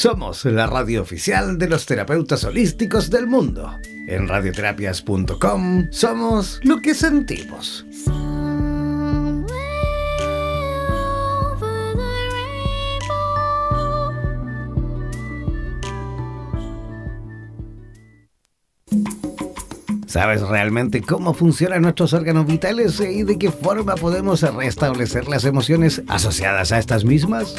Somos 0.00 0.46
la 0.46 0.66
radio 0.66 1.02
oficial 1.02 1.58
de 1.58 1.68
los 1.68 1.84
terapeutas 1.84 2.44
holísticos 2.44 3.10
del 3.10 3.26
mundo. 3.26 3.78
En 4.08 4.28
radioterapias.com 4.28 5.88
somos 5.90 6.58
lo 6.62 6.80
que 6.80 6.94
sentimos. 6.94 7.84
¿Sabes 20.06 20.40
realmente 20.40 21.02
cómo 21.02 21.34
funcionan 21.34 21.82
nuestros 21.82 22.14
órganos 22.14 22.46
vitales 22.46 22.98
y 23.00 23.22
de 23.24 23.38
qué 23.38 23.52
forma 23.52 23.96
podemos 23.96 24.40
restablecer 24.40 25.28
las 25.28 25.44
emociones 25.44 26.02
asociadas 26.08 26.72
a 26.72 26.78
estas 26.78 27.04
mismas? 27.04 27.54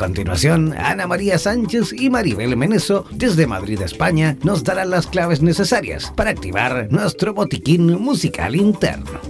A 0.00 0.04
continuación, 0.04 0.72
Ana 0.78 1.06
María 1.06 1.38
Sánchez 1.38 1.92
y 1.92 2.08
Maribel 2.08 2.56
Meneso, 2.56 3.04
desde 3.10 3.46
Madrid, 3.46 3.82
España, 3.82 4.34
nos 4.42 4.64
darán 4.64 4.88
las 4.88 5.06
claves 5.06 5.42
necesarias 5.42 6.10
para 6.16 6.30
activar 6.30 6.88
nuestro 6.90 7.34
botiquín 7.34 8.00
musical 8.00 8.56
interno. 8.56 9.20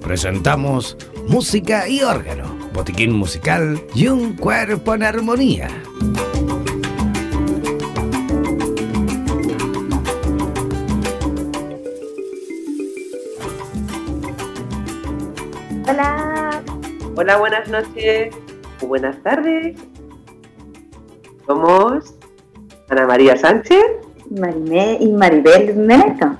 Presentamos 0.00 0.96
Música 1.26 1.88
y 1.88 2.02
órgano, 2.02 2.44
botiquín 2.72 3.10
musical 3.10 3.82
y 3.92 4.06
un 4.06 4.34
cuerpo 4.36 4.94
en 4.94 5.02
armonía. 5.02 5.68
Hola. 15.88 16.62
Hola, 17.16 17.36
buenas 17.36 17.68
noches 17.68 18.43
buenas 18.86 19.16
tardes. 19.22 19.76
Somos 21.46 22.14
Ana 22.88 23.06
María 23.06 23.36
Sánchez 23.36 23.84
Marimé 24.30 24.98
y 25.00 25.12
Maribel 25.12 25.76
Meneto. 25.76 26.36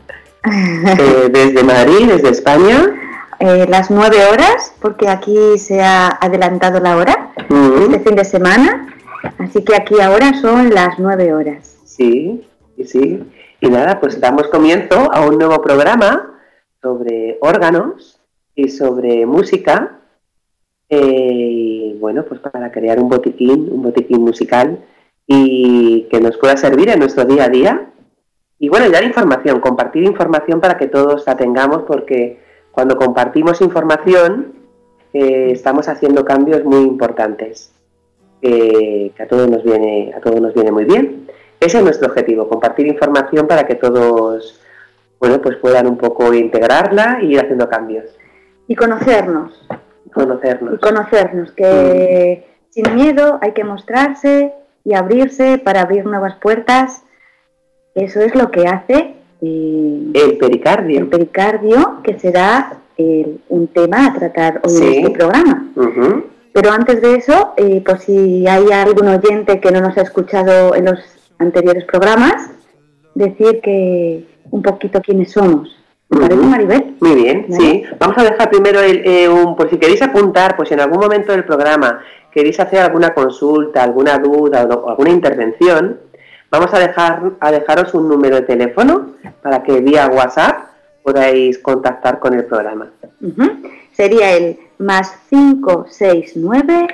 Eh, 0.46 1.30
desde 1.32 1.62
Madrid, 1.62 2.08
desde 2.08 2.30
España. 2.30 3.00
Eh, 3.40 3.66
las 3.68 3.90
nueve 3.90 4.24
horas, 4.30 4.74
porque 4.80 5.08
aquí 5.08 5.58
se 5.58 5.82
ha 5.82 6.08
adelantado 6.20 6.80
la 6.80 6.96
hora, 6.96 7.32
este 7.38 8.00
fin 8.00 8.14
de 8.14 8.24
semana. 8.24 8.94
Así 9.38 9.64
que 9.64 9.74
aquí 9.74 10.00
ahora 10.00 10.34
son 10.40 10.70
las 10.70 10.98
nueve 10.98 11.34
horas. 11.34 11.76
Sí, 11.84 12.46
sí, 12.76 12.84
sí. 12.84 13.32
Y 13.60 13.68
nada, 13.68 14.00
pues 14.00 14.20
damos 14.20 14.48
comienzo 14.48 15.12
a 15.12 15.22
un 15.22 15.38
nuevo 15.38 15.62
programa 15.62 16.34
sobre 16.82 17.38
órganos 17.40 18.20
y 18.54 18.68
sobre 18.68 19.26
música. 19.26 19.98
Eh, 20.88 21.96
bueno, 21.98 22.24
pues 22.24 22.40
para 22.40 22.70
crear 22.70 23.00
un 23.00 23.08
botiquín, 23.08 23.68
un 23.70 23.82
botiquín 23.82 24.20
musical 24.20 24.78
y 25.26 26.02
que 26.10 26.20
nos 26.20 26.36
pueda 26.36 26.56
servir 26.56 26.90
en 26.90 26.98
nuestro 26.98 27.24
día 27.24 27.44
a 27.44 27.48
día. 27.48 27.90
Y 28.58 28.68
bueno, 28.68 28.86
y 28.86 28.90
dar 28.90 29.04
información, 29.04 29.60
compartir 29.60 30.04
información 30.04 30.60
para 30.60 30.76
que 30.76 30.86
todos 30.86 31.26
la 31.26 31.36
tengamos, 31.36 31.82
porque 31.82 32.40
cuando 32.70 32.96
compartimos 32.96 33.60
información 33.60 34.54
eh, 35.12 35.50
estamos 35.52 35.88
haciendo 35.88 36.24
cambios 36.24 36.64
muy 36.64 36.82
importantes, 36.82 37.72
que 38.40 39.14
a 39.18 39.26
todos 39.26 39.48
nos 39.48 39.64
viene, 39.64 40.12
a 40.14 40.20
todos 40.20 40.40
nos 40.40 40.52
viene 40.52 40.70
muy 40.70 40.84
bien. 40.84 41.26
Ese 41.58 41.78
es 41.78 41.84
nuestro 41.84 42.08
objetivo, 42.08 42.48
compartir 42.48 42.86
información 42.86 43.46
para 43.46 43.66
que 43.66 43.76
todos 43.76 44.60
bueno, 45.24 45.40
pues 45.40 45.56
puedan 45.56 45.86
un 45.86 45.96
poco 45.96 46.34
integrarla 46.34 47.20
y 47.22 47.32
ir 47.32 47.40
haciendo 47.40 47.66
cambios, 47.66 48.04
Y 48.68 48.74
conocernos. 48.74 49.66
Conocernos. 50.12 50.74
Y 50.74 50.78
conocernos, 50.78 51.52
que 51.52 52.46
sin 52.70 52.94
miedo 52.94 53.38
hay 53.40 53.52
que 53.52 53.64
mostrarse 53.64 54.52
y 54.84 54.94
abrirse 54.94 55.58
para 55.58 55.82
abrir 55.82 56.04
nuevas 56.04 56.36
puertas. 56.36 57.02
Eso 57.94 58.20
es 58.20 58.34
lo 58.34 58.50
que 58.50 58.66
hace 58.66 59.14
eh, 59.40 60.10
El 60.14 60.38
pericardio. 60.38 60.98
el 61.00 61.06
pericardio, 61.08 62.00
que 62.02 62.18
será 62.18 62.74
eh, 62.98 63.36
un 63.48 63.66
tema 63.68 64.06
a 64.06 64.14
tratar 64.14 64.60
hoy 64.64 64.70
Sí. 64.70 64.84
en 64.96 65.04
este 65.06 65.18
programa. 65.18 65.66
Pero 66.52 66.70
antes 66.70 67.00
de 67.02 67.16
eso, 67.16 67.52
eh, 67.56 67.82
por 67.84 67.98
si 67.98 68.46
hay 68.46 68.70
algún 68.70 69.08
oyente 69.08 69.60
que 69.60 69.72
no 69.72 69.80
nos 69.80 69.96
ha 69.98 70.02
escuchado 70.02 70.74
en 70.76 70.84
los 70.84 71.00
anteriores 71.38 71.84
programas, 71.84 72.50
decir 73.14 73.60
que 73.60 74.24
un 74.50 74.62
poquito 74.62 75.00
quiénes 75.02 75.32
somos. 75.32 75.68
¿Te 76.08 76.18
parece. 76.18 76.36
Maribel? 76.36 76.96
Muy 77.00 77.14
bien, 77.14 77.46
¿Vale? 77.48 77.60
sí. 77.60 77.84
Vamos 77.98 78.18
a 78.18 78.24
dejar 78.24 78.50
primero 78.50 78.80
el, 78.80 79.02
eh, 79.04 79.28
un, 79.28 79.56
por 79.56 79.70
si 79.70 79.78
queréis 79.78 80.02
apuntar, 80.02 80.56
pues 80.56 80.70
en 80.72 80.80
algún 80.80 81.00
momento 81.00 81.32
del 81.32 81.44
programa 81.44 82.00
queréis 82.30 82.60
hacer 82.60 82.80
alguna 82.80 83.14
consulta, 83.14 83.82
alguna 83.82 84.18
duda 84.18 84.64
o, 84.64 84.74
o 84.74 84.90
alguna 84.90 85.10
intervención, 85.10 85.98
vamos 86.50 86.72
a 86.74 86.78
dejar 86.78 87.22
a 87.40 87.50
dejaros 87.50 87.94
un 87.94 88.08
número 88.08 88.36
de 88.36 88.42
teléfono 88.42 89.12
para 89.42 89.62
que 89.62 89.80
vía 89.80 90.08
WhatsApp 90.08 90.74
podáis 91.04 91.58
contactar 91.58 92.18
con 92.18 92.34
el 92.34 92.44
programa. 92.46 92.88
Sería 93.92 94.32
el 94.32 94.58
más 94.78 95.16
569 95.30 96.88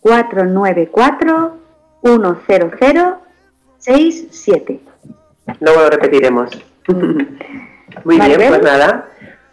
494 0.00 1.56
10067. 2.02 4.80
Luego 5.60 5.80
lo 5.80 5.90
repetiremos. 5.90 6.50
Muy 8.04 8.18
bien, 8.18 8.36
pues 8.48 8.62
nada. 8.62 9.08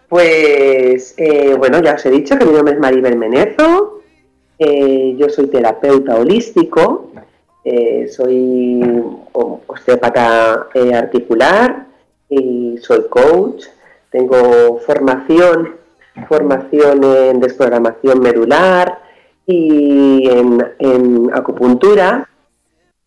Pues 0.09 1.13
eh, 1.17 1.55
bueno, 1.57 1.81
ya 1.81 1.95
os 1.95 2.05
he 2.05 2.09
dicho 2.11 2.37
que 2.37 2.45
mi 2.45 2.53
nombre 2.53 2.73
es 2.75 2.79
Maribel 2.79 3.17
Menezo. 3.17 4.01
eh, 4.59 5.15
yo 5.17 5.29
soy 5.29 5.47
terapeuta 5.47 6.15
holístico. 6.15 7.11
eh, 7.63 8.07
soy 8.07 8.81
osteópata 9.33 10.67
articular 10.95 11.85
y 12.29 12.77
soy 12.81 13.07
coach. 13.09 13.65
Tengo 14.09 14.79
formación, 14.85 15.75
formación 16.29 17.03
en 17.03 17.39
desprogramación 17.41 18.21
medular 18.21 18.99
y 19.45 20.29
en, 20.29 20.65
en 20.79 21.29
acupuntura 21.33 22.27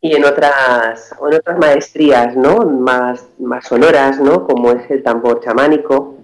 y 0.02 0.14
en 0.14 0.24
otras, 0.24 1.12
en 1.12 1.34
otras 1.34 1.58
maestrías 1.58 2.34
¿no? 2.36 2.58
más, 2.58 3.26
más 3.38 3.66
sonoras, 3.66 4.18
¿no? 4.18 4.46
como 4.46 4.72
es 4.72 4.90
el 4.90 5.02
tambor 5.02 5.40
chamánico 5.40 6.16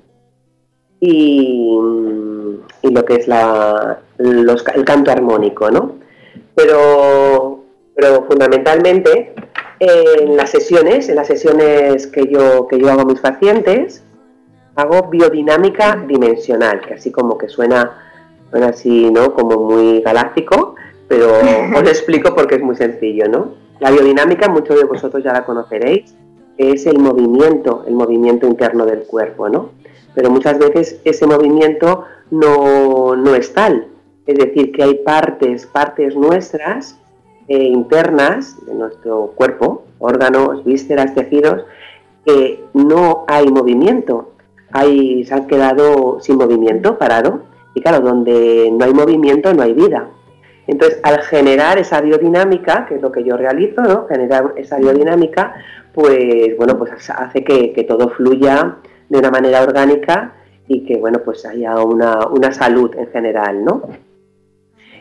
y, 0.99 1.79
y 2.83 2.91
lo 2.91 3.05
que 3.05 3.15
es 3.17 3.29
la, 3.29 3.99
los 4.17 4.65
el 4.75 4.85
canto 4.85 5.11
armónico. 5.11 5.71
¿no? 5.71 5.97
Pero, 6.55 7.65
pero 7.95 8.25
fundamentalmente 8.25 9.35
en 9.79 10.37
las 10.37 10.51
sesiones, 10.51 11.11
en 11.11 11.17
las 11.17 11.27
sesiones 11.27 12.07
que 12.07 12.27
yo, 12.29 12.67
que 12.67 12.79
yo 12.79 12.91
hago 12.91 13.03
a 13.03 13.05
mis 13.05 13.21
pacientes, 13.21 14.03
hago 14.75 15.09
biodinámica 15.11 16.03
dimensional, 16.07 16.81
que 16.81 16.95
así 16.95 17.11
como 17.11 17.37
que 17.37 17.49
suena, 17.49 17.93
suena 18.51 18.69
así, 18.69 19.11
¿no? 19.11 19.35
Como 19.35 19.65
muy 19.65 20.01
galáctico, 20.01 20.77
pero 21.09 21.31
os 21.39 21.83
lo 21.83 21.89
explico 21.89 22.35
porque 22.35 22.57
es 22.57 22.63
muy 22.63 22.77
sencillo, 22.77 23.29
¿no? 23.29 23.66
La 23.81 23.91
biodinámica, 23.91 24.49
muchos 24.49 24.79
de 24.79 24.85
vosotros 24.85 25.23
ya 25.23 25.33
la 25.33 25.45
conoceréis, 25.45 26.15
es 26.57 26.87
el 26.87 26.99
movimiento, 26.99 27.85
el 27.87 27.95
movimiento 27.95 28.47
interno 28.47 28.87
del 28.87 29.03
cuerpo, 29.03 29.49
¿no? 29.49 29.71
Pero 30.15 30.31
muchas 30.31 30.59
veces 30.59 31.01
ese 31.05 31.27
movimiento 31.27 32.05
no, 32.31 33.15
no 33.17 33.35
es 33.35 33.53
tal, 33.53 33.89
es 34.27 34.39
decir, 34.39 34.73
que 34.73 34.83
hay 34.83 34.95
partes, 34.97 35.67
partes 35.67 36.17
nuestras 36.17 36.99
eh, 37.49 37.63
internas 37.63 38.57
de 38.67 38.75
nuestro 38.75 39.33
cuerpo, 39.35 39.85
órganos, 39.99 40.65
vísceras, 40.65 41.15
tejidos, 41.15 41.65
que 42.25 42.65
no 42.75 43.25
hay 43.29 43.47
movimiento, 43.49 44.33
hay, 44.73 45.25
se 45.25 45.35
han 45.35 45.47
quedado 45.47 46.19
sin 46.21 46.37
movimiento, 46.37 46.99
parado, 46.99 47.43
y 47.75 47.83
claro, 47.83 48.01
donde 48.01 48.71
no 48.73 48.85
hay 48.85 48.95
movimiento 48.95 49.53
no 49.53 49.63
hay 49.63 49.75
vida. 49.75 50.09
Entonces, 50.67 50.99
al 51.03 51.21
generar 51.23 51.79
esa 51.79 52.01
biodinámica, 52.01 52.87
que 52.87 52.97
es 52.97 53.03
lo 53.03 53.13
que 53.13 53.23
yo 53.23 53.37
realizo, 53.37 53.83
¿no? 53.83 54.07
generar 54.07 54.53
esa 54.57 54.79
biodinámica, 54.79 55.55
pues 55.93 56.57
bueno, 56.57 56.77
pues 56.77 56.91
hace 57.11 57.45
que, 57.45 57.85
todo 57.89 58.11
fluya 58.11 58.77
de 59.09 59.19
una 59.19 59.31
manera 59.31 59.63
orgánica 59.63 60.33
y 60.67 60.85
que 60.85 60.97
bueno, 60.99 61.21
pues 61.25 61.47
haya 61.47 61.77
una, 61.77 62.27
una 62.27 62.53
salud 62.53 62.95
en 62.97 63.07
general, 63.09 63.65
¿no? 63.65 63.83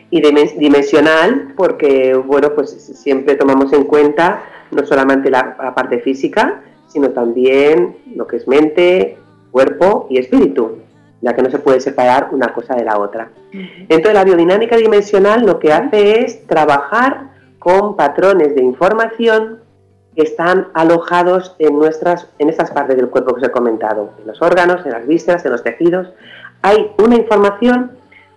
Y 0.08 0.22
dimen- 0.22 0.56
dimensional, 0.56 1.52
porque 1.56 2.14
bueno, 2.14 2.54
pues 2.54 2.70
siempre 2.70 3.34
tomamos 3.34 3.72
en 3.72 3.84
cuenta 3.84 4.44
no 4.70 4.86
solamente 4.86 5.30
la, 5.30 5.56
la 5.60 5.74
parte 5.74 5.98
física, 5.98 6.62
sino 6.86 7.10
también 7.10 7.96
lo 8.14 8.26
que 8.28 8.36
es 8.36 8.46
mente, 8.46 9.18
cuerpo 9.50 10.06
y 10.08 10.18
espíritu, 10.18 10.78
ya 11.20 11.34
que 11.34 11.42
no 11.42 11.50
se 11.50 11.58
puede 11.58 11.80
separar 11.80 12.28
una 12.32 12.52
cosa 12.52 12.74
de 12.74 12.84
la 12.84 12.98
otra. 12.98 13.30
Entonces 13.52 14.14
la 14.14 14.24
biodinámica 14.24 14.76
dimensional 14.76 15.44
lo 15.44 15.58
que 15.58 15.72
hace 15.72 16.20
es 16.20 16.46
trabajar 16.46 17.30
con 17.58 17.96
patrones 17.96 18.54
de 18.54 18.62
información 18.62 19.60
que 20.14 20.22
están 20.22 20.68
alojados 20.72 21.56
en 21.58 21.78
nuestras, 21.78 22.28
en 22.38 22.48
estas 22.48 22.70
partes 22.70 22.96
del 22.96 23.08
cuerpo 23.08 23.34
que 23.34 23.42
os 23.42 23.48
he 23.48 23.52
comentado, 23.52 24.10
en 24.18 24.26
los 24.26 24.40
órganos, 24.40 24.84
en 24.86 24.92
las 24.92 25.06
vísceras, 25.06 25.44
en 25.44 25.52
los 25.52 25.62
tejidos. 25.62 26.08
Hay 26.62 26.92
una 26.98 27.16
información 27.16 27.92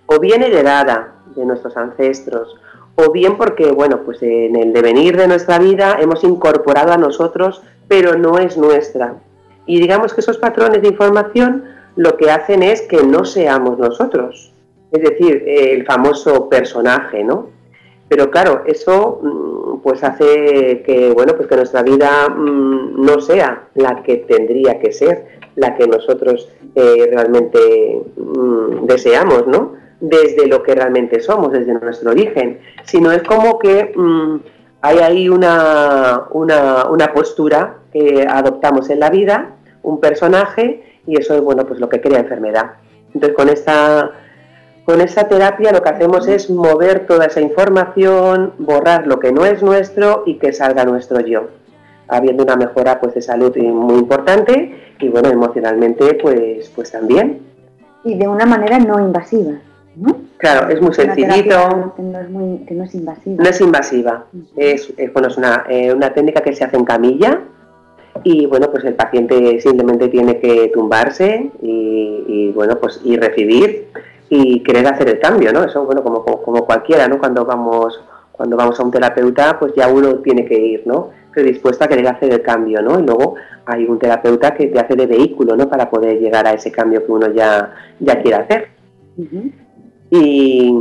o 0.05 0.19
bien 0.19 0.43
heredada 0.43 1.13
de 1.35 1.45
nuestros 1.45 1.77
ancestros, 1.77 2.59
o 2.95 3.11
bien 3.11 3.37
porque, 3.37 3.71
bueno, 3.71 4.01
pues 4.03 4.21
en 4.21 4.55
el 4.55 4.73
devenir 4.73 5.15
de 5.15 5.27
nuestra 5.27 5.57
vida 5.57 5.97
hemos 6.01 6.23
incorporado 6.23 6.91
a 6.91 6.97
nosotros, 6.97 7.61
pero 7.87 8.17
no 8.17 8.37
es 8.39 8.57
nuestra. 8.57 9.13
Y 9.65 9.79
digamos 9.79 10.13
que 10.13 10.21
esos 10.21 10.37
patrones 10.37 10.81
de 10.81 10.89
información 10.89 11.63
lo 12.00 12.16
que 12.16 12.31
hacen 12.31 12.63
es 12.63 12.81
que 12.84 13.04
no 13.04 13.25
seamos 13.25 13.78
nosotros, 13.78 14.54
es 14.90 15.04
decir, 15.04 15.44
el 15.46 15.86
famoso 15.86 16.48
personaje, 16.48 17.25
¿no? 17.25 17.50
Pero 18.07 18.31
claro, 18.31 18.63
eso 18.66 19.19
mm, 19.22 19.81
pues 19.81 20.01
hace 20.01 20.81
que, 20.86 21.12
bueno, 21.13 21.34
pues 21.36 21.50
que 21.50 21.57
nuestra 21.57 21.84
vida 21.84 22.30
mm, 22.30 23.06
no 23.06 23.19
sea 23.19 23.68
la 23.75 24.01
que 24.01 24.16
tendría 24.16 24.80
que 24.80 24.94
ser, 24.94 25.25
la 25.57 25.75
que 25.75 25.88
nosotros 25.88 26.48
eh, 26.74 27.10
realmente 27.12 28.01
mm, 28.16 28.86
deseamos, 28.86 29.46
¿no? 29.48 29.74
Desde 30.00 30.48
lo 30.48 30.63
que 30.63 30.75
realmente 30.75 31.19
somos, 31.19 31.51
desde 31.51 31.74
nuestro 31.74 32.12
origen, 32.12 32.62
sino 32.86 33.12
es 33.12 33.24
como 33.24 33.60
que 33.60 33.92
hay 34.80 35.00
ahí 35.00 35.28
una, 35.28 36.28
una, 36.31 36.86
una 36.90 37.13
postura 37.13 37.80
que 37.92 38.25
adoptamos 38.25 38.90
en 38.90 39.01
la 39.01 39.10
vida, 39.10 39.56
un 39.84 40.00
personaje, 40.00 40.88
y 41.09 41.17
eso 41.17 41.33
es, 41.35 41.41
bueno, 41.41 41.65
pues 41.65 41.79
lo 41.79 41.89
que 41.89 42.00
crea 42.00 42.19
enfermedad. 42.19 42.73
Entonces, 43.13 43.35
con 43.35 43.50
esta 43.50 44.11
con 44.85 45.01
esa 45.01 45.27
terapia 45.27 45.71
lo 45.71 45.83
que 45.83 45.89
hacemos 45.89 46.27
es 46.27 46.50
mover 46.50 47.06
toda 47.06 47.25
esa 47.25 47.41
información, 47.41 48.53
borrar 48.57 49.06
lo 49.06 49.19
que 49.19 49.31
no 49.31 49.45
es 49.45 49.61
nuestro 49.61 50.23
y 50.25 50.39
que 50.39 50.51
salga 50.51 50.83
nuestro 50.83 51.19
yo, 51.19 51.50
habiendo 52.07 52.44
una 52.44 52.56
mejora 52.56 53.00
pues 53.00 53.13
de 53.13 53.21
salud 53.21 53.56
muy 53.57 54.00
importante 54.00 54.75
y 55.00 55.09
bueno, 55.09 55.29
emocionalmente 55.29 56.15
pues, 56.15 56.71
pues 56.75 56.91
también. 56.91 57.39
Y 58.03 58.17
de 58.17 58.27
una 58.27 58.45
manera 58.45 58.79
no 58.79 59.00
invasiva, 59.00 59.59
¿no? 59.95 60.17
Claro, 60.38 60.69
es 60.69 60.81
muy 60.81 60.94
sencillito. 60.94 61.94
Que 61.95 62.01
no 62.01 62.19
es, 62.19 62.29
muy, 62.29 62.65
que 62.65 62.73
no 62.73 62.83
es 62.83 62.95
invasiva. 62.95 63.44
No 63.44 63.50
es 63.50 63.62
invasiva. 63.62 64.25
Es, 64.55 64.94
bueno, 65.13 65.27
es 65.27 65.38
una, 65.38 65.65
eh, 65.69 65.94
una 65.94 66.13
técnica 66.13 66.41
que 66.41 66.55
se 66.55 66.63
hace 66.63 66.77
en 66.77 66.85
camilla, 66.85 67.41
y 68.24 68.45
bueno, 68.45 68.69
pues 68.71 68.83
el 68.86 68.95
paciente 68.95 69.60
simplemente 69.62 70.10
tiene 70.10 70.39
que 70.39 70.69
tumbarse 70.74 71.51
y, 71.62 72.24
y, 72.27 72.51
bueno, 72.51 72.77
pues 72.80 73.01
y 73.04 73.18
recibir 73.18 73.88
y 74.30 74.62
querer 74.62 74.88
hacer 74.88 75.10
el 75.10 75.19
cambio, 75.19 75.51
¿no? 75.51 75.63
Eso, 75.63 75.86
bueno, 75.86 76.04
como, 76.04 76.24
como, 76.24 76.66
cualquiera, 76.66 77.07
¿no? 77.07 77.18
Cuando 77.19 77.45
vamos, 77.45 78.00
cuando 78.31 78.56
vamos 78.56 78.80
a 78.80 78.83
un 78.83 78.92
terapeuta, 78.92 79.57
pues 79.60 79.74
ya 79.75 79.88
uno 79.88 80.16
tiene 80.18 80.45
que 80.45 80.57
ir, 80.57 80.83
¿no? 80.86 81.10
Predispuesto 81.31 81.83
a 81.83 81.88
querer 81.88 82.07
hacer 82.07 82.31
el 82.31 82.42
cambio, 82.42 82.81
¿no? 82.81 83.00
Y 83.00 83.04
luego 83.04 83.36
hay 83.66 83.86
un 83.86 83.98
terapeuta 83.98 84.54
que 84.54 84.68
te 84.68 84.80
hace 84.80 84.95
de 84.95 85.07
vehículo, 85.07 85.56
¿no? 85.56 85.69
Para 85.69 85.89
poder 85.89 86.19
llegar 86.19 86.45
a 86.48 86.54
ese 86.54 86.72
cambio 86.72 87.06
que 87.06 87.12
uno 87.12 87.31
ya, 87.33 87.74
ya 88.00 88.22
quiere 88.22 88.38
hacer. 88.38 88.68
y, 90.12 90.74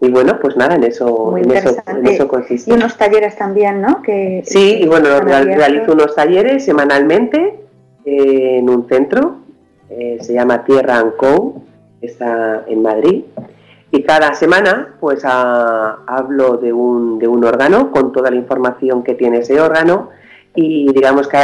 y, 0.00 0.10
bueno, 0.10 0.38
pues 0.40 0.56
nada, 0.56 0.74
en 0.74 0.84
eso, 0.84 1.36
en 1.36 1.50
eso, 1.50 1.76
en 1.86 2.06
eso, 2.06 2.28
consiste. 2.28 2.70
Y 2.70 2.74
unos 2.74 2.96
talleres 2.96 3.36
también, 3.36 3.80
¿no? 3.80 4.02
Que, 4.02 4.42
sí, 4.44 4.80
y 4.82 4.86
bueno, 4.86 5.20
realizo 5.20 5.92
unos 5.92 6.14
talleres 6.14 6.64
semanalmente 6.64 7.60
en 8.04 8.68
un 8.68 8.86
centro, 8.88 9.36
eh, 9.90 10.18
se 10.20 10.34
llama 10.34 10.64
Tierra 10.64 10.98
and 10.98 11.16
Co 11.16 11.62
está 12.00 12.64
en 12.66 12.82
Madrid. 12.82 13.24
Y 13.90 14.02
cada 14.02 14.34
semana 14.34 14.94
pues 15.00 15.24
hablo 15.24 16.56
de 16.56 16.72
un, 16.72 17.18
de 17.18 17.28
un 17.28 17.44
órgano 17.44 17.90
con 17.92 18.12
toda 18.12 18.30
la 18.30 18.36
información 18.36 19.02
que 19.02 19.14
tiene 19.14 19.38
ese 19.38 19.60
órgano 19.60 20.10
y 20.54 20.92
digamos 20.92 21.28
que 21.28 21.38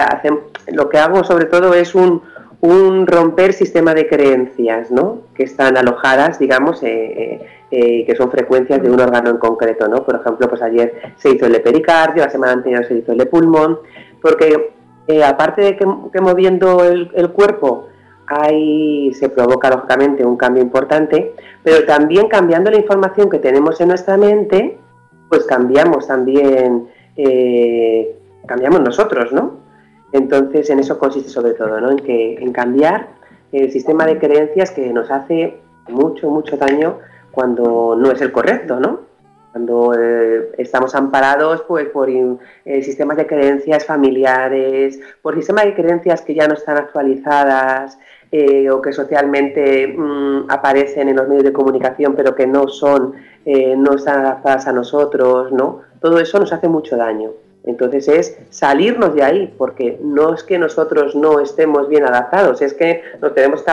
lo 0.72 0.88
que 0.88 0.98
hago 0.98 1.22
sobre 1.22 1.44
todo 1.44 1.72
es 1.74 1.94
un, 1.94 2.22
un 2.60 3.06
romper 3.06 3.52
sistema 3.52 3.94
de 3.94 4.08
creencias 4.08 4.90
¿no? 4.90 5.18
que 5.34 5.44
están 5.44 5.76
alojadas, 5.76 6.38
digamos, 6.38 6.82
eh, 6.82 7.46
eh, 7.72 8.00
eh, 8.00 8.04
que 8.04 8.14
son 8.14 8.30
frecuencias 8.30 8.82
de 8.82 8.90
un 8.90 9.00
órgano 9.00 9.30
en 9.30 9.38
concreto. 9.38 9.88
¿no? 9.88 10.04
Por 10.04 10.16
ejemplo, 10.16 10.46
pues 10.46 10.60
ayer 10.60 10.92
se 11.16 11.30
hizo 11.30 11.46
el 11.46 11.52
de 11.52 11.60
pericardio, 11.60 12.22
la 12.22 12.30
semana 12.30 12.52
anterior 12.52 12.84
se 12.84 12.98
hizo 12.98 13.12
el 13.12 13.18
de 13.18 13.26
pulmón, 13.26 13.78
porque 14.20 14.74
aparte 15.24 15.62
de 15.62 15.76
que, 15.76 16.20
moviendo 16.20 16.84
el, 16.84 17.30
cuerpo 17.32 17.88
ahí 18.26 19.12
se 19.14 19.30
provoca 19.30 19.70
lógicamente 19.70 20.24
un 20.24 20.36
cambio 20.36 20.62
importante, 20.62 21.34
pero 21.62 21.84
también 21.86 22.28
cambiando 22.28 22.70
la 22.70 22.76
información 22.76 23.30
que 23.30 23.38
tenemos 23.38 23.80
en 23.80 23.88
nuestra 23.88 24.18
mente, 24.18 24.78
pues 25.30 25.44
cambiamos 25.44 26.06
también, 26.06 26.88
eh, 27.16 28.16
cambiamos 28.46 28.80
nosotros, 28.80 29.32
¿no? 29.32 29.56
Entonces 30.12 30.68
en 30.68 30.78
eso 30.78 30.98
consiste 30.98 31.30
sobre 31.30 31.54
todo, 31.54 31.80
¿no? 31.80 31.90
En, 31.90 31.98
que, 31.98 32.34
en 32.34 32.52
cambiar 32.52 33.08
el 33.50 33.70
sistema 33.72 34.04
de 34.04 34.18
creencias 34.18 34.70
que 34.70 34.92
nos 34.92 35.10
hace 35.10 35.56
mucho, 35.88 36.30
mucho 36.30 36.56
daño 36.58 36.98
cuando 37.32 37.96
no 37.98 38.12
es 38.12 38.20
el 38.20 38.30
correcto, 38.30 38.78
¿no? 38.78 39.12
cuando 39.52 39.92
eh, 39.94 40.52
estamos 40.56 40.94
amparados 40.94 41.62
pues, 41.68 41.86
por 41.88 42.08
eh, 42.08 42.82
sistemas 42.82 43.18
de 43.18 43.26
creencias 43.26 43.84
familiares, 43.84 44.98
por 45.20 45.34
sistemas 45.34 45.66
de 45.66 45.74
creencias 45.74 46.22
que 46.22 46.34
ya 46.34 46.48
no 46.48 46.54
están 46.54 46.78
actualizadas 46.78 47.98
eh, 48.32 48.70
o 48.70 48.80
que 48.80 48.94
socialmente 48.94 49.88
mm, 49.88 50.46
aparecen 50.48 51.10
en 51.10 51.16
los 51.16 51.28
medios 51.28 51.44
de 51.44 51.52
comunicación 51.52 52.14
pero 52.16 52.34
que 52.34 52.46
no 52.46 52.66
son, 52.68 53.14
no 53.44 53.94
están 53.94 54.20
adaptadas 54.20 54.68
a 54.68 54.72
nosotros, 54.72 55.52
¿no? 55.52 55.80
Todo 56.00 56.18
eso 56.20 56.38
nos 56.38 56.52
hace 56.52 56.68
mucho 56.68 56.96
daño. 56.96 57.32
Entonces 57.64 58.08
es 58.08 58.38
salirnos 58.50 59.14
de 59.14 59.22
ahí, 59.22 59.54
porque 59.58 59.98
no 60.00 60.32
es 60.32 60.44
que 60.44 60.58
nosotros 60.58 61.14
no 61.14 61.40
estemos 61.40 61.88
bien 61.88 62.04
adaptados, 62.04 62.62
es 62.62 62.72
que 62.72 63.02
nos 63.20 63.34
tenemos 63.34 63.62
que, 63.62 63.72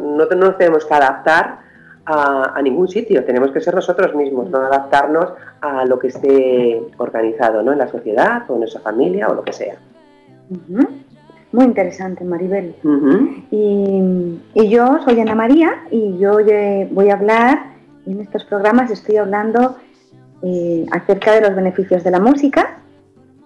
no 0.00 0.26
nos 0.26 0.58
tenemos 0.58 0.84
que 0.84 0.94
adaptar 0.94 1.65
a, 2.06 2.60
ningún 2.62 2.88
sitio, 2.88 3.24
tenemos 3.24 3.50
que 3.50 3.60
ser 3.60 3.74
nosotros 3.74 4.14
mismos, 4.14 4.48
no 4.48 4.58
adaptarnos 4.58 5.32
a 5.60 5.84
lo 5.84 5.98
que 5.98 6.08
esté 6.08 6.80
organizado 6.98 7.62
¿no? 7.62 7.72
en 7.72 7.78
la 7.78 7.88
sociedad 7.88 8.44
o 8.48 8.54
en 8.54 8.60
nuestra 8.60 8.80
familia 8.80 9.28
o 9.28 9.34
lo 9.34 9.42
que 9.42 9.52
sea. 9.52 9.76
Muy 11.52 11.64
interesante, 11.64 12.24
Maribel. 12.24 12.76
y, 13.50 14.68
yo 14.68 14.98
soy 15.04 15.20
Ana 15.20 15.34
María 15.34 15.82
y 15.90 16.16
yo 16.18 16.38
voy 16.92 17.10
a 17.10 17.14
hablar, 17.14 17.72
en 18.06 18.20
estos 18.20 18.44
programas 18.44 18.90
estoy 18.90 19.16
hablando 19.16 19.76
eh, 20.42 20.86
acerca 20.92 21.32
de 21.32 21.40
los 21.40 21.56
beneficios 21.56 22.04
de 22.04 22.10
la 22.12 22.20
música 22.20 22.78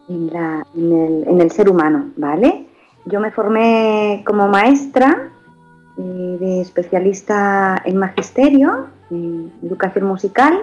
en, 0.08 0.30
el, 0.76 1.24
en 1.26 1.40
el 1.40 1.50
ser 1.50 1.70
humano, 1.70 2.10
¿vale? 2.16 2.66
Yo 3.06 3.20
me 3.20 3.30
formé 3.30 4.22
como 4.26 4.48
maestra 4.48 5.30
de 6.00 6.60
especialista 6.60 7.80
en 7.84 7.96
magisterio, 7.96 8.88
en 9.10 9.52
educación 9.62 10.06
musical. 10.06 10.62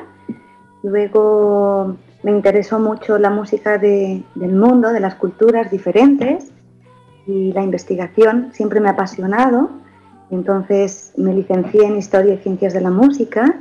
Luego 0.83 1.97
me 2.23 2.31
interesó 2.31 2.79
mucho 2.79 3.17
la 3.17 3.29
música 3.29 3.77
del 3.77 4.23
mundo, 4.35 4.91
de 4.91 4.99
las 4.99 5.15
culturas 5.15 5.71
diferentes 5.71 6.51
y 7.25 7.51
la 7.51 7.63
investigación 7.63 8.49
siempre 8.53 8.79
me 8.79 8.89
ha 8.89 8.93
apasionado. 8.93 9.69
Entonces 10.31 11.13
me 11.17 11.33
licencié 11.33 11.85
en 11.85 11.97
Historia 11.97 12.33
y 12.33 12.37
Ciencias 12.37 12.73
de 12.73 12.81
la 12.81 12.89
Música 12.89 13.59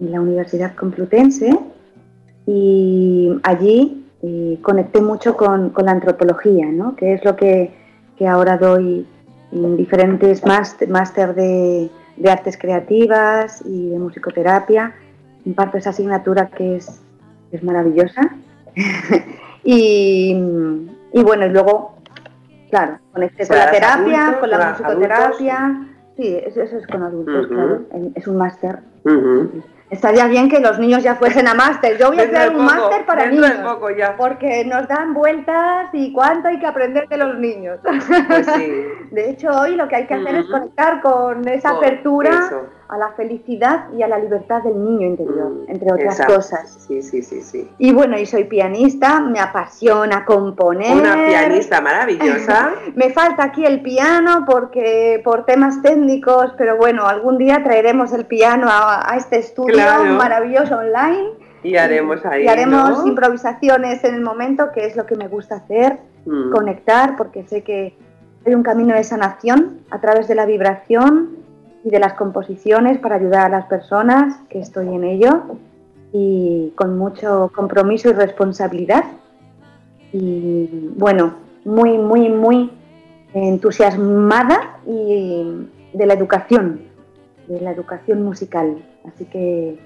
en 0.00 0.12
la 0.12 0.20
Universidad 0.20 0.74
Complutense 0.74 1.58
y 2.46 3.30
allí 3.42 4.06
eh, 4.22 4.58
conecté 4.62 5.00
mucho 5.00 5.36
con, 5.36 5.72
la 5.76 5.90
antropología, 5.90 6.66
¿no? 6.66 6.96
que 6.96 7.14
es 7.14 7.24
lo 7.24 7.36
que, 7.36 7.72
que 8.16 8.26
ahora 8.26 8.56
doy 8.56 9.06
diferentes 9.50 10.44
máster 10.44 11.34
de, 11.34 11.90
artes 12.28 12.58
creativas 12.58 13.62
y 13.64 13.90
de 13.90 13.98
musicoterapia. 13.98 14.94
Imparto 15.44 15.78
esa 15.78 15.90
asignatura 15.90 16.48
que 16.48 16.76
es, 16.76 17.00
es 17.52 17.62
maravillosa. 17.62 18.36
y, 19.64 20.34
bueno, 21.14 21.46
y 21.46 21.50
luego, 21.50 21.96
claro, 22.70 22.98
conecté 23.12 23.46
con 23.46 23.56
la 23.56 23.70
terapia, 23.70 24.36
con 24.40 24.50
la 24.50 24.70
musicoterapia. 24.70 25.86
Sí, 26.16 26.36
eso, 26.44 26.62
es 26.62 26.86
con 26.88 27.02
adultos, 27.02 27.46
claro. 27.46 27.82
Es 28.14 28.26
un 28.26 28.36
máster. 28.36 28.80
Estaría 29.90 30.26
bien 30.26 30.50
que 30.50 30.60
los 30.60 30.78
niños 30.78 31.02
ya 31.02 31.14
fuesen 31.16 31.48
a 31.48 31.54
máster. 31.54 31.96
Yo 31.98 32.08
voy 32.08 32.20
a 32.20 32.24
hacer 32.24 32.54
un 32.54 32.64
máster 32.64 33.06
para 33.06 33.26
niños. 33.26 33.52
Porque 34.16 34.64
nos 34.64 34.86
dan 34.86 35.14
vueltas 35.14 35.88
y 35.92 36.12
cuánto 36.12 36.48
hay 36.48 36.58
que 36.58 36.66
aprender 36.66 37.08
de 37.08 37.16
los 37.16 37.38
niños. 37.38 37.78
Pues 37.82 38.46
de 39.10 39.30
hecho, 39.30 39.48
hoy 39.50 39.76
lo 39.76 39.88
que 39.88 39.96
hay 39.96 40.06
que 40.06 40.14
hacer 40.14 40.34
es 40.36 40.46
conectar 40.46 41.00
con 41.00 41.46
esa 41.48 41.70
apertura 41.70 42.50
a 42.88 42.96
la 42.96 43.12
felicidad 43.12 43.92
y 43.96 44.02
a 44.02 44.08
la 44.08 44.18
libertad 44.18 44.62
del 44.62 44.82
niño 44.82 45.08
interior, 45.08 45.50
mm, 45.50 45.70
entre 45.70 45.92
otras 45.92 46.20
cosas. 46.26 46.86
Sí, 46.86 47.02
sí, 47.02 47.22
sí, 47.22 47.42
sí. 47.42 47.70
Y 47.76 47.92
bueno, 47.92 48.18
y 48.18 48.24
soy 48.24 48.44
pianista, 48.44 49.20
me 49.20 49.40
apasiona 49.40 50.24
componer. 50.24 50.96
Una 50.96 51.14
pianista 51.26 51.82
maravillosa. 51.82 52.72
me 52.94 53.10
falta 53.10 53.44
aquí 53.44 53.66
el 53.66 53.82
piano 53.82 54.44
porque 54.46 55.20
por 55.22 55.44
temas 55.44 55.82
técnicos, 55.82 56.54
pero 56.56 56.78
bueno, 56.78 57.06
algún 57.06 57.36
día 57.36 57.62
traeremos 57.62 58.12
el 58.14 58.24
piano 58.24 58.68
a, 58.70 59.14
este 59.16 59.38
estudio 59.38 59.84
maravilloso 60.16 60.76
online. 60.76 61.30
Y 61.62 61.76
haremos 61.76 62.24
ahí. 62.24 62.44
Y 62.44 62.48
haremos 62.48 63.04
improvisaciones 63.06 64.02
en 64.04 64.14
el 64.14 64.22
momento, 64.22 64.72
que 64.72 64.86
es 64.86 64.96
lo 64.96 65.04
que 65.04 65.16
me 65.16 65.28
gusta 65.28 65.56
hacer, 65.56 65.98
mm. 66.24 66.52
conectar, 66.52 67.16
porque 67.16 67.44
sé 67.44 67.62
que 67.62 67.98
hay 68.46 68.54
un 68.54 68.62
camino 68.62 68.94
de 68.94 69.04
sanación 69.04 69.80
a 69.90 70.00
través 70.00 70.26
de 70.28 70.34
la 70.34 70.46
vibración 70.46 71.47
y 71.84 71.90
de 71.90 71.98
las 71.98 72.14
composiciones 72.14 72.98
para 72.98 73.16
ayudar 73.16 73.46
a 73.46 73.48
las 73.48 73.66
personas, 73.66 74.36
que 74.48 74.60
estoy 74.60 74.88
en 74.88 75.04
ello. 75.04 75.42
y 76.10 76.72
con 76.74 76.96
mucho 76.96 77.52
compromiso 77.54 78.08
y 78.08 78.12
responsabilidad. 78.12 79.04
Y 80.10 80.90
bueno, 80.96 81.34
muy, 81.66 81.98
muy, 81.98 82.30
muy 82.30 82.70
entusiasmada 83.34 84.78
y 84.86 85.68
de 85.92 86.06
la 86.06 86.14
educación, 86.14 86.80
de 87.46 87.60
la 87.60 87.72
educación 87.72 88.22
musical. 88.22 88.82
Así 89.06 89.26
que, 89.26 89.78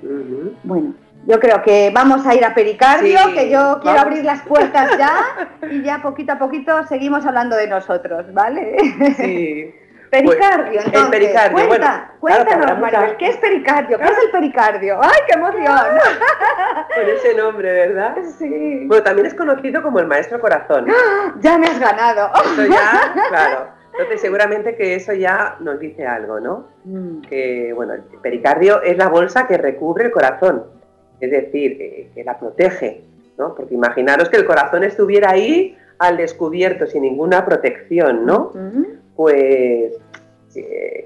bueno, 0.63 0.95
yo 1.27 1.39
creo 1.39 1.63
que 1.63 1.91
vamos 1.95 2.27
a 2.27 2.35
ir 2.35 2.45
a 2.45 2.55
Pericardio, 2.55 3.19
que 3.35 3.51
yo 3.51 3.79
quiero 3.83 4.01
abrir 4.01 4.25
las 4.25 4.43
puertas 4.43 4.99
ya 4.99 5.51
y 5.71 5.83
ya 5.83 6.03
poquito 6.03 6.33
a 6.33 6.39
poquito 6.39 6.87
seguimos 6.87 7.25
hablando 7.27 7.57
de 7.57 7.69
nosotros, 7.69 8.33
¿vale? 8.33 8.77
Sí. 9.17 9.82
Pericardio, 10.13 10.73
pues, 10.73 10.87
entonces. 10.87 11.03
El 11.03 11.11
pericardio, 11.11 11.69
Cuenta, 11.69 12.13
cuéntanos, 12.21 12.79
Maribel, 12.79 13.17
¿qué 13.17 13.29
es 13.29 13.37
pericardio? 13.39 13.99
¿Qué 13.99 14.05
es 14.05 14.19
el 14.25 14.31
pericardio? 14.31 15.01
¡Ay, 15.03 15.19
qué 15.27 15.39
emoción! 15.39 15.65
Con 16.95 17.09
ese 17.09 17.35
nombre, 17.35 17.73
¿verdad? 17.73 18.17
Sí. 18.39 18.85
Bueno, 18.87 19.03
también 19.03 19.27
es 19.27 19.35
conocido 19.35 19.83
como 19.83 19.99
el 19.99 20.07
maestro 20.07 20.41
corazón. 20.41 20.87
Ya 21.41 21.59
me 21.59 21.67
has 21.67 21.81
ganado. 21.81 22.31
Eso 22.45 22.67
ya, 22.67 23.15
claro. 23.29 23.69
Entonces 23.93 24.21
seguramente 24.21 24.77
que 24.77 24.95
eso 24.95 25.13
ya 25.13 25.57
nos 25.61 25.79
dice 25.79 26.07
algo, 26.07 26.41
¿no? 26.41 26.69
Mm. 26.85 27.23
Que, 27.23 27.73
bueno, 27.75 27.95
el 27.95 28.03
pericardio 28.23 28.83
es 28.83 28.97
la 28.97 29.09
bolsa 29.09 29.47
que 29.47 29.59
recubre 29.59 30.05
el 30.05 30.11
corazón 30.13 30.65
es 31.23 31.31
decir, 31.31 31.79
que 31.79 32.25
la 32.25 32.37
protege, 32.37 33.05
¿no? 33.39 33.55
Porque 33.55 33.75
imaginaros 33.75 34.29
que 34.29 34.37
el 34.37 34.45
corazón 34.45 34.83
estuviera 34.83 35.31
ahí 35.31 35.79
al 35.99 36.17
descubierto, 36.17 36.87
sin 36.87 37.03
ninguna 37.03 37.47
protección, 37.47 38.27
¿no? 38.27 38.51
Pues, 39.17 39.95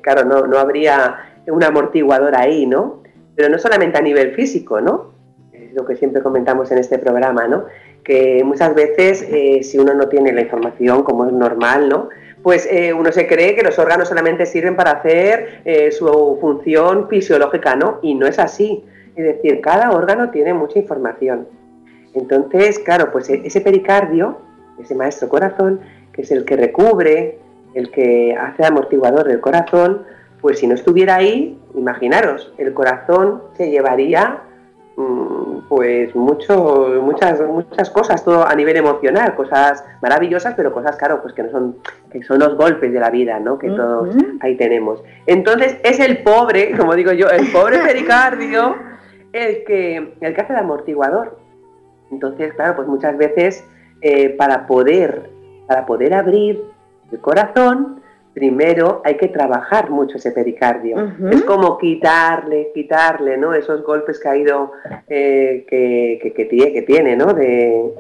claro, 0.03 0.25
no, 0.25 0.47
no 0.47 0.59
habría 0.59 1.17
un 1.47 1.63
amortiguador 1.63 2.37
ahí, 2.37 2.67
¿no? 2.67 3.03
Pero 3.35 3.49
no 3.49 3.59
solamente 3.59 3.99
a 3.99 4.03
nivel 4.03 4.35
físico, 4.35 4.81
¿no? 4.81 5.13
Es 5.53 5.73
lo 5.75 5.85
que 5.85 5.97
siempre 5.97 6.23
comentamos 6.23 6.71
en 6.71 6.79
este 6.79 6.99
programa, 6.99 7.47
¿no? 7.47 7.67
Que 8.05 8.43
muchas 8.45 8.75
veces, 8.75 9.23
eh, 9.31 9.63
si 9.63 9.79
uno 9.79 9.95
no 9.95 10.09
tiene 10.09 10.33
la 10.33 10.43
información, 10.43 11.03
como 11.03 11.27
es 11.27 11.33
normal, 11.33 11.89
¿no? 11.89 12.09
Pues 12.43 12.69
eh, 12.71 12.93
uno 12.93 13.11
se 13.13 13.27
cree 13.27 13.55
que 13.57 13.63
los 13.63 13.79
órganos 13.79 14.09
solamente 14.09 14.47
sirven 14.47 14.77
para 14.77 14.93
hacer 14.93 15.63
su 15.93 16.39
función 16.41 17.09
fisiológica, 17.09 17.75
¿no? 17.75 17.99
Y 18.03 18.15
no 18.15 18.27
es 18.27 18.39
así. 18.39 18.85
Es 19.17 19.25
decir, 19.25 19.61
cada 19.61 19.91
órgano 19.91 20.31
tiene 20.31 20.53
mucha 20.55 20.79
información. 20.79 21.49
Entonces, 22.17 22.79
claro, 22.79 23.11
pues 23.11 23.29
e-, 23.31 23.43
ese 23.45 23.61
pericardio, 23.61 24.39
ese 24.79 24.95
maestro 24.95 25.29
corazón, 25.29 25.81
que 26.13 26.23
es 26.23 26.31
el 26.31 26.45
que 26.45 26.57
recubre, 26.57 27.39
el 27.77 27.91
que 27.91 28.35
hace 28.35 28.65
amortiguador 28.65 29.29
del 29.29 29.41
corazón, 29.41 30.03
pues 30.41 30.61
si 30.61 30.67
no 30.67 30.75
estuviera 30.75 31.17
ahí, 31.17 31.61
imaginaros, 31.75 32.51
el 32.57 32.73
corazón 32.73 33.43
se 33.55 33.71
llevaría 33.71 34.39
mm, 34.97 35.69
pues 35.69 36.15
mucho, 36.17 37.03
muchas, 37.03 37.39
muchas 37.43 37.91
cosas, 37.91 38.25
todo 38.25 38.47
a 38.47 38.55
nivel 38.55 38.79
emocional, 38.79 39.35
cosas 39.35 39.85
maravillosas, 40.01 40.55
pero 40.55 40.73
cosas, 40.73 40.97
claro, 40.97 41.21
pues 41.21 41.35
que 41.35 41.43
no 41.43 41.51
son, 41.51 41.77
que 42.11 42.23
son 42.23 42.39
los 42.39 42.57
golpes 42.57 42.91
de 42.95 43.01
la 43.01 43.11
vida, 43.11 43.39
¿no? 43.41 43.59
Que 43.59 43.69
todos 43.69 44.09
ahí 44.41 44.57
tenemos. 44.57 45.03
Entonces, 45.27 45.77
es 45.85 46.01
el 46.01 46.23
pobre, 46.23 46.75
como 46.79 46.95
digo 46.95 47.13
yo, 47.13 47.29
el 47.29 47.53
pobre 47.53 47.81
pericardio 47.81 48.75
el 49.35 49.65
que, 49.65 50.15
el 50.19 50.35
que 50.35 50.41
hace 50.41 50.55
de 50.55 50.61
amortiguador. 50.61 51.39
Entonces, 52.11 52.55
claro, 52.55 52.75
pues 52.75 52.89
muchas 52.89 53.19
veces 53.19 53.69
eh, 54.01 54.31
para, 54.31 54.67
poder, 54.67 55.29
para 55.67 55.85
poder 55.85 56.15
abrir 56.15 56.76
el 57.13 57.21
corazón, 57.21 58.01
primero 58.35 59.01
hay 59.05 59.17
que 59.17 59.29
trabajar 59.29 59.91
mucho 59.91 60.19
ese 60.19 60.31
pericardio. 60.33 60.97
Es 61.31 61.43
como 61.43 61.79
quitarle, 61.79 62.71
quitarle, 62.75 63.37
¿no? 63.39 63.55
Esos 63.55 63.83
golpes 63.83 64.21
que 64.21 64.29
ha 64.29 64.37
ido, 64.37 64.73
eh, 65.09 65.65
que, 65.69 66.33
que, 66.35 66.45
tiene, 66.45 66.73
que 66.73 66.83
tiene, 66.83 67.17
¿no? 67.17 67.33
De, 67.33 67.95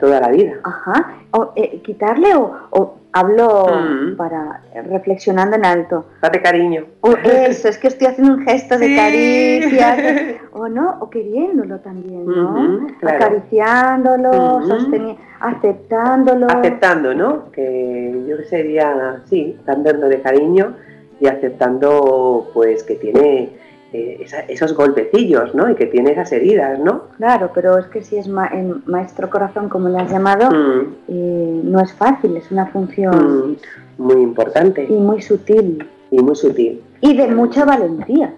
toda 0.00 0.20
la 0.20 0.28
vida. 0.28 0.60
Ajá. 0.62 1.24
O, 1.32 1.52
eh, 1.56 1.80
quitarle 1.82 2.28
o 2.36 2.99
hablo 3.12 3.66
mm. 3.66 4.16
para 4.16 4.62
reflexionando 4.88 5.56
en 5.56 5.64
alto. 5.64 6.06
Date 6.22 6.40
cariño. 6.42 6.86
O 7.00 7.12
eso, 7.12 7.68
es 7.68 7.78
que 7.78 7.88
estoy 7.88 8.06
haciendo 8.06 8.34
un 8.34 8.44
gesto 8.44 8.78
de 8.78 8.94
caricia, 8.94 10.38
o 10.52 10.68
no, 10.68 10.98
o 11.00 11.10
queriéndolo 11.10 11.78
también, 11.80 12.26
¿no? 12.26 12.86
Acariciándolo, 13.02 14.62
sosteniendo, 14.66 15.20
aceptándolo. 15.40 16.46
Aceptando, 16.50 17.14
¿no? 17.14 17.50
Que 17.52 18.24
yo 18.28 18.36
sería, 18.48 19.22
sí, 19.26 19.58
dando 19.64 20.08
de 20.08 20.20
cariño 20.20 20.74
y 21.20 21.26
aceptando, 21.26 22.50
pues, 22.54 22.82
que 22.82 22.94
tiene 22.94 23.59
eh, 23.92 24.24
esos 24.46 24.74
golpecillos, 24.74 25.52
¿no? 25.52 25.68
Y 25.68 25.74
que 25.74 25.86
tiene 25.86 26.12
esas 26.12 26.30
heridas, 26.30 26.78
¿no? 26.78 27.08
Claro, 27.16 27.50
pero 27.52 27.76
es 27.76 27.86
que 27.86 28.02
si 28.02 28.18
es 28.18 28.28
maestro 28.28 29.28
corazón, 29.28 29.68
como 29.68 29.88
le 29.88 29.98
has 29.98 30.10
llamado, 30.10 30.48
mm. 30.48 30.94
eh, 31.08 31.60
no 31.64 31.80
es 31.80 31.92
fácil, 31.92 32.36
es 32.36 32.52
una 32.52 32.66
función... 32.66 33.52
Mm, 33.52 33.56
muy 33.98 34.22
importante. 34.22 34.86
Y 34.88 34.92
muy 34.92 35.20
sutil. 35.20 35.86
Y 36.10 36.22
muy 36.22 36.36
sutil. 36.36 36.80
Y 37.00 37.16
de 37.16 37.26
mucha 37.28 37.64
valentía. 37.64 38.32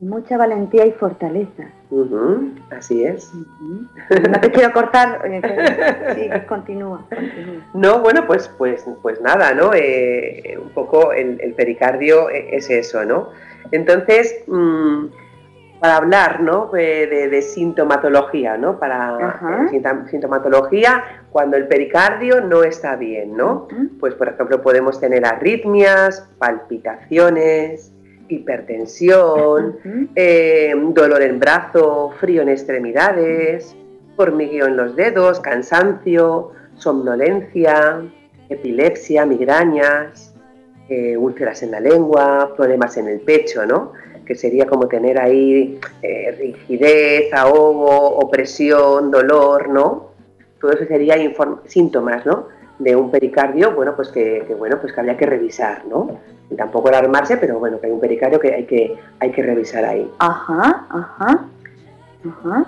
Mucha 0.00 0.36
valentía 0.36 0.86
y 0.86 0.90
fortaleza. 0.90 1.62
así 2.76 3.04
es. 3.04 3.30
No 4.28 4.40
te 4.40 4.50
quiero 4.50 4.72
cortar, 4.72 5.22
eh, 5.24 5.40
sí, 6.16 6.46
continúa, 6.48 7.06
No, 7.74 8.00
bueno, 8.00 8.26
pues, 8.26 8.50
pues, 8.58 8.84
pues 9.02 9.20
nada, 9.20 9.54
¿no? 9.54 9.70
un 9.70 10.70
poco 10.70 11.12
el, 11.12 11.40
el 11.40 11.54
pericardio 11.54 12.28
es 12.28 12.68
eso, 12.68 13.04
¿no? 13.04 13.28
Entonces, 13.70 14.42
mm, 14.46 15.06
para 15.82 15.96
hablar 15.96 16.40
¿no? 16.40 16.70
de, 16.72 17.42
sintomatología, 17.42 18.56
¿no? 18.56 18.78
Para 18.78 19.66
eh, 19.72 19.82
sintomatología, 20.08 21.02
cuando 21.30 21.56
el 21.56 21.66
pericardio 21.66 22.40
no 22.40 22.62
está 22.62 22.94
bien, 22.94 23.36
¿no? 23.36 23.66
Pues, 23.98 24.14
por 24.14 24.28
ejemplo, 24.28 24.62
podemos 24.62 25.00
tener 25.00 25.26
arritmias, 25.26 26.28
palpitaciones, 26.38 27.92
hipertensión, 28.28 29.78
eh, 30.14 30.72
dolor 30.94 31.20
en 31.20 31.40
brazo, 31.40 32.12
frío 32.20 32.42
en 32.42 32.50
extremidades, 32.50 33.74
hormigueo 34.16 34.66
en 34.66 34.76
los 34.76 34.94
dedos, 34.94 35.40
cansancio, 35.40 36.52
somnolencia, 36.76 38.02
epilepsia, 38.48 39.26
migrañas, 39.26 40.31
eh, 40.94 41.16
úlceras 41.16 41.62
en 41.62 41.70
la 41.70 41.80
lengua, 41.80 42.52
problemas 42.54 42.98
en 42.98 43.08
el 43.08 43.20
pecho, 43.20 43.64
¿no? 43.64 43.92
Que 44.26 44.34
sería 44.34 44.66
como 44.66 44.88
tener 44.88 45.18
ahí 45.18 45.80
eh, 46.02 46.36
rigidez, 46.38 47.32
ahogo, 47.32 48.18
opresión, 48.18 49.10
dolor, 49.10 49.70
¿no? 49.70 50.10
Todo 50.60 50.72
eso 50.72 50.84
sería 50.84 51.16
síntomas, 51.64 52.26
¿no? 52.26 52.48
De 52.78 52.94
un 52.94 53.10
pericardio, 53.10 53.74
bueno, 53.74 53.96
pues 53.96 54.08
que, 54.08 54.44
bueno, 54.58 54.82
pues 54.82 54.92
que 54.92 55.00
habría 55.00 55.16
que 55.16 55.24
revisar, 55.24 55.86
¿no? 55.86 56.20
Y 56.50 56.56
tampoco 56.56 56.88
alarmarse, 56.90 57.38
pero 57.38 57.58
bueno, 57.58 57.80
que 57.80 57.86
hay 57.86 57.92
un 57.92 58.00
pericardio 58.00 58.38
que 58.38 58.52
hay 58.52 58.64
que, 58.66 58.94
hay 59.18 59.30
que 59.30 59.42
revisar 59.42 59.86
ahí. 59.86 60.06
Ajá, 60.18 60.86
ajá, 60.90 61.46
ajá. 62.28 62.66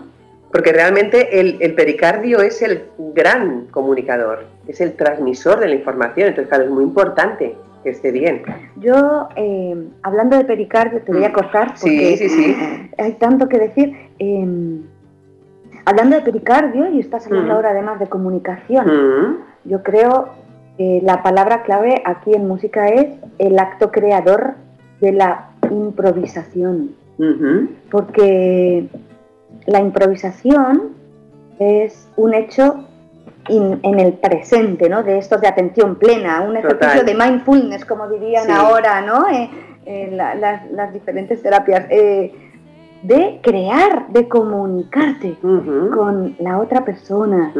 Porque 0.50 0.73
realmente 0.73 1.40
el, 1.40 1.59
el, 1.61 1.75
pericardio 1.75 2.40
es 2.40 2.62
el 2.62 2.85
gran 3.14 3.66
comunicador, 3.66 4.47
es 4.66 4.81
el 4.81 4.95
transmisor 4.95 5.61
de 5.61 5.69
la 5.69 5.75
información, 5.75 6.28
entonces 6.28 6.49
claro, 6.49 6.64
es 6.64 6.71
muy 6.71 6.85
importante 6.85 7.54
que 7.85 7.91
esté 7.91 8.11
bien. 8.11 8.43
Yo, 8.76 9.29
eh, 9.37 9.88
hablando 10.03 10.37
de 10.37 10.45
pericardio, 10.45 11.03
te 11.03 11.12
voy 11.12 11.25
a 11.25 11.29
mm. 11.29 11.33
cortar 11.33 11.75
porque 11.81 12.17
sí, 12.17 12.29
sí, 12.29 12.29
sí. 12.29 12.57
hay 12.99 13.12
tanto 13.12 13.49
que 13.49 13.59
decir. 13.59 13.95
Em, 14.19 14.83
hablando 15.85 16.17
de 16.17 16.23
pericardio, 16.23 16.91
y 16.91 16.99
estás 16.99 17.26
hablando 17.26 17.53
mm. 17.53 17.57
ahora 17.57 17.71
además 17.71 18.00
de 18.00 18.07
comunicación, 18.09 18.87
mm. 18.87 19.37
yo 19.67 19.83
creo 19.83 20.31
que 20.76 21.00
la 21.05 21.23
palabra 21.23 21.62
clave 21.62 22.03
aquí 22.05 22.35
en 22.35 22.49
música 22.49 22.88
es 22.88 23.14
el 23.38 23.59
acto 23.59 23.93
creador 23.93 24.55
de 25.00 25.12
la 25.12 25.50
improvisación. 25.71 26.97
Porque 27.93 28.88
la 29.67 29.81
improvisación 29.81 30.95
es 31.61 32.09
un 32.17 32.35
hecho 32.35 32.88
en 33.49 34.01
el 34.01 34.15
presente, 34.15 34.89
¿no? 34.89 35.03
De 35.03 35.19
estos 35.19 35.41
de 35.41 35.49
atención 35.49 35.97
plena, 35.97 36.41
un 36.43 36.57
ejercicio 36.57 37.05
de 37.05 37.15
mindfulness, 37.15 37.85
como 37.85 38.09
dirían 38.09 38.51
ahora, 38.51 39.01
¿no? 39.01 39.29
Eh, 39.29 39.51
eh, 39.87 40.11
las, 40.13 40.93
diferentes 40.93 41.43
terapias. 41.43 41.87
Eh, 41.91 42.33
de 43.03 43.39
crear, 43.43 44.09
de 44.09 44.29
comunicarte 44.29 45.37
con 45.43 46.37
la 46.39 46.59
otra 46.59 46.87
persona, 46.87 47.53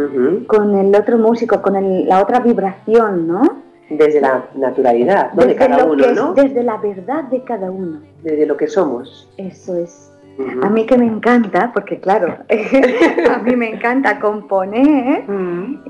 con 0.47 0.75
el 0.75 0.97
otro 0.97 1.19
músico, 1.19 1.61
con 1.61 1.75
la 2.09 2.23
otra 2.23 2.41
vibración, 2.41 3.29
¿no? 3.29 3.43
Desde 3.91 4.23
la 4.23 4.47
naturalidad, 4.55 5.35
¿no? 5.35 5.45
de 5.45 5.55
cada 5.55 5.85
uno, 5.85 6.13
¿no? 6.13 6.33
Desde 6.33 6.63
la 6.63 6.79
verdad 6.79 7.25
de 7.25 7.45
cada 7.45 7.71
uno. 7.71 8.01
Desde 8.23 8.47
lo 8.47 8.57
que 8.57 8.69
somos. 8.69 9.31
Eso 9.37 9.77
es. 9.77 10.14
A 10.63 10.69
mí 10.69 10.85
que 10.87 10.99
me 10.99 11.07
encanta, 11.07 11.71
porque 11.73 12.01
claro, 12.01 12.39
a 13.31 13.39
mí 13.39 13.57
me 13.57 13.71
encanta 13.71 14.19
componer, 14.19 15.25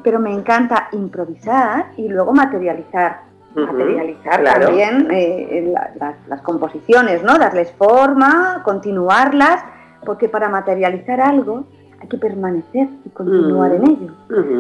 pero 0.03 0.19
me 0.19 0.33
encanta 0.33 0.89
improvisar 0.93 1.87
y 1.97 2.09
luego 2.09 2.33
materializar. 2.33 3.23
Materializar 3.55 4.43
también 4.43 5.09
eh, 5.11 5.73
las, 6.27 6.43
composiciones, 6.43 7.23
¿no? 7.23 7.39
Darles 7.39 7.73
forma, 7.73 8.63
continuarlas, 8.65 9.65
porque 10.05 10.29
para 10.29 10.49
materializar 10.49 11.21
algo 11.21 11.65
hay 12.01 12.09
que 12.09 12.19
permanecer 12.19 12.89
y 13.05 13.09
continuar 13.11 13.73
en 13.73 13.89
ello, 13.89 14.13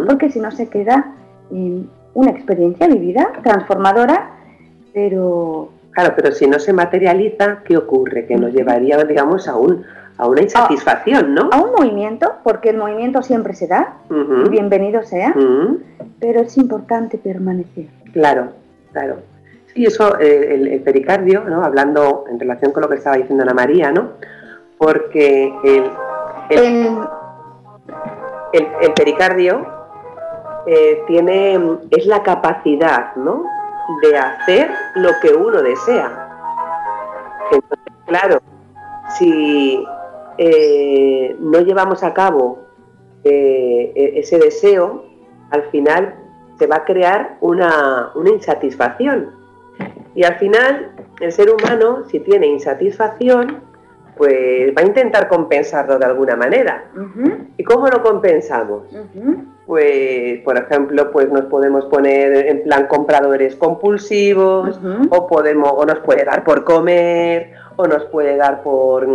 porque 0.07 0.31
si 0.31 0.41
no 0.41 0.51
se 0.51 0.69
queda 0.71 1.13
una 1.51 2.31
experiencia 2.31 2.87
vivida, 2.89 3.33
transformadora, 3.43 4.31
pero... 4.95 5.74
Claro, 5.95 6.15
pero 6.17 6.33
si 6.33 6.47
no 6.47 6.59
se 6.59 6.73
materializa, 6.73 7.63
¿qué 7.65 7.77
ocurre? 7.77 8.27
Que 8.27 8.37
nos 8.37 8.53
llevaría, 8.53 9.03
digamos, 9.05 9.49
a 9.49 9.57
un 9.57 9.85
a 10.17 10.29
una 10.29 10.43
insatisfacción, 10.43 11.35
¿no? 11.35 11.49
A 11.51 11.61
un 11.61 11.73
movimiento, 11.73 12.35
porque 12.45 12.71
el 12.71 12.77
movimiento 12.77 13.23
siempre 13.23 13.55
se 13.55 13.67
da, 13.67 13.97
bienvenido 14.49 15.03
sea, 15.03 15.35
pero 16.21 16.41
es 16.41 16.57
importante 16.57 17.19
permanecer. 17.19 17.87
Claro, 18.13 18.53
claro. 18.93 19.17
Sí, 19.75 19.85
eso, 19.85 20.19
eh, 20.21 20.55
el, 20.55 20.81
pericardio, 20.83 21.43
¿no? 21.45 21.65
Hablando 21.65 22.27
en 22.31 22.39
relación 22.39 22.71
con 22.71 22.83
lo 22.83 22.89
que 22.89 22.95
estaba 22.95 23.17
diciendo 23.17 23.43
Ana 23.43 23.55
María, 23.55 23.91
¿no? 23.91 24.11
Porque 24.79 25.53
el, 25.65 25.91
el, 28.53 28.93
pericardio 28.95 29.67
eh, 30.67 31.03
tiene, 31.09 31.59
es 31.91 32.07
la 32.07 32.23
capacidad, 32.23 33.17
¿no? 33.17 33.45
De 34.03 34.17
hacer 34.17 34.71
lo 34.95 35.11
que 35.21 35.29
uno 35.35 35.63
desea. 35.63 36.29
Entonces, 37.51 37.95
claro, 38.07 38.41
si 39.19 39.85
eh, 40.39 41.37
no 41.39 41.61
llevamos 41.61 42.03
a 42.03 42.15
cabo 42.15 42.61
eh, 43.25 43.93
e-, 43.95 44.21
ese 44.21 44.39
deseo, 44.39 45.05
al 45.51 45.63
final 45.65 46.15
se 46.59 46.67
va 46.67 46.77
a 46.77 46.85
crear 46.85 47.37
una, 47.41 48.13
insatisfacción. 48.25 49.31
Y 50.15 50.25
al 50.25 50.37
final, 50.37 50.93
el 51.21 51.33
ser 51.33 51.51
humano, 51.51 52.05
si 52.09 52.21
tiene 52.21 52.47
insatisfacción, 52.47 53.61
pues 54.17 54.73
va 54.77 54.83
a 54.83 54.85
intentar 54.85 55.29
compensarlo 55.29 55.99
de 55.99 56.07
alguna 56.07 56.37
manera. 56.37 56.85
¿Y 57.57 57.65
cómo 57.65 57.89
lo 57.89 58.03
compensamos? 58.03 58.85
Pues, 59.67 60.41
por 60.41 60.59
ejemplo, 60.59 61.11
pues 61.11 61.31
nos 61.31 61.47
podemos 61.47 61.87
poner 61.87 62.49
en 62.49 62.63
plan 62.65 62.87
compradores 62.87 63.57
compulsivos, 63.57 64.79
o 65.11 65.27
podemos, 65.27 65.73
o 65.75 65.87
nos 65.87 66.01
puede 66.01 66.25
dar 66.25 66.45
por 66.45 66.65
comer, 66.65 67.55
o 67.77 67.87
nos 67.87 68.05
puede 68.05 68.37
dar 68.37 68.63
por 68.63 69.07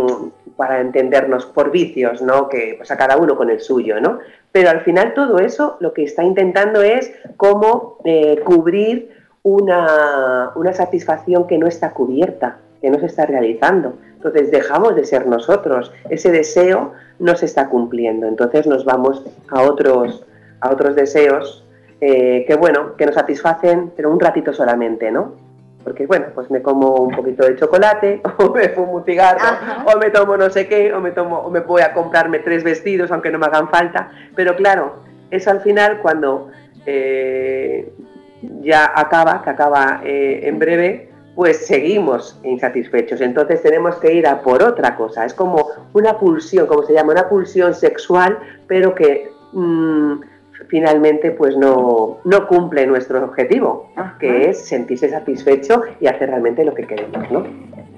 para 0.60 0.82
entendernos 0.82 1.46
por 1.46 1.70
vicios, 1.70 2.20
¿no? 2.20 2.50
Que 2.50 2.74
pues 2.76 2.90
a 2.90 2.98
cada 2.98 3.16
uno 3.16 3.34
con 3.34 3.48
el 3.48 3.60
suyo, 3.60 3.98
¿no? 3.98 4.18
Pero 4.52 4.68
al 4.68 4.82
final 4.82 5.14
todo 5.14 5.38
eso 5.38 5.78
lo 5.80 5.94
que 5.94 6.02
está 6.02 6.22
intentando 6.22 6.82
es 6.82 7.10
cómo 7.38 7.96
eh, 8.04 8.38
cubrir 8.44 9.08
una, 9.42 10.52
satisfacción 10.74 11.46
que 11.46 11.56
no 11.56 11.66
está 11.66 11.92
cubierta, 11.92 12.58
que 12.82 12.90
no 12.90 12.98
se 12.98 13.06
está 13.06 13.24
realizando. 13.24 13.94
Entonces 14.16 14.50
dejamos 14.50 14.96
de 14.96 15.04
ser 15.04 15.26
nosotros, 15.26 15.92
ese 16.10 16.30
deseo 16.30 16.92
no 17.18 17.36
se 17.36 17.46
está 17.46 17.70
cumpliendo, 17.70 18.26
entonces 18.26 18.66
nos 18.66 18.84
vamos 18.84 19.24
a 19.48 19.62
otros, 19.62 20.26
a 20.60 20.70
otros 20.70 20.94
deseos 20.94 21.64
eh, 22.00 22.44
que 22.46 22.54
bueno, 22.54 22.96
que 22.96 23.06
nos 23.06 23.14
satisfacen, 23.14 23.92
pero 23.94 24.10
un 24.10 24.20
ratito 24.20 24.52
solamente, 24.52 25.10
¿no? 25.10 25.50
porque 25.84 26.06
bueno, 26.06 26.26
pues 26.34 26.50
me 26.50 26.62
como 26.62 26.94
un 26.96 27.14
poquito 27.14 27.44
de 27.44 27.56
chocolate, 27.56 28.20
o 28.38 28.50
me 28.50 28.68
fumo 28.70 28.92
un 28.92 29.04
cigarro, 29.04 29.40
o 29.86 29.98
me 29.98 30.10
tomo 30.10 30.36
no 30.36 30.50
sé 30.50 30.66
qué, 30.68 30.92
o 30.92 31.00
me 31.00 31.10
tomo, 31.10 31.38
o 31.38 31.50
me 31.50 31.60
voy 31.60 31.82
a 31.82 31.92
comprarme 31.92 32.40
tres 32.40 32.62
vestidos 32.62 33.10
aunque 33.10 33.30
no 33.30 33.38
me 33.38 33.46
hagan 33.46 33.68
falta, 33.68 34.10
pero 34.34 34.56
claro, 34.56 34.96
eso 35.30 35.50
al 35.50 35.60
final 35.60 36.00
cuando 36.02 36.50
eh, 36.86 37.92
ya 38.60 38.92
acaba, 38.94 39.42
que 39.42 39.50
acaba 39.50 40.00
eh, 40.04 40.40
en 40.44 40.58
breve, 40.58 41.10
pues 41.34 41.66
seguimos 41.66 42.38
insatisfechos. 42.42 43.20
Entonces 43.20 43.62
tenemos 43.62 43.96
que 43.96 44.12
ir 44.12 44.26
a 44.26 44.42
por 44.42 44.62
otra 44.62 44.96
cosa. 44.96 45.24
Es 45.24 45.32
como 45.32 45.68
una 45.92 46.18
pulsión, 46.18 46.66
como 46.66 46.82
se 46.82 46.92
llama, 46.92 47.12
una 47.12 47.28
pulsión 47.28 47.74
sexual, 47.74 48.38
pero 48.66 48.94
que 48.94 49.30
mm, 49.52 50.20
finalmente 50.68 51.30
pues 51.30 51.56
no, 51.56 52.18
no 52.24 52.46
cumple 52.46 52.86
nuestro 52.86 53.24
objetivo, 53.24 53.90
que 54.18 54.50
es 54.50 54.64
sentirse 54.64 55.08
satisfecho 55.08 55.82
y 56.00 56.06
hacer 56.06 56.28
realmente 56.28 56.64
lo 56.64 56.74
que 56.74 56.86
queremos, 56.86 57.30
¿no? 57.30 57.44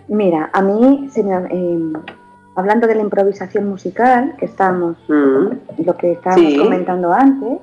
Mira, 0.08 0.50
a 0.52 0.62
mí, 0.62 1.08
em, 1.16 1.92
hablando 2.54 2.86
de 2.86 2.94
la 2.94 3.02
improvisación 3.02 3.68
musical, 3.68 4.34
que 4.38 4.46
estamos, 4.46 4.96
mm. 5.08 5.84
lo 5.84 5.96
que 5.96 6.12
estábamos 6.12 6.54
comentando 6.58 7.12
antes, 7.12 7.58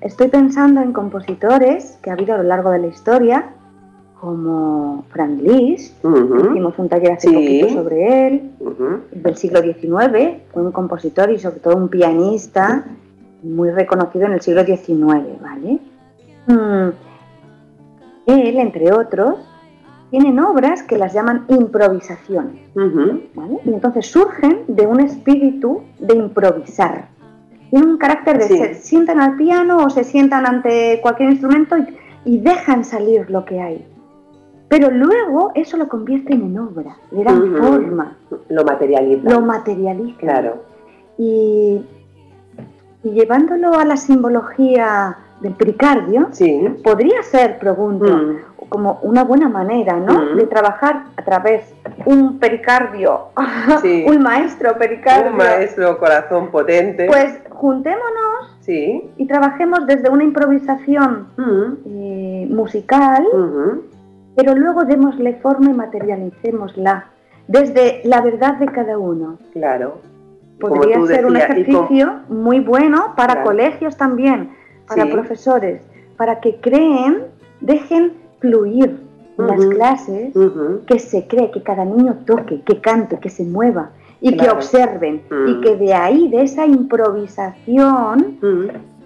estoy 0.00 0.28
pensando 0.28 0.80
en 0.80 0.92
compositores 0.92 1.98
que 2.02 2.10
ha 2.10 2.14
habido 2.14 2.34
a 2.34 2.38
lo 2.38 2.44
largo 2.44 2.70
de 2.70 2.80
la 2.80 2.86
historia, 2.88 3.50
como 4.20 5.04
Frank 5.10 5.40
Liszt, 5.40 5.96
hicimos 6.04 6.78
un 6.78 6.88
taller 6.88 7.12
hace 7.12 7.28
poquito 7.28 7.68
sobre 7.70 8.28
él, 8.28 8.50
del 9.10 9.36
siglo 9.36 9.60
XIX, 9.60 10.42
fue 10.52 10.62
un 10.62 10.70
compositor 10.70 11.30
y 11.32 11.40
sobre 11.40 11.58
todo 11.58 11.76
un 11.76 11.88
pianista 11.88 12.84
muy 13.42 13.70
reconocido 13.70 14.26
en 14.26 14.32
el 14.32 14.40
siglo 14.40 14.64
XIX, 14.64 15.40
¿vale? 15.40 15.78
Mm. 16.46 16.92
Él, 18.26 18.58
entre 18.58 18.92
otros, 18.92 19.36
tienen 20.10 20.38
obras 20.38 20.82
que 20.82 20.98
las 20.98 21.14
llaman 21.14 21.46
improvisaciones, 21.48 22.60
¿vale? 23.34 23.58
Y 23.64 23.72
entonces 23.72 24.06
surgen 24.06 24.64
de 24.68 24.86
un 24.86 25.00
espíritu 25.00 25.82
de 25.98 26.14
improvisar. 26.14 27.08
Tienen 27.70 27.88
un 27.88 27.96
carácter 27.96 28.36
de 28.36 28.46
se 28.46 28.74
sientan 28.74 29.20
al 29.20 29.36
piano 29.36 29.78
o 29.78 29.88
se 29.88 30.04
sientan 30.04 30.46
ante 30.46 31.00
cualquier 31.00 31.30
instrumento 31.30 31.76
y, 32.26 32.38
dejan 32.38 32.84
salir 32.84 33.30
lo 33.30 33.46
que 33.46 33.60
hay. 33.60 33.86
Pero 34.68 34.90
luego 34.90 35.52
eso 35.54 35.78
lo 35.78 35.88
convierten 35.88 36.42
en 36.42 36.58
obra, 36.58 36.96
le 37.10 37.24
dan 37.24 37.56
forma. 37.56 38.16
Lo 38.50 38.64
materializa. 38.64 39.30
Lo 39.30 39.40
materializa. 39.40 40.18
Claro. 40.18 40.62
Y 41.16 41.80
y 43.04 43.10
llevándolo 43.10 43.74
a 43.74 43.84
la 43.84 43.96
simbología 43.96 45.16
del 45.40 45.54
pericardio, 45.54 46.28
podría 46.84 47.22
ser, 47.24 47.58
pregunto, 47.58 48.06
mm. 48.06 48.68
como 48.68 49.00
una 49.02 49.24
buena 49.24 49.48
manera, 49.48 49.96
¿no? 49.96 50.34
Mm. 50.34 50.36
De 50.36 50.46
trabajar 50.46 51.04
a 51.16 51.22
través 51.24 51.74
un 52.06 52.38
pericardio, 52.38 53.28
un 54.06 54.22
maestro 54.22 54.78
pericardio. 54.78 55.32
Un 55.32 55.36
maestro 55.36 55.98
corazón 55.98 56.50
potente. 56.50 57.06
Pues 57.06 57.40
juntémonos 57.50 58.22
y 58.68 59.26
trabajemos 59.26 59.86
desde 59.86 60.08
una 60.08 60.22
improvisación 60.22 61.26
mm. 61.36 61.72
eh, 61.86 62.46
musical, 62.48 63.26
pero 64.36 64.54
luego 64.54 64.84
démosle 64.84 65.34
forma 65.42 65.70
y 65.70 65.74
materialicémosla 65.74 67.06
desde 67.48 68.00
la 68.04 68.20
verdad 68.20 68.54
de 68.58 68.66
cada 68.66 68.96
uno. 68.96 69.38
Claro 69.52 70.11
podría 70.68 71.04
ser 71.06 71.26
un 71.26 71.36
ejercicio 71.36 72.20
muy 72.28 72.60
bueno 72.60 73.14
para 73.16 73.42
colegios 73.42 73.96
también, 73.96 74.50
para 74.86 75.10
profesores, 75.10 75.82
para 76.16 76.40
que 76.40 76.56
creen, 76.56 77.24
dejen 77.60 78.12
fluir 78.40 79.00
las 79.36 79.64
clases, 79.66 80.34
que 80.86 80.98
se 80.98 81.26
cree, 81.26 81.50
que 81.50 81.62
cada 81.62 81.84
niño 81.84 82.18
toque, 82.26 82.62
que 82.62 82.80
cante, 82.80 83.18
que 83.18 83.30
se 83.30 83.44
mueva 83.44 83.90
y 84.20 84.36
que 84.36 84.48
observen 84.50 85.22
y 85.48 85.60
que 85.60 85.76
de 85.76 85.94
ahí, 85.94 86.28
de 86.28 86.42
esa 86.42 86.66
improvisación, 86.66 88.38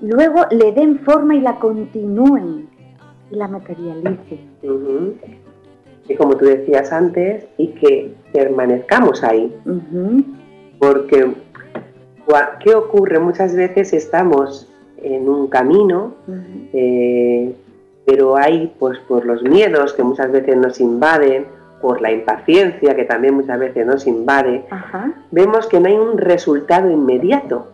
luego 0.02 0.42
le 0.50 0.72
den 0.72 0.98
forma 1.00 1.34
y 1.34 1.40
la 1.40 1.58
continúen 1.58 2.68
y 3.30 3.36
la 3.36 3.48
materialicen. 3.48 4.40
Y 6.08 6.14
como 6.14 6.36
tú 6.36 6.44
decías 6.44 6.92
antes, 6.92 7.46
y 7.56 7.68
que 7.68 8.14
permanezcamos 8.32 9.24
ahí. 9.24 9.52
Porque 10.78 11.32
¿Qué 12.60 12.74
ocurre? 12.74 13.18
Muchas 13.18 13.54
veces 13.54 13.92
estamos 13.92 14.68
en 15.02 15.28
un 15.28 15.48
camino, 15.48 16.14
eh, 16.72 17.54
pero 18.04 18.36
hay, 18.36 18.74
pues 18.78 18.98
por 19.00 19.24
los 19.24 19.42
miedos 19.42 19.92
que 19.92 20.02
muchas 20.02 20.32
veces 20.32 20.56
nos 20.56 20.80
invaden, 20.80 21.46
por 21.80 22.00
la 22.00 22.10
impaciencia 22.10 22.96
que 22.96 23.04
también 23.04 23.34
muchas 23.34 23.58
veces 23.58 23.86
nos 23.86 24.06
invade, 24.06 24.64
vemos 25.30 25.66
que 25.66 25.78
no 25.78 25.88
hay 25.88 25.96
un 25.96 26.18
resultado 26.18 26.90
inmediato. 26.90 27.68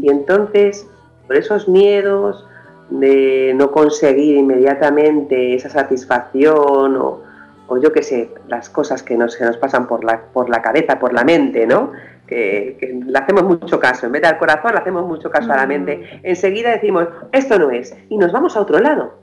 Y 0.00 0.10
entonces, 0.10 0.88
por 1.26 1.36
esos 1.36 1.68
miedos 1.68 2.46
de 2.88 3.52
no 3.56 3.72
conseguir 3.72 4.36
inmediatamente 4.36 5.54
esa 5.54 5.68
satisfacción 5.68 6.96
o, 6.96 7.25
o 7.68 7.78
yo 7.78 7.92
qué 7.92 8.02
sé, 8.02 8.30
las 8.48 8.70
cosas 8.70 9.02
que 9.02 9.16
nos, 9.16 9.36
que 9.36 9.44
nos 9.44 9.56
pasan 9.56 9.86
por 9.86 10.04
la, 10.04 10.22
por 10.32 10.48
la 10.48 10.62
cabeza, 10.62 10.98
por 10.98 11.12
la 11.12 11.24
mente, 11.24 11.66
¿no? 11.66 11.92
que, 12.26 13.00
le 13.06 13.18
hacemos 13.18 13.44
mucho 13.44 13.78
caso, 13.78 14.06
en 14.06 14.12
vez 14.12 14.22
de 14.22 14.28
al 14.28 14.38
corazón 14.38 14.72
le 14.72 14.78
hacemos 14.78 15.06
mucho 15.06 15.30
caso 15.30 15.52
a 15.52 15.56
la 15.56 15.66
mente, 15.66 15.96
mm. 15.96 16.26
enseguida 16.26 16.70
decimos, 16.70 17.08
esto 17.32 17.58
no 17.58 17.70
es, 17.70 17.96
y 18.08 18.18
nos 18.18 18.32
vamos 18.32 18.56
a 18.56 18.60
otro 18.60 18.78
lado. 18.78 19.14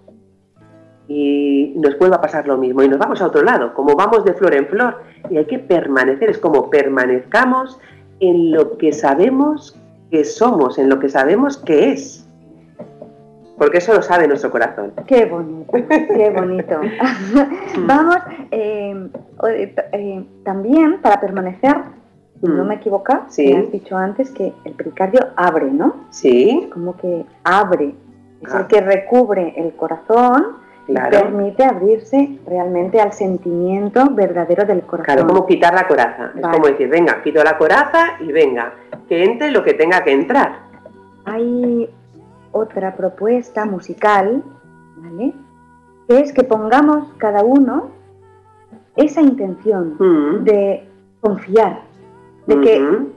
Y 1.08 1.74
nos 1.76 1.98
vuelve 2.00 2.16
a 2.16 2.22
pasar 2.22 2.48
lo 2.48 2.58
mismo, 2.58 2.82
y 2.82 2.88
nos 2.88 2.98
vamos 2.98 3.22
a 3.22 3.28
otro 3.28 3.44
lado, 3.44 3.74
como 3.74 3.96
vamos 3.96 4.24
de 4.24 4.34
flor 4.34 4.56
en 4.56 4.68
flor, 4.68 5.02
y 5.30 5.38
hay 5.38 5.46
que 5.46 5.60
permanecer, 5.60 6.30
es 6.30 6.38
como 6.38 6.70
permanezcamos 6.70 7.80
en 8.20 8.52
lo 8.52 8.78
que 8.78 8.94
sabemos 8.94 9.78
que 10.10 10.24
somos, 10.24 10.78
en 10.78 10.90
lo 10.90 11.00
que 11.00 11.10
sabemos 11.10 11.58
que 11.58 11.92
es. 11.92 12.23
Porque 13.58 13.78
eso 13.78 13.94
lo 13.94 14.02
sabe 14.02 14.28
nuestro 14.28 14.50
corazón. 14.52 14.94
Qué 15.06 15.26
bonito, 15.26 15.72
qué 15.88 16.32
bonito. 16.36 16.80
Vamos, 17.86 18.18
eh, 18.52 19.10
eh, 19.92 20.26
también 20.44 21.02
para 21.02 21.20
permanecer 21.20 21.76
no 22.42 22.66
me 22.66 22.76
equivoco, 22.76 23.22
Sí. 23.30 23.54
me 23.54 23.62
has 23.62 23.72
dicho 23.72 23.96
antes 23.96 24.30
que 24.32 24.54
el 24.66 24.74
pericardio 24.74 25.22
abre, 25.38 25.72
¿no? 25.72 26.08
Sí, 26.10 26.70
Como 26.74 26.98
que 26.98 27.26
abre, 27.46 27.96
es 28.42 28.54
Ah. 28.54 28.60
el 28.62 28.68
que 28.68 28.82
recubre 28.82 29.54
el 29.56 29.74
corazón 29.78 30.58
y 30.86 30.94
permite 30.94 31.64
abrirse 31.64 32.38
realmente 32.46 33.00
al 33.00 33.14
sentimiento 33.14 34.10
verdadero 34.12 34.66
del 34.66 34.82
corazón. 34.82 35.06
Claro, 35.16 35.26
como 35.28 35.46
quitar 35.46 35.74
la 35.74 35.88
coraza. 35.88 36.32
Es 36.36 36.42
como 36.42 36.68
decir, 36.68 36.90
venga, 36.90 37.22
quito 37.24 37.42
la 37.42 37.58
coraza 37.58 38.18
y 38.20 38.30
venga, 38.34 38.74
que 39.08 39.24
entre 39.24 39.50
lo 39.52 39.64
que 39.64 39.76
tenga 39.76 40.04
que 40.04 40.12
entrar. 40.12 40.64
Hay 41.24 41.90
otra 42.54 42.96
propuesta 42.96 43.66
musical, 43.66 44.42
¿vale? 44.98 45.34
Que 46.08 46.20
es 46.22 46.32
que 46.32 46.44
pongamos 46.44 47.12
cada 47.18 47.44
uno 47.44 47.90
esa 48.96 49.22
intención 49.22 49.96
Mm. 50.00 50.44
de 50.46 50.88
confiar, 51.20 51.82
de 52.48 52.62
que 52.62 52.82
Ujú. 52.82 53.10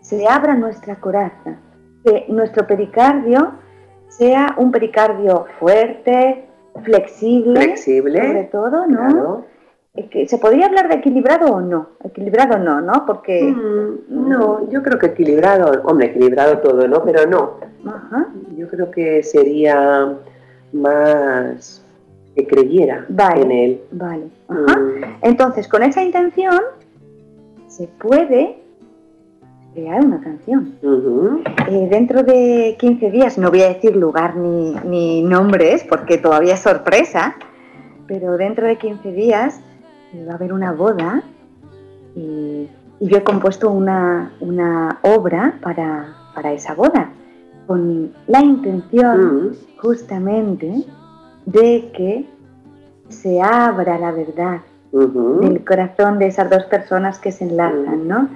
se 0.00 0.26
abra 0.26 0.54
nuestra 0.54 0.96
coraza, 0.96 1.56
que 2.04 2.26
nuestro 2.28 2.66
pericardio 2.66 3.52
sea 4.08 4.54
un 4.58 4.70
pericardio 4.72 5.46
fuerte, 5.58 6.48
flexible, 6.82 7.60
Flexible. 7.60 8.18
sobre 8.26 8.44
todo, 8.44 8.86
¿no? 8.86 8.98
Claro. 9.08 9.44
Que 10.10 10.26
¿Se 10.26 10.38
podría 10.38 10.66
hablar 10.66 10.88
de 10.88 10.96
equilibrado 10.96 11.46
o 11.54 11.60
no? 11.60 11.90
Equilibrado 12.02 12.58
no, 12.58 12.80
¿no? 12.80 13.06
Porque... 13.06 13.44
Mm, 13.44 14.28
No, 14.28 14.68
yo 14.68 14.82
creo 14.82 14.98
que 14.98 15.06
equilibrado, 15.06 15.82
hombre, 15.84 16.08
equilibrado 16.08 16.58
todo, 16.58 16.88
¿no? 16.88 17.04
Pero 17.04 17.26
no, 17.28 17.52
Ajá. 17.86 18.26
yo 18.56 18.66
creo 18.68 18.90
que 18.90 19.22
sería 19.22 20.12
más 20.72 21.80
que 22.34 22.44
creyera 22.44 23.06
Vale. 23.08 23.42
en 23.42 23.52
él. 23.52 23.80
Vale. 23.92 24.24
Ajá. 24.48 24.80
Mm, 24.80 25.04
Entonces, 25.22 25.68
con 25.68 25.84
esa 25.84 26.02
intención 26.02 26.58
se 27.68 27.86
puede 27.86 28.56
crear 29.74 30.04
una 30.04 30.20
canción. 30.20 30.74
Eh, 31.70 31.86
dentro 31.88 32.24
de 32.24 32.74
15 32.80 33.10
días, 33.12 33.38
no 33.38 33.48
voy 33.50 33.62
a 33.62 33.68
decir 33.68 33.94
lugar 33.94 34.34
ni, 34.34 34.74
ni 34.86 35.22
nombres 35.22 35.84
porque 35.88 36.18
todavía 36.18 36.54
es 36.54 36.60
sorpresa, 36.60 37.36
pero 38.08 38.36
dentro 38.36 38.66
de 38.66 38.76
15 38.76 39.12
días 39.12 39.60
va 40.24 40.32
a 40.32 40.34
haber 40.36 40.52
una 40.52 40.72
boda 40.72 41.22
y, 42.14 42.68
y 43.00 43.08
yo 43.08 43.18
he 43.18 43.24
compuesto 43.24 43.70
una, 43.70 44.32
una 44.40 44.98
obra 45.02 45.54
para, 45.60 46.14
para 46.34 46.52
esa 46.52 46.74
boda 46.74 47.10
con 47.66 48.12
la 48.26 48.40
intención 48.42 49.48
Mm, 49.50 49.52
justamente 49.78 50.84
de 51.46 51.90
que 51.94 52.26
se 53.08 53.40
abra 53.40 53.98
la 53.98 54.12
verdad 54.12 54.60
del 54.92 55.64
corazón 55.64 56.18
de 56.18 56.26
esas 56.28 56.48
dos 56.50 56.64
personas 56.64 57.18
que 57.18 57.32
se 57.32 57.44
enlazan, 57.44 58.06
¿no? 58.06 58.28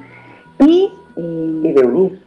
Y, 0.59 0.91
eh, 1.17 1.61
Y 1.65 1.73
de 1.73 1.87
unir. 1.87 2.23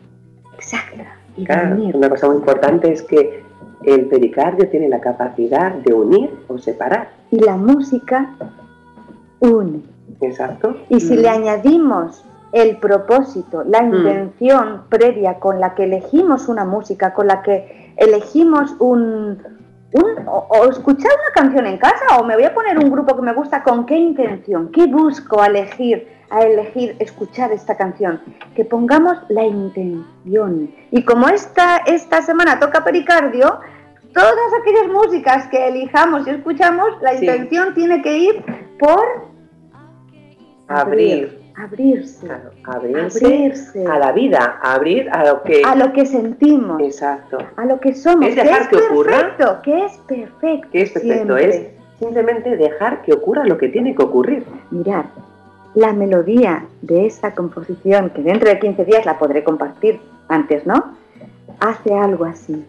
exacto, 0.54 1.04
y 1.36 1.46
de 1.46 1.54
unir. 1.74 1.98
una 1.98 2.10
cosa 2.10 2.28
muy 2.28 2.38
importante 2.38 2.92
es 2.94 3.02
que 3.04 3.44
el 3.84 4.06
pericardio 4.08 4.70
tiene 4.70 4.88
la 4.88 5.02
capacidad 5.02 5.74
de 5.74 5.94
unir 5.94 6.30
o 6.48 6.58
separar. 6.58 7.10
Y 7.32 7.40
la 7.40 7.58
música 7.58 8.30
une. 9.41 9.82
Exacto. 10.21 10.75
Y 10.89 10.99
si 11.01 11.15
Mm. 11.15 11.19
le 11.21 11.30
añadimos 11.30 12.23
el 12.54 12.77
propósito, 12.77 13.63
la 13.65 13.82
intención 13.84 14.84
previa 14.89 15.39
con 15.39 15.60
la 15.60 15.73
que 15.75 15.84
elegimos 15.86 16.47
una 16.49 16.65
música, 16.65 17.13
con 17.13 17.27
la 17.27 17.41
que 17.41 17.93
elegimos 17.97 18.75
un, 18.80 19.41
un- 19.93 20.27
o, 20.27 20.47
o 20.49 20.65
escuchar 20.69 21.12
una 21.12 21.34
canción 21.34 21.65
en 21.65 21.77
casa, 21.77 22.17
o 22.19 22.23
me 22.23 22.36
voy 22.36 22.43
a 22.43 22.54
poner 22.54 22.77
un 22.77 22.91
grupo 22.91 23.15
que 23.15 23.21
me 23.21 23.34
gusta, 23.34 23.63
¿con 23.63 23.86
qué 23.86 23.95
intención? 23.97 24.69
¿Qué 24.71 24.88
busco 24.88 25.41
a 25.41 25.47
elegir, 25.47 26.08
a 26.30 26.41
elegir 26.43 26.95
escuchar 26.99 27.51
esta 27.51 27.75
canción? 27.77 28.19
Que 28.56 28.65
pongamos 28.65 29.17
la 29.30 29.43
intención. 29.45 30.71
Y 30.91 31.04
como 31.04 31.27
esta, 31.30 31.77
esta 31.86 32.21
semana 32.21 32.60
toca 32.60 32.84
pericardio, 32.84 33.60
todas 34.13 34.51
aquellas 34.62 34.88
músicas 34.91 35.47
que 35.47 35.69
elijamos 35.69 36.27
y 36.27 36.32
escuchamos, 36.32 36.88
la 37.01 37.12
Sí. 37.17 37.25
intención 37.25 37.73
tiene 37.73 38.01
que 38.01 38.17
ir 38.17 38.43
por 38.77 39.31
Abrir. 40.80 41.40
abrirse, 41.56 42.26
Claro, 42.26 42.52
abrirse, 42.64 43.26
abrirse 43.26 43.86
a 43.86 44.00
la 44.00 44.12
vida, 44.14 44.60
abrir 44.62 45.10
a 45.12 45.26
lo 45.26 45.44
que... 45.44 45.62
a 45.66 45.76
lo 45.76 45.92
que 45.94 46.06
sentimos, 46.06 46.82
Exacto. 46.82 47.38
a 47.58 47.66
lo 47.66 47.80
que 47.80 47.94
somos, 47.94 48.30
Es 48.30 48.36
dejar 48.36 48.70
que 48.70 48.78
ocurra. 48.78 49.12
perfecto, 49.12 49.62
que 49.64 49.86
es 49.86 49.98
perfecto, 50.08 50.68
Que 50.72 50.82
es 50.82 50.92
perfecto, 50.92 51.38
siempre. 51.38 51.46
es 51.50 51.68
simplemente 52.00 52.56
dejar 52.58 53.02
que 53.04 53.14
ocurra 53.14 53.44
lo 53.46 53.58
que 53.58 53.68
tiene 53.70 53.94
que 53.96 54.02
ocurrir. 54.04 54.44
Mirad, 54.72 55.06
la 55.76 55.94
melodía 55.94 56.66
de 56.82 57.06
esta 57.06 57.34
composición, 57.36 58.10
que 58.10 58.22
dentro 58.24 58.50
de 58.50 58.60
15 58.60 58.86
días 58.86 59.06
la 59.06 59.20
podré 59.20 59.44
compartir 59.44 60.00
antes, 60.30 60.66
¿no? 60.66 60.96
Hace 61.60 61.94
algo 61.94 62.26
así. 62.26 62.66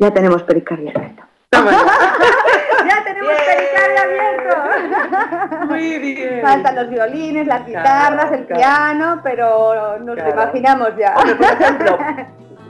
Ya 0.00 0.10
tenemos 0.14 0.42
pericardio 0.44 0.90
abierto. 0.94 1.22
ya 1.52 3.04
tenemos 3.04 3.34
pericardio 3.46 4.00
abierto. 4.02 5.66
Muy 5.66 5.98
bien. 5.98 6.29
Faltan 6.42 6.74
los 6.76 6.88
violines, 6.90 7.46
las 7.46 7.62
Claro, 7.62 7.68
guitarras, 7.68 8.32
el 8.32 8.46
claro. 8.46 8.60
piano, 8.60 9.20
pero 9.22 9.98
nos 10.00 10.14
Claro. 10.16 10.30
imaginamos 10.32 10.88
ya. 10.98 11.14
Hombre, 11.16 11.34
por 11.36 11.46
ejemplo, 11.60 11.98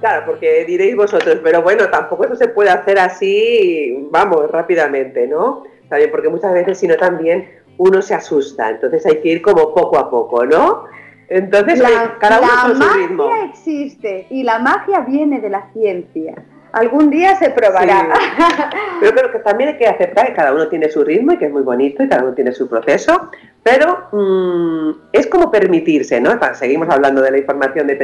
claro, 0.01 0.23
porque 0.27 0.65
diréis 0.67 0.97
vosotros, 0.97 1.39
pero 1.43 1.63
bueno, 1.63 1.89
tampoco 1.89 2.25
eso 2.25 2.37
se 2.37 2.49
puede 2.49 2.71
hacer 2.71 2.99
así, 2.99 4.09
vamos, 4.11 4.51
rápidamente, 4.51 5.27
¿no? 5.27 5.65
También 5.89 6.11
porque 6.11 6.29
muchas 6.29 6.53
veces, 6.55 6.79
si 6.79 6.87
no 6.87 6.97
también, 6.97 7.49
uno 7.79 8.01
se 8.03 8.15
asusta, 8.15 8.71
entonces 8.71 9.05
hay 9.07 9.21
que 9.21 9.29
ir 9.29 9.43
como 9.43 9.75
poco 9.75 9.99
a 9.99 10.11
poco, 10.11 10.45
¿no? 10.47 10.85
Entonces, 11.29 11.81
oye, 11.81 11.95
cada 12.19 12.41
uno 12.41 12.49
la 12.53 12.63
con 12.63 12.73
su 12.73 12.79
magia 12.79 13.07
ritmo. 13.07 13.31
existe 13.45 14.27
y 14.31 14.43
la 14.43 14.59
magia 14.59 15.01
viene 15.01 15.41
de 15.41 15.49
la 15.49 15.69
ciencia. 15.73 16.35
Algún 16.73 17.11
día 17.11 17.37
se 17.37 17.51
probará. 17.51 18.09
Pero 19.01 19.13
creo 19.15 19.33
que 19.33 19.39
también 19.41 19.71
hay 19.71 19.77
que 19.79 19.87
aceptar 19.87 20.27
que 20.27 20.35
cada 20.35 20.53
uno 20.53 20.69
tiene 20.69 20.89
su 20.91 21.03
ritmo 21.05 21.33
y 21.33 21.39
que 21.39 21.47
es 21.47 21.53
muy 21.53 21.63
bonito 21.63 22.03
y 22.03 22.09
cada 22.09 22.23
uno 22.23 22.35
tiene 22.35 22.53
su 22.53 22.69
proceso, 22.69 23.31
pero 23.63 24.09
mm, 24.13 24.91
es 25.13 25.27
como 25.27 25.51
permitirse, 25.51 26.21
¿no? 26.21 26.39
Seguimos 26.55 26.89
hablando 26.89 27.21
de 27.23 27.31
la 27.31 27.39
información 27.39 27.87
de 27.87 27.95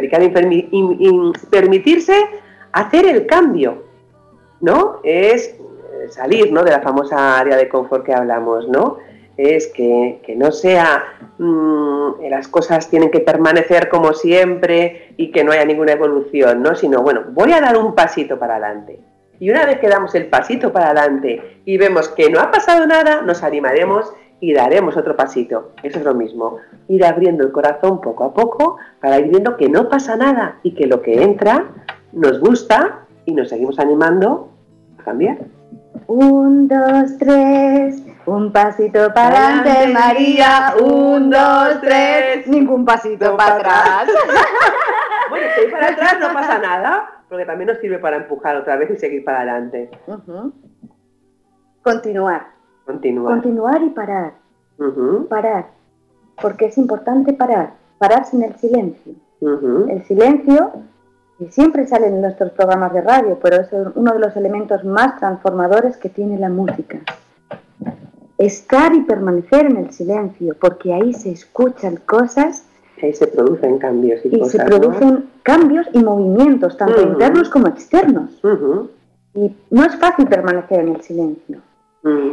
in- 0.70 1.32
permitirse 1.50 2.14
hacer 2.72 3.06
el 3.06 3.26
cambio, 3.26 3.84
¿no? 4.60 5.00
Es 5.02 5.48
eh, 5.48 6.08
salir, 6.10 6.52
¿no? 6.52 6.62
De 6.62 6.70
la 6.72 6.80
famosa 6.80 7.38
área 7.38 7.56
de 7.56 7.68
confort 7.68 8.04
que 8.04 8.14
hablamos, 8.14 8.68
¿no? 8.68 8.98
Es 9.36 9.66
que, 9.68 10.20
que 10.24 10.34
no 10.34 10.50
sea 10.50 11.04
mm, 11.38 12.22
las 12.30 12.48
cosas 12.48 12.88
tienen 12.88 13.10
que 13.10 13.20
permanecer 13.20 13.88
como 13.88 14.14
siempre 14.14 15.14
y 15.16 15.30
que 15.30 15.44
no 15.44 15.52
haya 15.52 15.64
ninguna 15.64 15.92
evolución, 15.92 16.62
¿no? 16.62 16.74
Sino, 16.74 17.02
bueno, 17.02 17.24
voy 17.32 17.52
a 17.52 17.60
dar 17.60 17.76
un 17.76 17.94
pasito 17.94 18.38
para 18.38 18.56
adelante. 18.56 18.98
Y 19.38 19.50
una 19.50 19.66
vez 19.66 19.78
que 19.78 19.88
damos 19.88 20.14
el 20.14 20.26
pasito 20.26 20.72
para 20.72 20.86
adelante 20.86 21.60
y 21.64 21.76
vemos 21.76 22.08
que 22.08 22.30
no 22.30 22.40
ha 22.40 22.50
pasado 22.50 22.86
nada, 22.86 23.20
nos 23.20 23.42
animaremos 23.42 24.12
y 24.40 24.52
daremos 24.52 24.96
otro 24.96 25.16
pasito. 25.16 25.72
Eso 25.82 25.98
es 25.98 26.04
lo 26.04 26.14
mismo, 26.14 26.58
ir 26.88 27.04
abriendo 27.04 27.44
el 27.44 27.52
corazón 27.52 28.00
poco 28.00 28.24
a 28.24 28.34
poco 28.34 28.76
para 29.00 29.18
ir 29.18 29.28
viendo 29.28 29.56
que 29.56 29.68
no 29.68 29.88
pasa 29.88 30.16
nada 30.16 30.58
y 30.62 30.74
que 30.74 30.86
lo 30.86 31.02
que 31.02 31.22
entra 31.22 31.66
nos 32.12 32.40
gusta 32.40 33.06
y 33.24 33.32
nos 33.32 33.48
seguimos 33.48 33.78
animando 33.78 34.50
a 34.98 35.02
cambiar. 35.02 35.38
Un, 36.06 36.68
dos, 36.68 37.18
tres. 37.18 38.02
Un 38.26 38.52
pasito 38.52 39.12
para 39.12 39.60
adelante, 39.60 39.92
María. 39.92 40.74
Un, 40.80 41.30
dos, 41.30 41.80
tres. 41.80 42.46
Ningún 42.46 42.84
pasito 42.84 43.36
para 43.36 43.56
atrás. 43.56 44.08
Bueno, 45.28 45.46
si 45.58 45.70
para 45.72 45.88
atrás 45.88 46.18
no 46.20 46.32
pasa 46.32 46.58
nada, 46.60 47.22
porque 47.28 47.44
también 47.44 47.66
nos 47.66 47.78
sirve 47.78 47.98
para 47.98 48.16
empujar 48.16 48.54
otra 48.54 48.76
vez 48.76 48.90
y 48.90 48.96
seguir 48.96 49.24
para 49.24 49.38
adelante. 49.38 49.90
Continuar. 51.82 52.46
Continúa. 52.84 53.30
Continuar 53.32 53.82
y 53.82 53.90
parar. 53.90 54.34
Parar. 55.28 55.66
Porque 56.40 56.66
es 56.66 56.78
importante 56.78 57.32
parar. 57.32 57.72
Pararse 57.98 58.36
en 58.36 58.44
el 58.44 58.54
silencio. 58.54 59.14
El 59.40 60.04
silencio, 60.04 60.72
que 61.38 61.50
siempre 61.50 61.86
sale 61.86 62.08
en 62.08 62.20
nuestros 62.20 62.52
programas 62.52 62.92
de 62.92 63.02
radio, 63.02 63.38
pero 63.42 63.60
es 63.60 63.68
uno 63.94 64.12
de 64.12 64.18
los 64.18 64.36
elementos 64.36 64.84
más 64.84 65.18
transformadores 65.18 65.96
que 65.96 66.08
tiene 66.08 66.38
la 66.38 66.48
música. 66.48 67.00
Estar 68.38 68.94
y 68.94 69.02
permanecer 69.02 69.66
en 69.66 69.76
el 69.78 69.90
silencio, 69.92 70.56
porque 70.60 70.92
ahí 70.92 71.12
se 71.12 71.30
escuchan 71.30 71.96
cosas 72.06 72.66
Ahí 73.02 73.12
se 73.12 73.26
producen 73.26 73.78
cambios 73.78 74.24
y, 74.24 74.28
y 74.28 74.38
cosas. 74.38 74.52
se 74.52 74.58
¿no? 74.58 74.64
producen 74.64 75.28
cambios 75.42 75.86
y 75.92 76.02
movimientos, 76.02 76.76
tanto 76.76 77.02
internos 77.02 77.48
como 77.50 77.68
externos. 77.68 78.40
Y 79.34 79.54
no 79.70 79.84
es 79.84 79.96
fácil 79.96 80.26
permanecer 80.26 80.80
en 80.80 80.88
el 80.94 81.02
silencio. 81.02 81.58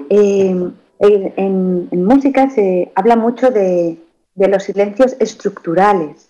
Eh, 0.09 0.71
En, 0.99 2.05
música 2.05 2.49
se 2.49 2.91
habla 2.95 3.17
mucho 3.17 3.51
de, 3.51 3.97
los 4.35 4.63
silencios 4.63 5.17
estructurales. 5.19 6.29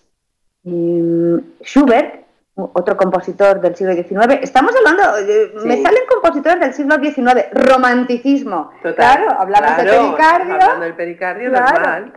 Schubert, 0.64 2.23
otro 2.56 2.96
compositor 2.96 3.60
del 3.60 3.74
siglo 3.74 3.94
XIX, 3.94 4.38
estamos 4.42 4.72
hablando, 4.76 5.02
eh, 5.18 5.52
me 5.64 5.82
salen 5.82 6.02
compositores 6.08 6.60
del 6.60 6.72
siglo 6.72 6.96
XIX, 6.96 7.46
romanticismo. 7.52 8.70
claro, 8.94 9.30
hablamos 9.38 9.76
del 9.76 9.86
pericardio. 9.88 10.54
Hablando 10.54 10.84
del 10.84 10.94
pericardio, 10.94 11.50
normal. 11.50 12.12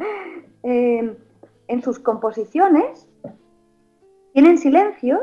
Eh, 0.64 1.18
en 1.68 1.82
sus 1.82 2.00
composiciones 2.00 3.08
tienen 4.34 4.58
silencios. 4.58 5.22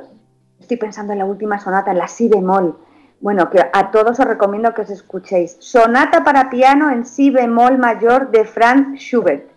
Estoy 0.59 0.79
pensando 0.79 1.12
en 1.12 1.20
la 1.20 1.27
última 1.27 1.61
sonata, 1.61 1.92
en 1.92 1.98
la 1.98 2.09
si 2.09 2.29
bemol. 2.29 2.79
Bueno, 3.20 3.48
que 3.50 3.61
a 3.61 3.90
todos 3.90 4.18
os 4.18 4.27
recomiendo 4.27 4.74
que 4.74 4.83
os 4.83 4.90
escuchéis. 4.90 5.57
Sonata 5.61 6.24
para 6.24 6.50
piano 6.50 6.90
en 6.90 7.05
si 7.05 7.31
bemol 7.31 7.79
mayor 7.79 8.31
de 8.31 8.44
Franz 8.44 8.98
Schubert. 8.98 9.48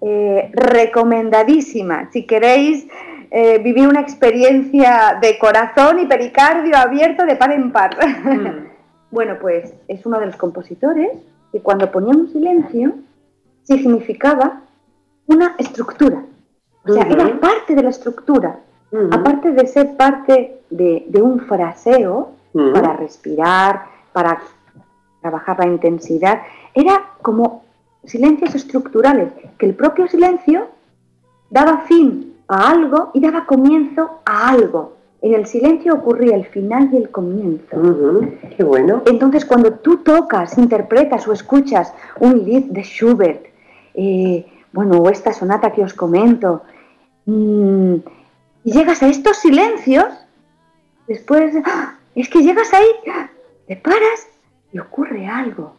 Eh, 0.00 0.50
recomendadísima. 0.54 2.10
Si 2.10 2.26
queréis 2.26 2.86
eh, 3.30 3.58
vivir 3.58 3.88
una 3.88 4.00
experiencia 4.00 5.18
de 5.20 5.38
corazón 5.38 5.98
y 6.00 6.06
pericardio 6.06 6.76
abierto 6.76 7.24
de 7.24 7.36
par 7.36 7.52
en 7.52 7.72
par. 7.72 7.96
Mm. 8.26 9.14
bueno, 9.14 9.36
pues 9.40 9.72
es 9.88 10.04
uno 10.04 10.18
de 10.18 10.26
los 10.26 10.36
compositores 10.36 11.10
que 11.52 11.60
cuando 11.60 11.90
ponía 11.90 12.10
un 12.10 12.28
silencio 12.28 12.94
significaba 13.62 14.62
una 15.26 15.54
estructura. 15.58 16.24
O 16.84 16.92
sea, 16.92 17.04
era 17.04 17.40
parte 17.40 17.74
de 17.74 17.82
la 17.82 17.90
estructura. 17.90 18.60
Aparte 19.10 19.52
de 19.52 19.66
ser 19.66 19.96
parte 19.96 20.60
de, 20.70 21.20
un 21.20 21.40
fraseo 21.40 22.32
para 22.52 22.96
respirar, 22.96 23.86
para 24.12 24.40
trabajar 25.20 25.58
la 25.58 25.66
intensidad, 25.66 26.42
era 26.74 27.02
como 27.22 27.64
silencios 28.04 28.54
estructurales, 28.54 29.32
que 29.58 29.66
el 29.66 29.74
propio 29.74 30.06
silencio 30.08 30.68
daba 31.50 31.78
fin 31.82 32.35
a 32.48 32.70
algo 32.70 33.10
y 33.14 33.20
daba 33.20 33.46
comienzo 33.46 34.20
a 34.24 34.48
algo. 34.50 34.96
En 35.22 35.34
el 35.34 35.46
silencio 35.46 35.94
ocurría 35.94 36.36
el 36.36 36.46
final 36.46 36.90
y 36.92 36.98
el 36.98 37.10
comienzo. 37.10 38.20
Qué 38.56 38.62
bueno. 38.62 39.02
Entonces, 39.06 39.44
cuando 39.44 39.72
tú 39.72 39.98
tocas, 39.98 40.56
interpretas 40.58 41.26
o 41.26 41.32
escuchas 41.32 41.92
un 42.20 42.44
lied 42.44 42.64
de 42.64 42.82
Schubert, 42.82 43.46
eh, 43.94 44.46
bueno, 44.72 44.98
o 44.98 45.10
esta 45.10 45.32
sonata 45.32 45.72
que 45.72 45.82
os 45.82 45.94
comento, 45.94 46.62
mm, 47.24 47.94
y 48.64 48.72
llegas 48.72 49.02
a 49.02 49.08
estos 49.08 49.38
silencios, 49.38 50.06
después, 51.08 51.54
¡ah! 51.64 51.94
es 52.14 52.28
que 52.28 52.42
llegas 52.42 52.72
ahí, 52.74 52.88
te 53.66 53.76
paras 53.76 54.28
y 54.72 54.78
ocurre 54.78 55.26
algo. 55.26 55.74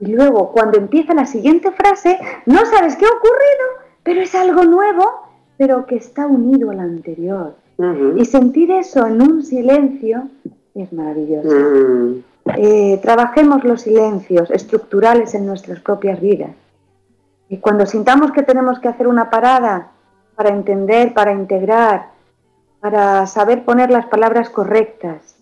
Y 0.00 0.12
luego, 0.12 0.52
cuando 0.52 0.78
empieza 0.78 1.14
la 1.14 1.26
siguiente 1.26 1.70
frase, 1.72 2.18
no 2.46 2.64
sabes 2.66 2.96
qué 2.96 3.04
ha 3.04 3.08
ocurrido, 3.08 3.88
pero 4.02 4.22
es 4.22 4.34
algo 4.34 4.64
nuevo, 4.64 5.29
pero 5.60 5.84
que 5.84 5.96
está 5.96 6.26
unido 6.26 6.70
al 6.70 6.80
anterior. 6.80 7.54
Y 8.16 8.24
sentir 8.24 8.70
eso 8.70 9.06
en 9.06 9.20
un 9.20 9.42
silencio 9.42 10.26
es 10.74 10.90
maravilloso. 10.90 11.50
Mm. 11.50 12.14
Eh, 12.56 12.98
trabajemos 13.02 13.62
los 13.64 13.82
silencios 13.82 14.50
estructurales 14.50 15.34
en 15.34 15.44
nuestras 15.44 15.80
propias 15.80 16.18
vidas. 16.18 16.52
Y 17.50 17.58
cuando 17.58 17.84
sintamos 17.84 18.32
que 18.32 18.42
tenemos 18.42 18.78
que 18.78 18.88
hacer 18.88 19.06
una 19.06 19.28
parada 19.28 19.88
para 20.34 20.48
entender, 20.48 21.12
para 21.12 21.34
integrar, 21.34 22.06
para 22.80 23.26
saber 23.26 23.62
poner 23.66 23.90
las 23.90 24.06
palabras 24.06 24.48
correctas, 24.48 25.36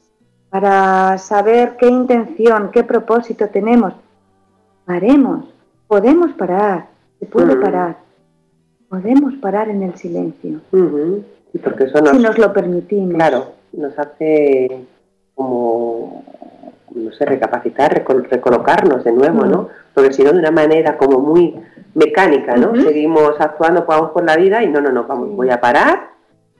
para 0.50 1.16
saber 1.18 1.76
qué 1.76 1.86
intención, 1.86 2.72
qué 2.72 2.82
propósito 2.82 3.50
tenemos, 3.50 3.94
paremos, 4.84 5.44
podemos 5.86 6.32
parar, 6.32 6.88
se 7.20 7.26
puede 7.26 7.54
parar, 7.54 8.07
podemos 8.88 9.34
parar 9.34 9.68
en 9.68 9.82
el 9.82 9.94
silencio. 9.96 10.60
porque 11.62 11.84
eso 11.84 12.00
nos, 12.00 12.10
si 12.10 12.18
nos 12.22 12.38
lo 12.38 12.52
permitimos. 12.52 13.14
Claro, 13.14 13.52
nos 13.72 13.98
hace 13.98 14.86
como, 15.34 16.24
no 16.94 17.12
sé, 17.12 17.24
recapacitar, 17.24 18.04
recolocarnos 18.30 19.04
de 19.04 19.12
nuevo, 19.12 19.44
¿no? 19.44 19.68
Porque 19.94 20.12
si 20.12 20.22
no, 20.22 20.32
de 20.32 20.38
una 20.38 20.50
manera 20.50 20.96
como 20.96 21.20
muy 21.20 21.54
mecánica, 21.94 22.56
¿no? 22.56 22.74
Seguimos 22.76 23.40
actuando, 23.40 23.84
vamos 23.86 24.10
por 24.10 24.24
la 24.24 24.36
vida 24.36 24.62
y 24.62 24.68
no, 24.68 24.80
no, 24.80 24.90
no, 24.90 25.04
vamos, 25.04 25.34
voy 25.34 25.50
a 25.50 25.60
parar, 25.60 26.10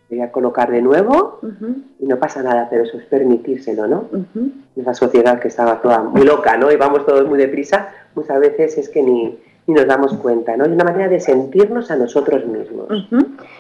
voy 0.09 0.21
a 0.21 0.33
colocar 0.33 0.71
de 0.71 0.83
nuevo 0.83 1.41
y 1.99 2.07
no 2.07 2.19
pasa 2.19 2.43
nada, 2.43 2.69
pero 2.71 2.85
eso 2.85 2.99
es 2.99 3.05
permitírselo, 3.05 3.87
¿no? 3.87 4.09
Esa 4.77 4.95
sociedad 4.95 5.39
que 5.39 5.49
estaba 5.49 5.81
toda 5.81 6.03
muy 6.03 6.25
loca, 6.25 6.57
¿no? 6.57 6.71
Y 6.73 6.77
vamos 6.77 7.07
todos 7.07 7.29
muy 7.29 7.39
deprisa, 7.39 7.89
muchas 8.15 8.41
veces 8.41 8.79
es 8.79 8.89
que 8.89 9.03
ni, 9.03 9.39
nos 9.73 9.87
damos 9.87 10.15
cuenta, 10.15 10.57
¿no? 10.57 10.65
Es 10.65 10.71
una 10.71 10.85
manera 10.85 11.09
de 11.09 11.21
sentirnos 11.21 11.91
a 11.91 11.97
nosotros 11.97 12.47
mismos. 12.47 12.89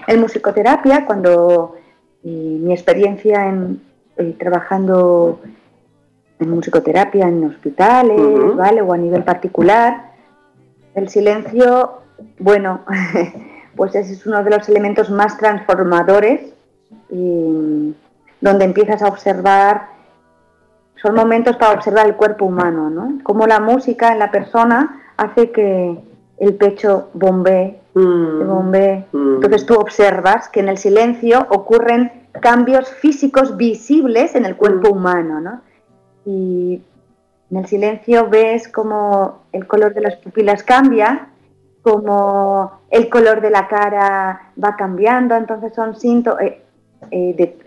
En 0.06 0.20
musicoterapia, 0.20 1.04
cuando 1.04 1.76
mi 2.22 2.72
experiencia 2.72 3.46
en 3.46 3.80
eh, 4.18 4.34
trabajando 4.36 5.38
en 6.40 6.50
musicoterapia 6.50 7.28
en 7.28 7.44
hospitales, 7.44 8.20
¿vale? 8.56 8.82
O 8.82 8.92
a 8.92 8.96
nivel 8.96 9.22
particular, 9.22 10.10
el 10.94 11.08
silencio, 11.08 12.00
bueno, 12.40 12.80
pues 13.76 13.94
ese 13.94 14.14
es 14.14 14.26
uno 14.26 14.42
de 14.42 14.50
los 14.50 14.68
elementos 14.68 15.08
más 15.10 15.38
transformadores 15.38 16.52
y 17.10 17.94
donde 18.40 18.64
empiezas 18.64 19.02
a 19.02 19.06
observar, 19.08 19.86
son 21.00 21.14
momentos 21.14 21.56
para 21.56 21.74
observar 21.74 22.06
el 22.06 22.16
cuerpo 22.16 22.46
humano, 22.46 22.90
¿no? 22.90 23.20
Cómo 23.22 23.46
la 23.46 23.60
música 23.60 24.12
en 24.12 24.18
la 24.18 24.32
persona 24.32 25.00
hace 25.18 25.50
que 25.50 25.98
el 26.38 26.54
pecho 26.54 27.10
bombee, 27.12 27.78
mm. 27.94 28.46
bombee. 28.46 29.04
Mm. 29.12 29.34
Entonces 29.34 29.66
tú 29.66 29.74
observas 29.74 30.48
que 30.48 30.60
en 30.60 30.70
el 30.70 30.78
silencio 30.78 31.46
ocurren 31.50 32.28
cambios 32.40 32.88
físicos 32.88 33.56
visibles 33.56 34.34
en 34.34 34.46
el 34.46 34.56
cuerpo 34.56 34.88
mm. 34.88 34.96
humano, 34.96 35.40
¿no? 35.40 35.60
Y 36.24 36.80
en 37.50 37.56
el 37.56 37.66
silencio 37.66 38.28
ves 38.28 38.68
como 38.68 39.42
el 39.52 39.66
color 39.66 39.94
de 39.94 40.02
las 40.02 40.16
pupilas 40.16 40.62
cambia, 40.62 41.28
como 41.82 42.80
el 42.90 43.08
color 43.08 43.40
de 43.40 43.50
la 43.50 43.66
cara 43.68 44.52
va 44.62 44.76
cambiando, 44.76 45.34
entonces 45.34 45.74
son 45.74 45.94
eh, 46.40 46.62
eh, 47.10 47.34
de 47.36 47.58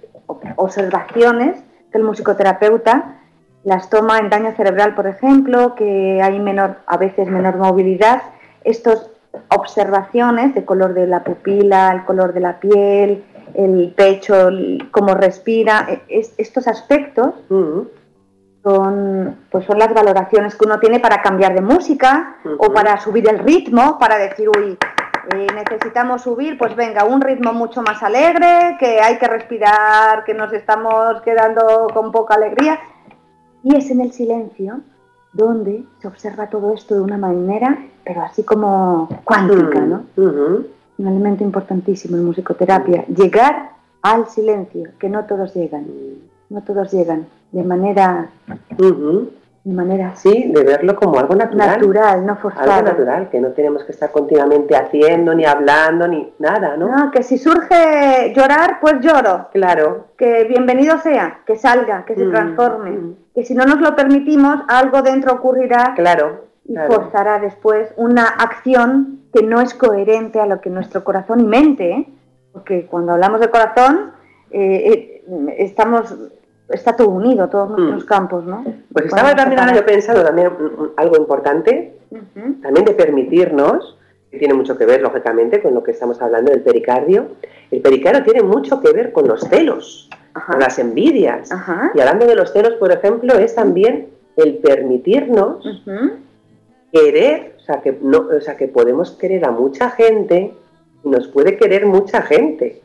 observaciones 0.56 1.64
que 1.92 1.98
el 1.98 2.04
musicoterapeuta 2.04 3.20
las 3.63 3.89
toma 3.89 4.19
en 4.19 4.30
daño 4.30 4.54
cerebral, 4.56 4.95
por 4.95 5.08
ejemplo, 5.08 5.76
que 5.76 6.21
hay 6.21 6.39
menor, 6.39 6.78
a 6.88 6.97
veces 6.97 7.28
menor 7.28 7.58
movilidad, 7.58 8.24
estas 8.63 9.10
observaciones 9.50 10.56
de 10.56 10.65
color 10.65 10.93
de 10.93 11.08
la 11.08 11.24
pupila, 11.24 11.91
el 11.91 12.04
color 12.06 12.34
de 12.34 12.39
la 12.39 12.60
piel, 12.60 13.24
el 13.54 13.93
pecho, 13.95 14.50
cómo 14.91 15.13
respira, 15.13 15.88
e, 15.89 16.21
estos 16.38 16.67
aspectos 16.67 17.34
son, 18.63 19.38
pues 19.50 19.65
son 19.65 19.80
las 19.80 19.93
valoraciones 19.93 20.56
que 20.56 20.65
uno 20.65 20.80
tiene 20.80 21.00
para 21.00 21.21
cambiar 21.21 21.54
de 21.54 21.62
música 21.62 22.38
o 22.58 22.74
para 22.74 23.00
subir 23.00 23.28
el 23.30 23.39
ritmo, 23.39 23.97
para 24.00 24.17
decir, 24.17 24.50
uy, 24.50 24.78
eh, 25.36 25.47
necesitamos 25.54 26.24
subir, 26.24 26.58
pues 26.58 26.76
venga, 26.76 27.04
un 27.04 27.21
ritmo 27.21 27.54
mucho 27.54 27.82
más 27.82 28.02
alegre, 28.02 28.78
que 28.80 29.00
hay 29.00 29.17
que 29.17 29.28
respirar, 29.28 30.24
que 30.24 30.34
nos 30.34 30.52
estamos 30.52 31.21
quedando 31.21 31.88
con 31.93 32.12
poca 32.12 32.36
alegría. 32.36 32.80
Y 33.63 33.76
es 33.76 33.89
en 33.91 34.02
el 34.02 34.12
silencio 34.12 34.82
donde 35.34 35.84
se 36.02 36.08
observa 36.08 36.50
todo 36.50 36.74
esto 36.74 36.95
de 36.95 37.02
una 37.02 37.17
manera, 37.17 37.86
pero 38.04 38.21
así 38.21 38.43
como 38.43 39.08
cuántica, 39.24 39.80
¿no? 39.82 40.04
Un 40.17 41.08
elemento 41.08 41.43
importantísimo 41.43 42.17
en 42.17 42.26
musicoterapia, 42.26 43.06
llegar 43.08 43.71
al 44.02 44.28
silencio, 44.28 44.89
que 45.00 45.10
no 45.10 45.26
todos 45.26 45.54
llegan, 45.56 45.86
no 46.50 46.62
todos 46.63 46.91
llegan 46.91 47.28
de 47.52 47.63
manera, 47.63 48.30
manera 49.63 50.15
sí, 50.15 50.52
de 50.54 50.63
verlo 50.63 50.95
como 50.95 51.19
algo 51.19 51.36
natural, 51.36 51.80
natural, 51.80 52.26
no 52.26 52.36
forzado, 52.38 52.71
algo 52.71 52.88
natural, 52.89 53.30
que 53.30 53.39
no 53.39 53.50
tenemos 53.50 53.84
que 53.84 53.91
estar 53.91 54.12
continuamente 54.12 54.76
haciendo 54.76 55.36
ni 55.36 55.45
hablando 55.45 56.08
ni 56.08 56.34
nada, 56.39 56.78
¿no? 56.78 56.88
No, 56.88 57.12
que 57.12 57.21
si 57.21 57.38
surge 57.38 58.34
llorar, 58.36 58.80
pues 58.82 58.95
lloro, 59.02 59.50
claro, 59.52 60.08
que 60.17 60.45
bienvenido 60.45 60.97
sea, 60.97 61.41
que 61.45 61.56
salga, 61.56 62.06
que 62.06 62.15
se 62.15 62.26
transforme, 62.26 63.15
que 63.36 63.43
si 63.43 63.54
no 63.54 63.65
nos 63.65 63.80
lo 63.82 63.95
permitimos, 63.95 64.62
algo 64.67 65.04
dentro 65.04 65.34
ocurrirá, 65.34 65.93
claro, 65.95 66.45
y 66.65 66.76
forzará 66.76 67.39
después 67.39 67.93
una 67.97 68.26
acción 68.26 69.21
que 69.34 69.43
no 69.43 69.62
es 69.62 69.74
coherente 69.74 70.39
a 70.39 70.45
lo 70.45 70.60
que 70.60 70.69
nuestro 70.69 71.04
corazón 71.04 71.39
y 71.39 71.45
mente, 71.45 71.91
¿eh? 71.91 72.08
porque 72.52 72.86
cuando 72.86 73.13
hablamos 73.13 73.39
de 73.39 73.50
corazón 73.50 74.12
eh, 74.52 75.21
eh, 75.28 75.56
estamos 75.58 76.15
está 76.73 76.95
todo 76.95 77.10
unido, 77.10 77.47
todos 77.49 77.69
mm. 77.69 77.75
nuestros 77.75 78.05
campos, 78.05 78.45
¿no? 78.45 78.63
Pues 78.91 79.05
estaba 79.05 79.36
también 79.36 79.62
yo 79.75 79.86
pensando 79.86 80.23
también 80.23 80.49
algo 80.97 81.17
importante, 81.17 81.95
también 82.62 82.86
de 82.86 82.93
permitirnos, 82.93 83.97
que 84.29 84.38
tiene 84.38 84.53
mucho 84.53 84.77
que 84.77 84.86
ver, 84.86 85.01
lógicamente, 85.01 85.62
con 85.62 85.73
lo 85.73 85.84
que 85.84 85.91
estamos 85.91 86.21
hablando 86.21 86.51
del 86.51 86.62
pericardio. 86.62 87.27
El 87.69 87.81
pericardio 87.81 88.23
tiene 88.23 88.43
mucho 88.43 88.79
que 88.79 88.91
ver 88.91 89.12
con 89.12 89.27
los 89.27 89.41
celos, 89.41 90.10
con 90.47 90.60
las 90.60 90.79
envidias. 90.79 91.49
Y 91.93 91.99
hablando 91.99 92.25
de 92.25 92.36
los 92.36 92.51
celos, 92.53 92.75
por 92.75 92.91
ejemplo, 92.91 93.34
es 93.34 93.55
también 93.55 94.07
el 94.38 94.55
permitirnos 94.57 95.84
querer, 96.91 97.55
o 97.57 97.62
sea, 97.62 97.81
que 97.81 97.97
no, 98.01 98.29
o 98.38 98.41
sea, 98.41 98.57
que 98.57 98.67
podemos 98.67 99.12
querer 99.12 99.45
a 99.45 99.51
mucha 99.51 99.89
gente 99.91 100.53
y 101.03 101.10
nos 101.10 101.27
puede 101.27 101.57
querer 101.57 101.86
mucha 101.86 102.21
gente. 102.21 102.81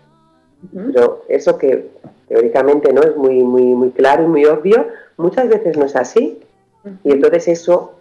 Pero 0.73 1.23
eso 1.29 1.59
que 1.59 1.91
teóricamente 2.29 2.93
no 2.93 3.03
es 3.03 3.17
muy, 3.17 3.43
muy, 3.43 3.63
muy 3.63 3.91
claro 3.91 4.25
y 4.25 4.27
muy 4.27 4.45
obvio, 4.45 4.89
muchas 5.17 5.49
veces 5.49 5.77
no 5.77 5.87
es 5.87 5.97
así. 5.97 6.41
Y 7.03 7.13
entonces 7.13 7.49
eso, 7.49 7.95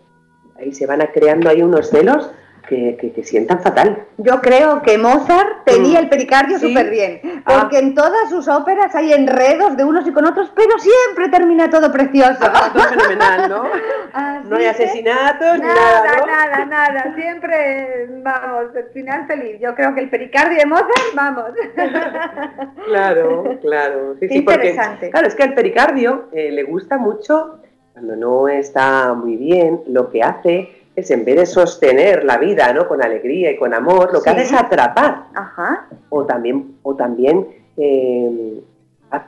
ahí 0.57 0.73
se 0.73 0.85
van 0.85 1.01
a 1.01 1.11
creando 1.11 1.49
ahí 1.49 1.61
unos 1.61 1.89
celos 1.89 2.29
que, 2.67 3.11
que, 3.15 3.23
sientan 3.23 3.61
fatal. 3.61 4.05
Yo 4.17 4.41
creo 4.41 4.81
que 4.81 4.97
Mozart 4.97 5.63
tenía 5.65 5.99
mm. 5.99 6.03
el 6.03 6.09
pericardio 6.09 6.59
súper 6.59 6.89
bien, 6.89 7.21
ah. 7.45 7.59
porque 7.59 7.79
en 7.79 7.95
todas 7.95 8.29
sus 8.29 8.47
óperas 8.47 8.93
hay 8.95 9.13
enredos 9.13 9.77
de 9.77 9.83
unos 9.83 10.07
y 10.07 10.11
con 10.11 10.25
otros, 10.25 10.51
pero 10.55 10.77
siempre 10.79 11.29
termina 11.29 11.69
todo 11.69 11.91
precioso. 11.91 12.39
Ah, 12.41 12.71
todo 12.73 12.83
fenomenal, 12.83 13.49
¿no? 13.49 13.63
no 14.49 14.55
hay 14.57 14.65
asesinatos, 14.65 15.59
nada, 15.59 16.03
nada, 16.03 16.25
nada, 16.25 16.65
nada, 16.65 17.15
siempre, 17.15 18.07
vamos, 18.21 18.75
el 18.75 18.85
final 18.93 19.27
feliz. 19.27 19.59
Yo 19.59 19.75
creo 19.75 19.93
que 19.93 20.01
el 20.01 20.09
pericardio 20.09 20.57
de 20.57 20.65
Mozart, 20.65 21.15
vamos. 21.15 21.51
claro, 22.85 23.57
claro. 23.61 24.15
Sí, 24.19 24.27
interesante. 24.31 25.09
claro, 25.09 25.27
es 25.27 25.35
que 25.35 25.43
al 25.43 25.53
pericardio 25.53 26.29
eh, 26.31 26.51
le 26.51 26.63
gusta 26.63 26.97
mucho, 26.97 27.59
cuando 27.93 28.15
no 28.15 28.47
está 28.47 29.13
muy 29.13 29.37
bien, 29.37 29.81
lo 29.87 30.09
que 30.09 30.21
hace 30.21 30.84
es 30.95 31.11
en 31.11 31.25
vez 31.25 31.35
de 31.35 31.45
sostener 31.45 32.23
la 32.23 32.37
vida 32.37 32.71
¿no? 32.73 32.87
con 32.87 33.03
alegría 33.03 33.51
y 33.51 33.57
con 33.57 33.73
amor, 33.73 34.13
lo 34.13 34.21
que 34.21 34.29
hace 34.29 34.43
es 34.43 34.53
atrapar. 34.53 35.25
Ajá. 35.33 35.87
O 36.09 36.25
también, 36.25 36.77
o 36.83 36.95
también 36.95 37.47
eh, 37.77 38.61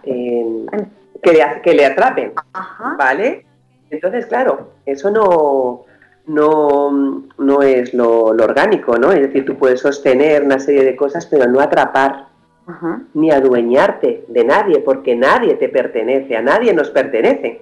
que, 0.04 1.34
le, 1.34 1.62
que 1.62 1.74
le 1.74 1.86
atrapen. 1.86 2.34
Ajá. 2.54 2.96
¿Vale? 2.98 3.46
Entonces, 3.90 4.26
claro, 4.26 4.72
eso 4.86 5.12
no, 5.12 5.86
no, 6.28 7.24
no 7.38 7.62
es 7.62 7.94
lo, 7.94 8.26
orgánico, 8.26 8.98
¿no? 8.98 9.12
Es 9.12 9.22
decir, 9.22 9.46
tú 9.46 9.58
puedes 9.58 9.82
sostener 9.82 10.44
una 10.44 10.60
serie 10.60 10.84
de 10.84 10.96
cosas, 10.96 11.26
pero 11.26 11.48
no 11.48 11.60
atrapar. 11.60 12.28
Ajá. 12.70 13.02
ni 13.14 13.32
adueñarte 13.32 14.26
de 14.28 14.44
nadie, 14.44 14.80
porque 14.80 15.16
nadie 15.16 15.54
te 15.54 15.70
pertenece, 15.70 16.36
a 16.36 16.42
nadie 16.42 16.74
nos 16.74 16.90
pertenece 16.90 17.62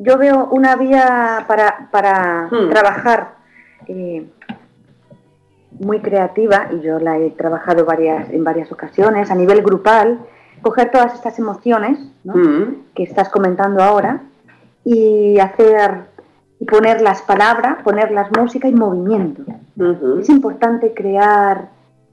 yo 0.00 0.16
veo 0.16 0.48
una 0.50 0.76
vía 0.76 1.44
para, 1.48 2.48
hmm. 2.50 2.70
trabajar 2.70 3.34
eh, 3.86 4.26
muy 5.80 6.00
creativa, 6.00 6.68
y 6.72 6.80
yo 6.80 6.98
la 6.98 7.18
he 7.18 7.30
trabajado 7.30 7.84
varias, 7.84 8.30
en 8.30 8.44
varias 8.44 8.70
ocasiones, 8.72 9.30
a 9.30 9.34
nivel 9.34 9.62
grupal, 9.62 10.20
coger 10.62 10.90
todas 10.90 11.14
estas 11.14 11.38
emociones 11.38 11.98
hmm. 12.24 12.94
que 12.94 13.02
estás 13.02 13.28
comentando 13.28 13.82
ahora 13.82 14.22
y 14.84 15.38
hacer 15.38 16.06
y 16.60 16.64
poner 16.64 17.00
las 17.00 17.22
palabras, 17.22 17.82
poner 17.84 18.10
las 18.10 18.30
música 18.32 18.68
y 18.68 18.74
movimiento. 18.74 19.42
Es 20.20 20.28
importante 20.28 20.92
crear 20.92 21.68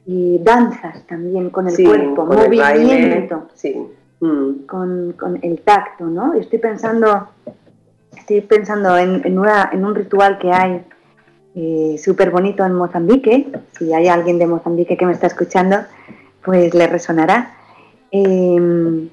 danzas 0.05 1.05
también 1.07 1.49
con 1.49 1.67
el 1.67 1.75
cuerpo, 1.83 2.25
movimiento, 2.25 3.47
hmm. 4.19 4.65
con, 4.67 5.13
con, 5.13 5.39
el 5.41 5.61
tacto, 5.61 6.05
¿no? 6.05 6.33
Estoy 6.35 6.59
pensando 6.59 7.27
estoy 8.25 8.41
pensando 8.41 8.97
en, 8.97 9.21
en, 9.23 9.85
un 9.85 9.95
ritual 9.95 10.39
que 10.39 10.51
hay 10.51 10.83
eh, 11.53 11.95
súper 11.99 12.31
bonito 12.31 12.65
en 12.65 12.73
Mozambique. 12.73 13.47
Si 13.77 13.93
hay 13.93 14.07
alguien 14.07 14.39
de 14.39 14.47
Mozambique 14.47 14.97
que 14.97 15.05
me 15.05 15.13
está 15.13 15.27
escuchando, 15.27 15.77
pues 16.43 16.73
le 16.73 16.87
resonará. 16.87 17.51
Em, 18.09 19.09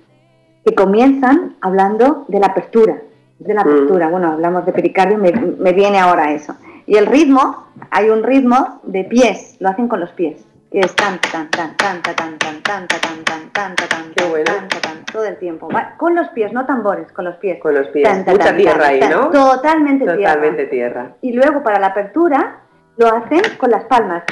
que 0.64 0.74
comienzan 0.74 1.56
hablando 1.60 2.24
de 2.28 2.40
la 2.40 2.46
apertura. 2.46 3.02
De 3.38 3.52
la 3.52 3.64
mm. 3.64 3.68
apertura. 3.68 4.08
Bueno, 4.08 4.32
hablamos 4.32 4.64
de 4.64 4.72
pericardio, 4.72 5.18
me, 5.18 5.30
me 5.32 5.74
viene 5.74 5.98
ahora 5.98 6.32
eso. 6.32 6.56
Y 6.86 6.96
el 6.96 7.04
ritmo, 7.04 7.66
hay 7.90 8.08
un 8.08 8.22
ritmo 8.22 8.80
de 8.84 9.04
pies, 9.04 9.56
lo 9.60 9.68
hacen 9.68 9.88
con 9.88 10.00
los 10.00 10.10
pies 10.12 10.42
que 10.72 10.80
es 10.80 10.96
tan, 10.96 11.20
tan, 11.20 11.50
tan, 11.50 11.76
tan, 11.76 12.02
tan, 12.02 12.16
tan, 12.16 12.38
tan, 12.62 12.62
tan, 12.62 12.88
tan, 12.88 13.24
tan, 13.24 13.52
tan, 13.52 13.76
tan, 13.76 13.76
tan, 13.76 14.68
tan, 14.68 15.04
todo 15.12 15.24
el 15.26 15.38
tiempo. 15.38 15.68
Con 15.98 16.14
los 16.14 16.28
pies, 16.30 16.50
no 16.54 16.64
tambores, 16.64 17.12
con 17.12 17.26
los 17.26 17.36
pies. 17.36 17.60
Con 17.60 17.74
los 17.74 17.88
pies. 17.88 18.08
Mucha 18.26 18.56
tierra 18.56 18.86
ahí, 18.86 19.00
¿no? 19.00 19.28
Totalmente 19.28 20.04
tierra. 20.06 20.32
Totalmente 20.32 20.66
tierra. 20.68 21.12
Y 21.20 21.34
luego 21.34 21.62
para 21.62 21.78
la 21.78 21.88
apertura 21.88 22.60
lo 22.96 23.06
hacen 23.08 23.42
con 23.58 23.70
las 23.70 23.84
palmas. 23.84 24.24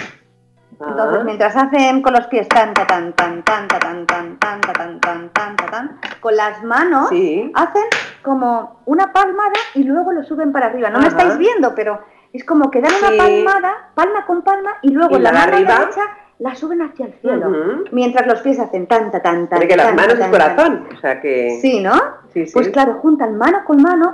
Entonces, 0.80 1.24
mientras 1.24 1.54
hacen 1.54 2.00
con 2.00 2.14
los 2.14 2.26
pies 2.28 2.48
tan, 2.48 2.72
tan, 2.72 2.86
tan, 2.86 3.12
tan, 3.12 3.68
tan, 3.68 3.68
tan, 3.68 4.06
tan, 4.06 4.38
tan, 4.38 4.60
tan, 4.62 5.00
tan, 5.00 5.30
tan, 5.30 5.56
tan, 5.56 6.00
con 6.20 6.34
las 6.34 6.62
manos 6.64 7.10
hacen 7.10 7.84
como 8.22 8.80
una 8.86 9.12
palmada 9.12 9.52
y 9.74 9.84
luego 9.84 10.12
lo 10.12 10.24
suben 10.24 10.52
para 10.52 10.66
arriba. 10.66 10.88
No 10.88 11.00
me 11.00 11.08
estáis 11.08 11.36
viendo, 11.36 11.74
pero 11.74 12.00
es 12.32 12.44
como 12.44 12.70
que 12.70 12.80
dan 12.80 12.92
una 12.98 13.22
palmada, 13.22 13.90
palma 13.94 14.24
con 14.24 14.40
palma, 14.40 14.78
y 14.80 14.92
luego 14.92 15.18
la 15.18 15.32
mano 15.32 15.58
derecha 15.58 16.00
la 16.40 16.54
suben 16.54 16.80
hacia 16.80 17.06
el 17.06 17.12
cielo, 17.20 17.84
mientras 17.92 18.26
los 18.26 18.40
pies 18.40 18.58
hacen 18.58 18.86
tanta, 18.86 19.20
tanta, 19.20 19.56
Porque 19.56 19.76
las 19.76 19.94
manos 19.94 20.16
y 20.18 20.30
corazón, 20.30 20.86
o 20.96 21.00
sea 21.00 21.20
que... 21.20 21.58
Sí, 21.60 21.80
¿no? 21.80 21.92
Sí, 22.32 22.46
sí. 22.46 22.52
Pues 22.54 22.70
claro, 22.70 22.94
juntan 22.94 23.36
mano 23.36 23.58
con 23.66 23.82
mano 23.82 24.10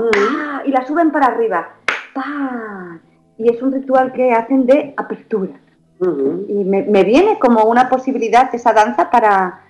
y 0.65 0.71
la 0.71 0.85
suben 0.85 1.13
para 1.13 1.27
arriba. 1.27 1.69
Y 3.39 3.49
es 3.49 3.63
un 3.63 3.73
ritual 3.73 4.13
que 4.13 4.33
hacen 4.33 4.67
de 4.67 4.93
apertura. 4.97 5.53
Y 6.49 6.65
me, 6.65 7.05
viene 7.05 7.39
como 7.39 7.65
una 7.65 7.89
posibilidad 7.89 8.53
esa 8.53 8.73
danza 8.73 9.09
para, 9.09 9.61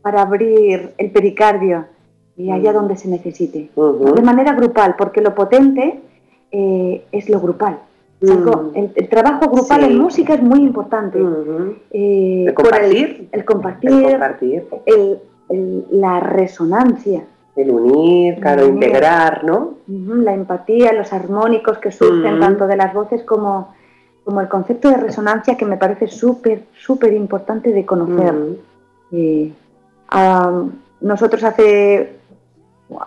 para 0.00 0.22
abrir 0.22 0.94
el 0.98 1.10
pericardio 1.10 1.86
y 2.36 2.52
allá 2.52 2.72
donde 2.72 2.96
se 2.96 3.08
necesite. 3.08 3.70
De 3.74 4.22
manera 4.22 4.52
grupal, 4.52 4.94
porque 4.96 5.20
lo 5.20 5.34
potente 5.34 6.00
eh, 6.52 7.04
es 7.10 7.28
lo 7.28 7.40
grupal. 7.40 7.80
Mm. 8.20 8.88
el, 8.94 9.08
trabajo 9.10 9.50
grupal 9.50 9.84
en 9.84 9.98
música 9.98 10.34
es 10.34 10.42
muy 10.42 10.60
importante. 10.60 11.18
Eh, 11.90 12.44
el, 12.46 12.54
compartir, 12.54 13.28
el, 13.30 13.44
compartir, 13.44 13.90
la 15.90 16.20
resonancia. 16.20 17.24
El 17.54 17.70
unir, 17.70 18.38
claro, 18.40 18.66
integrar, 18.66 19.44
¿no? 19.44 19.74
La 19.86 20.32
empatía, 20.32 20.92
los 20.92 21.12
armónicos 21.12 21.78
que 21.78 21.92
surgen 21.92 22.40
tanto 22.40 22.66
de 22.66 22.76
las 22.76 22.94
voces 22.94 23.22
como, 23.22 23.74
como 24.24 24.40
el 24.40 24.48
concepto 24.48 24.90
de 24.90 24.96
resonancia 24.96 25.56
que 25.56 25.64
me 25.66 25.76
parece 25.76 26.08
súper, 26.08 26.64
súper 26.78 27.12
importante 27.12 27.72
de 27.72 27.84
conocer. 27.84 28.34
Eh, 29.12 29.52
nosotros 31.00 31.44
hace, 31.44 32.16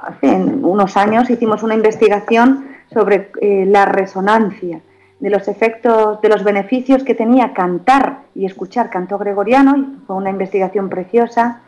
hace 0.03 0.27
unos 0.61 0.97
años 0.97 1.29
hicimos 1.31 1.63
una 1.63 1.73
investigación 1.73 2.67
sobre 2.91 3.31
eh, 3.41 3.65
la 3.67 3.85
resonancia 3.85 4.81
de 5.19 5.29
los 5.29 5.47
efectos, 5.47 6.21
de 6.21 6.29
los 6.29 6.43
beneficios 6.43 7.03
que 7.03 7.13
tenía 7.13 7.53
cantar 7.53 8.21
y 8.35 8.45
escuchar 8.45 8.89
canto 8.89 9.17
gregoriano, 9.17 9.77
y 9.77 10.05
fue 10.07 10.15
una 10.15 10.29
investigación 10.29 10.89
preciosa, 10.89 11.61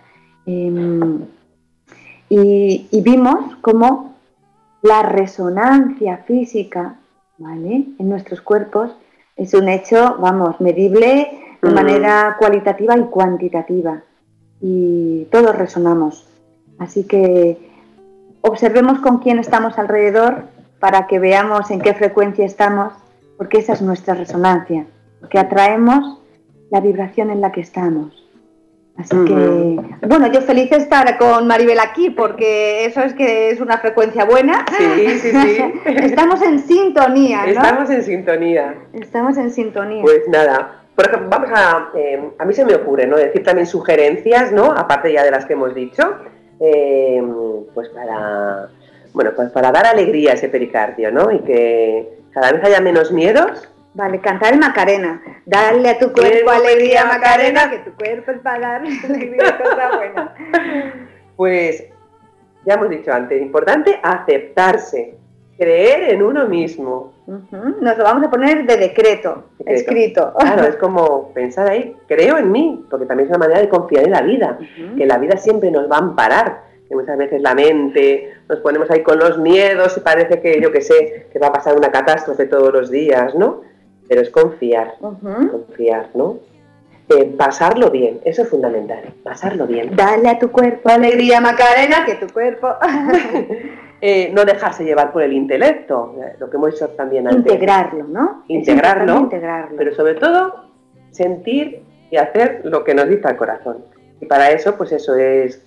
em, 0.46 1.26
y, 2.30 3.02
vimos 3.02 3.58
cómo 3.62 4.16
la 4.82 5.04
resonancia 5.04 6.18
física 6.26 6.96
¿vale? 7.38 7.88
en 8.00 8.10
nuestros 8.10 8.42
cuerpos 8.42 8.96
es 9.36 9.54
un 9.54 9.68
hecho, 9.68 10.18
vamos, 10.20 10.62
medible 10.62 11.58
de 11.62 11.70
mm. 11.70 11.74
manera 11.74 12.38
cualitativa 12.40 12.98
y 12.98 13.04
cuantitativa, 13.04 14.02
y 14.62 15.26
todos 15.26 15.56
resonamos. 15.56 16.28
Así 16.80 17.04
que 17.04 17.58
observemos 18.42 19.00
con 19.00 19.18
quién 19.18 19.40
estamos 19.40 19.78
alrededor 19.78 20.46
para 20.80 21.06
que 21.08 21.20
veamos 21.20 21.70
en 21.70 21.82
qué 21.82 21.94
frecuencia 21.94 22.46
estamos 22.46 22.94
porque 23.42 23.58
esa 23.58 23.74
es 23.74 23.82
nuestra 23.82 24.14
resonancia, 24.14 24.86
que 25.32 25.40
atraemos 25.40 26.22
la 26.70 26.80
vibración 26.80 27.32
en 27.32 27.42
la 27.42 27.52
que 27.52 27.62
estamos. 27.62 28.30
Así 28.96 29.16
que, 29.26 29.82
bueno, 30.08 30.32
yo 30.32 30.42
feliz 30.42 30.70
de 30.70 30.76
estar 30.76 31.18
con 31.18 31.48
Maribel 31.48 31.80
aquí 31.80 32.12
porque 32.12 32.86
eso 32.86 33.02
es 33.02 33.16
que 33.16 33.50
es 33.50 33.60
una 33.60 33.80
frecuencia 33.80 34.26
buena. 34.26 34.64
Sí, 34.78 35.08
sí, 35.18 35.32
sí. 35.32 35.58
Estamos 35.86 36.40
en 36.44 36.60
sintonía, 36.60 37.48
¿no? 37.48 37.52
Estamos 37.54 37.90
en 37.90 38.04
sintonía. 38.04 38.76
Estamos 38.94 39.36
en 39.38 39.50
sintonía. 39.50 40.04
Pues 40.04 40.22
nada, 40.28 40.84
por 40.94 41.08
ejemplo, 41.08 41.30
vamos 41.32 41.50
a, 41.52 41.90
eh, 41.96 42.22
a 42.38 42.46
mí 42.46 42.54
se 42.54 42.64
me 42.64 42.76
ocurre, 42.76 43.08
¿no? 43.08 43.18
Decir 43.18 43.44
también 43.44 43.66
sugerencias, 43.66 44.52
¿no? 44.52 44.66
Aparte 44.66 45.12
ya 45.12 45.24
de 45.24 45.32
las 45.32 45.48
que 45.48 45.54
hemos 45.54 45.74
dicho, 45.74 46.04
eh, 46.60 47.24
pues 47.74 47.90
para, 47.90 48.70
bueno, 49.14 49.32
pues 49.36 49.50
para 49.50 49.72
dar 49.72 49.88
alegría 49.88 50.30
a 50.30 50.36
ese 50.36 50.48
pericardio, 50.48 51.12
¿no? 51.12 51.32
Y 51.32 51.40
que 51.40 52.21
cada 52.34 52.52
vez 52.52 52.64
haya 52.64 52.82
menos 52.82 53.12
miedos. 53.12 53.68
Vale, 53.94 54.22
cantar 54.22 54.54
el 54.54 54.60
Macarena. 54.60 55.22
Darle 55.46 55.90
a 55.90 56.00
tu 56.00 56.14
cuerpo 56.14 56.50
alegría, 56.50 57.06
Macarena, 57.06 57.70
que 57.70 57.80
tu 57.80 57.92
cuerpo 57.94 58.32
es 58.32 58.40
para 58.40 58.60
dar 58.60 58.82
alegría, 58.82 59.58
cosa 59.58 59.98
buena. 59.98 60.36
Pues 61.36 61.86
ya 62.66 62.76
hemos 62.76 62.90
dicho 62.90 63.12
antes, 63.12 63.42
importante 63.42 64.00
aceptarse, 64.02 65.16
creer 65.58 66.14
en 66.14 66.24
uno 66.24 66.48
mismo. 66.48 67.14
Nos 67.26 67.98
lo 67.98 68.04
vamos 68.04 68.24
a 68.24 68.30
poner 68.30 68.66
de 68.66 68.78
decreto, 68.78 69.46
escrito. 69.66 70.34
Claro, 70.40 70.64
es 70.64 70.76
como 70.80 71.34
pensar 71.34 71.70
ahí, 71.70 71.96
creo 72.08 72.38
en 72.38 72.52
mí, 72.52 72.86
porque 72.90 73.06
también 73.06 73.28
es 73.28 73.36
una 73.36 73.46
manera 73.46 73.62
de 73.62 73.70
confiar 73.70 74.06
en 74.06 74.12
la 74.12 74.22
vida, 74.22 74.58
que 74.98 75.06
la 75.06 75.18
vida 75.18 75.38
siempre 75.38 75.72
nos 75.72 75.90
va 75.90 75.98
a 75.98 76.00
amparar, 76.00 76.64
que 76.92 76.98
muchas 76.98 77.18
veces 77.18 77.42
la 77.42 77.56
mente, 77.56 78.34
nos 78.50 78.60
ponemos 78.60 78.92
ahí 78.92 79.02
con 79.02 79.18
los 79.18 79.38
miedos 79.38 79.96
y 79.96 80.02
parece 80.02 80.42
que, 80.42 80.60
yo 80.62 80.74
que 80.74 80.82
sé, 80.82 81.28
que 81.32 81.40
va 81.40 81.48
a 81.48 81.54
pasar 81.54 81.74
una 81.78 81.90
catástrofe 81.90 82.48
todos 82.48 82.74
los 82.74 82.92
días, 82.92 83.34
¿no? 83.34 83.62
Pero 84.10 84.20
es 84.20 84.30
confiar, 84.30 84.96
confiar, 85.00 86.10
¿no? 86.16 86.40
Eh, 87.08 87.34
pasarlo 87.38 87.90
bien, 87.90 88.20
eso 88.26 88.42
es 88.42 88.50
fundamental, 88.50 89.04
pasarlo 89.24 89.68
bien. 89.68 89.96
Dale 89.96 90.28
a 90.28 90.38
tu 90.38 90.52
cuerpo 90.52 90.90
alegría, 90.90 91.40
Macarena, 91.40 92.06
que 92.06 92.16
tu 92.16 92.32
cuerpo... 92.32 92.68
Eh, 94.04 94.32
no 94.34 94.46
dejarse 94.46 94.84
llevar 94.84 95.14
por 95.14 95.22
el 95.22 95.32
intelecto, 95.32 96.16
eh, 96.20 96.36
lo 96.40 96.50
que 96.50 96.58
hemos 96.58 96.74
hecho 96.74 96.90
también 96.90 97.28
antes. 97.28 97.54
Integrarlo, 97.54 98.06
¿no? 98.06 98.44
Integrarlo, 98.48 99.20
integrarlo, 99.20 99.78
pero 99.78 99.94
sobre 99.94 100.16
todo 100.16 100.72
sentir 101.12 101.84
y 102.10 102.18
hacer 102.18 102.62
lo 102.64 102.84
que 102.84 102.96
nos 102.96 103.08
dice 103.08 103.28
el 103.28 103.38
corazón. 103.38 103.86
Y 104.20 104.26
para 104.26 104.50
eso, 104.50 104.76
pues 104.76 104.92
eso 104.92 105.14
es 105.14 105.64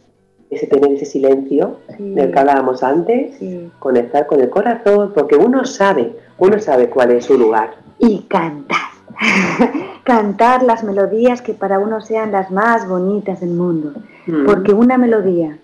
ese 0.50 0.66
tener 0.66 0.92
ese 0.92 1.04
silencio 1.04 1.78
del 1.98 2.32
que 2.32 2.38
hablábamos 2.38 2.82
antes, 2.82 3.36
conectar 3.78 4.26
con 4.26 4.40
el 4.40 4.50
corazón, 4.50 5.12
porque 5.14 5.36
uno 5.36 5.64
sabe, 5.64 6.12
uno 6.38 6.58
sabe 6.58 6.88
cuál 6.88 7.12
es 7.12 7.24
su 7.26 7.38
lugar. 7.38 7.74
Y 7.98 8.20
cantar. 8.28 8.78
cantar 10.04 10.62
las 10.62 10.84
melodías 10.84 11.40
que 11.40 11.54
para 11.54 11.78
uno 11.78 12.00
sean 12.00 12.32
las 12.32 12.50
más 12.50 12.88
bonitas 12.88 13.40
del 13.40 13.50
mundo. 13.50 13.92
Mm. 14.26 14.46
Porque 14.46 14.72
una 14.72 14.98
melodía 14.98 15.58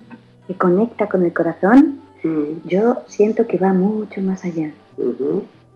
que 0.47 0.55
conecta 0.55 1.09
con 1.09 1.24
el 1.24 1.33
corazón 1.33 2.01
yo 2.64 2.99
siento 3.07 3.47
que 3.47 3.59
va 3.59 3.72
mucho 3.72 4.20
más 4.20 4.45
allá. 4.45 4.70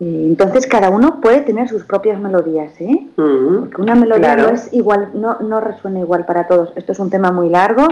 Entonces 0.00 0.66
cada 0.66 0.90
uno 0.90 1.20
puede 1.20 1.42
tener 1.42 1.68
sus 1.68 1.84
propias 1.84 2.20
melodías, 2.20 2.72
¿eh? 2.80 3.06
Porque 3.16 3.80
una 3.80 3.94
melodía 3.94 4.36
no 4.36 4.48
es 4.48 4.72
igual, 4.72 5.10
no, 5.14 5.38
no 5.40 5.60
resuena 5.60 6.00
igual 6.00 6.26
para 6.26 6.46
todos. 6.46 6.72
Esto 6.76 6.92
es 6.92 6.98
un 6.98 7.10
tema 7.10 7.30
muy 7.30 7.48
largo, 7.48 7.86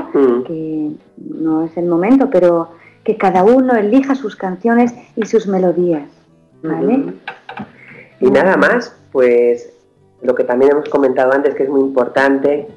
que 0.47 0.91
no 1.17 1.65
es 1.65 1.77
el 1.77 1.87
momento, 1.87 2.29
pero 2.31 2.71
que 3.05 3.17
cada 3.17 3.45
uno 3.45 3.75
elija 3.75 4.15
sus 4.15 4.37
canciones 4.37 4.95
y 5.17 5.27
sus 5.27 5.47
melodías, 5.47 6.09
¿vale? 6.63 7.15
Y 8.21 8.31
nada 8.31 8.57
más, 8.57 8.97
pues 9.13 9.73
lo 10.23 10.35
que 10.35 10.45
también 10.45 10.73
hemos 10.73 10.89
comentado 10.89 11.33
antes, 11.33 11.55
que 11.55 11.65
es 11.65 11.69
muy 11.69 11.81
importante, 11.81 12.69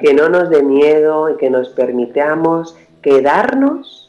que 0.00 0.14
no 0.14 0.28
nos 0.28 0.50
dé 0.50 0.62
miedo 0.62 1.30
y 1.30 1.36
que 1.36 1.50
nos 1.50 1.68
permitamos 1.70 2.76
quedarnos 3.02 4.03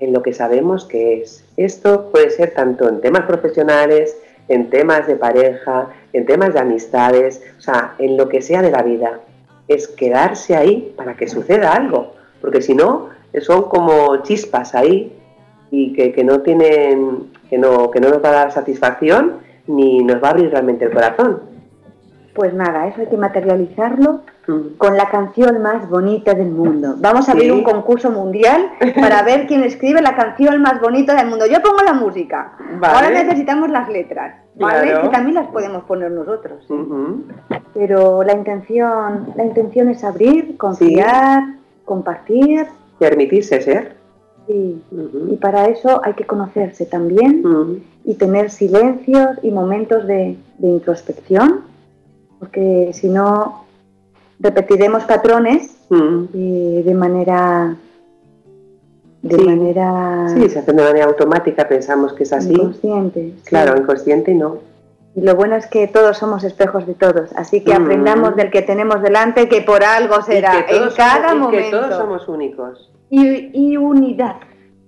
en 0.00 0.12
lo 0.12 0.22
que 0.22 0.32
sabemos 0.32 0.84
que 0.84 1.22
es. 1.22 1.44
Esto 1.56 2.10
puede 2.10 2.30
ser 2.30 2.54
tanto 2.54 2.88
en 2.88 3.00
temas 3.00 3.22
profesionales, 3.22 4.16
en 4.48 4.70
temas 4.70 5.06
de 5.06 5.16
pareja, 5.16 5.88
en 6.12 6.26
temas 6.26 6.54
de 6.54 6.60
amistades, 6.60 7.42
o 7.58 7.60
sea, 7.60 7.94
en 7.98 8.16
lo 8.16 8.28
que 8.28 8.40
sea 8.40 8.62
de 8.62 8.70
la 8.70 8.82
vida. 8.82 9.20
Es 9.66 9.88
quedarse 9.88 10.56
ahí 10.56 10.94
para 10.96 11.14
que 11.14 11.28
suceda 11.28 11.74
algo, 11.74 12.14
porque 12.40 12.62
si 12.62 12.74
no, 12.74 13.10
son 13.40 13.68
como 13.68 14.22
chispas 14.22 14.74
ahí 14.74 15.12
y 15.70 15.92
que, 15.92 16.24
no 16.24 16.40
tienen, 16.40 17.30
que 17.50 17.58
no, 17.58 17.90
que 17.90 18.00
no 18.00 18.08
nos 18.08 18.24
va 18.24 18.30
a 18.30 18.32
dar 18.32 18.52
satisfacción 18.52 19.34
ni 19.66 20.02
nos 20.02 20.22
va 20.22 20.28
a 20.28 20.30
abrir 20.30 20.50
realmente 20.50 20.86
el 20.86 20.92
corazón. 20.92 21.42
Pues 22.38 22.54
nada, 22.54 22.86
eso 22.86 23.00
hay 23.00 23.08
que 23.08 23.16
materializarlo 23.16 24.20
con 24.76 24.96
la 24.96 25.10
canción 25.10 25.60
más 25.60 25.90
bonita 25.90 26.34
del 26.34 26.52
mundo. 26.52 26.94
Vamos 26.98 27.28
a 27.28 27.32
abrir 27.32 27.52
un 27.52 27.64
concurso 27.64 28.12
mundial 28.12 28.70
para 28.94 29.24
ver 29.24 29.48
quién 29.48 29.64
escribe 29.64 30.00
la 30.00 30.14
canción 30.14 30.62
más 30.62 30.80
bonita 30.80 31.16
del 31.16 31.26
mundo. 31.26 31.46
Yo 31.46 31.60
pongo 31.60 31.82
la 31.82 31.94
música. 31.94 32.52
Ahora 32.80 33.10
necesitamos 33.10 33.70
las 33.70 33.88
letras, 33.88 34.36
¿vale? 34.54 35.00
Que 35.02 35.08
también 35.08 35.34
las 35.34 35.48
podemos 35.48 35.82
poner 35.82 36.12
nosotros. 36.12 36.64
Pero 37.74 38.22
la 38.22 38.34
intención, 38.34 39.32
la 39.34 39.44
intención 39.44 39.88
es 39.88 40.04
abrir, 40.04 40.56
confiar, 40.56 41.42
compartir. 41.84 42.68
Permitirse 43.00 43.60
ser. 43.60 43.96
Sí. 44.46 44.80
Y 45.28 45.36
para 45.38 45.64
eso 45.64 46.00
hay 46.04 46.12
que 46.12 46.24
conocerse 46.24 46.86
también 46.86 47.82
y 48.04 48.14
tener 48.14 48.50
silencios 48.50 49.38
y 49.42 49.50
momentos 49.50 50.06
de 50.06 50.36
introspección, 50.62 51.66
porque 52.38 52.90
si 52.92 53.08
no 53.08 53.64
repetiremos 54.38 55.04
patrones 55.04 55.76
mm. 55.90 56.24
eh, 56.34 56.82
de 56.84 56.94
manera 56.94 57.76
de 59.22 59.38
manera 59.38 60.28
sí 60.34 60.48
se 60.48 60.60
hace 60.60 60.72
de 60.72 60.82
manera 60.82 61.06
automática 61.06 61.68
pensamos 61.68 62.12
que 62.12 62.22
es 62.22 62.32
así. 62.32 62.52
inconsciente 62.52 63.34
claro 63.44 63.78
inconsciente 63.80 64.32
y 64.32 64.34
no. 64.34 64.58
Y 65.14 65.22
lo 65.22 65.34
bueno 65.34 65.56
es 65.56 65.66
que 65.66 65.88
todos 65.88 66.18
somos 66.18 66.44
espejos 66.44 66.86
de 66.86 66.94
todos 66.94 67.32
así 67.34 67.62
que 67.62 67.76
mm. 67.76 67.82
aprendamos 67.82 68.36
del 68.36 68.50
que 68.50 68.62
tenemos 68.62 69.02
delante 69.02 69.48
que 69.48 69.62
por 69.62 69.82
algo 69.82 70.22
será 70.22 70.64
en 70.68 70.90
cada 70.96 71.34
momento 71.34 71.56
que 71.58 71.70
todos 71.70 71.96
somos 71.96 72.28
únicos. 72.28 72.92
Y, 73.10 73.76
unidad. 73.78 74.36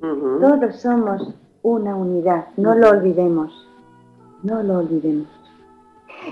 Todos 0.00 0.76
somos 0.76 1.34
una 1.62 1.94
unidad 1.94 2.46
no 2.56 2.74
lo 2.74 2.90
olvidemos 2.90 3.52
no 4.42 4.62
lo 4.62 4.78
olvidemos 4.78 5.28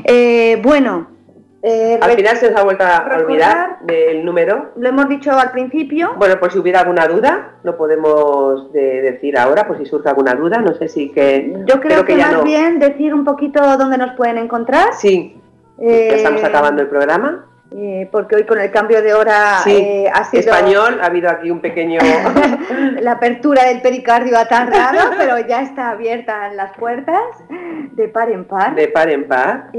eh, 0.04 0.60
bueno 0.62 1.18
eh, 1.60 1.98
al 2.00 2.12
final 2.12 2.36
se 2.36 2.48
os 2.48 2.56
ha 2.56 2.62
vuelto 2.62 2.84
a 2.84 3.18
olvidar 3.18 3.80
del 3.80 4.24
número. 4.24 4.70
Lo 4.76 4.88
hemos 4.88 5.08
dicho 5.08 5.32
al 5.32 5.50
principio. 5.50 6.12
Bueno, 6.16 6.38
por 6.38 6.52
si 6.52 6.58
hubiera 6.58 6.80
alguna 6.80 7.08
duda, 7.08 7.56
lo 7.64 7.76
podemos 7.76 8.72
decir 8.72 9.36
ahora, 9.36 9.66
por 9.66 9.76
si 9.76 9.84
surge 9.84 10.08
alguna 10.08 10.34
duda. 10.34 10.58
No 10.58 10.74
sé 10.74 10.88
si 10.88 11.10
que. 11.10 11.52
Yo 11.66 11.80
creo, 11.80 12.04
que, 12.04 12.16
más 12.16 12.44
bien 12.44 12.78
decir 12.78 13.12
un 13.12 13.24
poquito 13.24 13.60
dónde 13.76 13.98
nos 13.98 14.12
pueden 14.12 14.38
encontrar. 14.38 14.94
Sí. 14.94 15.36
ya 15.78 15.84
eh, 15.84 16.14
estamos 16.14 16.44
acabando 16.44 16.80
el 16.80 16.88
programa. 16.88 17.47
Eh, 17.70 18.08
porque 18.10 18.36
hoy 18.36 18.44
con 18.46 18.58
el 18.58 18.70
cambio 18.70 19.02
de 19.02 19.12
hora 19.12 19.58
ha 19.58 19.62
sido 20.24 20.40
español 20.40 21.00
ha 21.02 21.06
habido 21.06 21.28
aquí 21.28 21.50
un 21.50 21.60
pequeño 21.60 22.00
la 23.02 23.12
apertura 23.12 23.64
del 23.64 23.82
pericardio 23.82 24.38
ha 24.38 24.46
tardado 24.46 25.10
pero 25.18 25.38
ya 25.46 25.60
está 25.60 25.90
abierta 25.90 26.50
las 26.54 26.74
puertas 26.78 27.20
de 27.92 28.08
par 28.08 28.30
en 28.30 28.46
par 28.46 28.74
de 28.74 28.88
par 28.88 29.10
en 29.10 29.28
par 29.28 29.70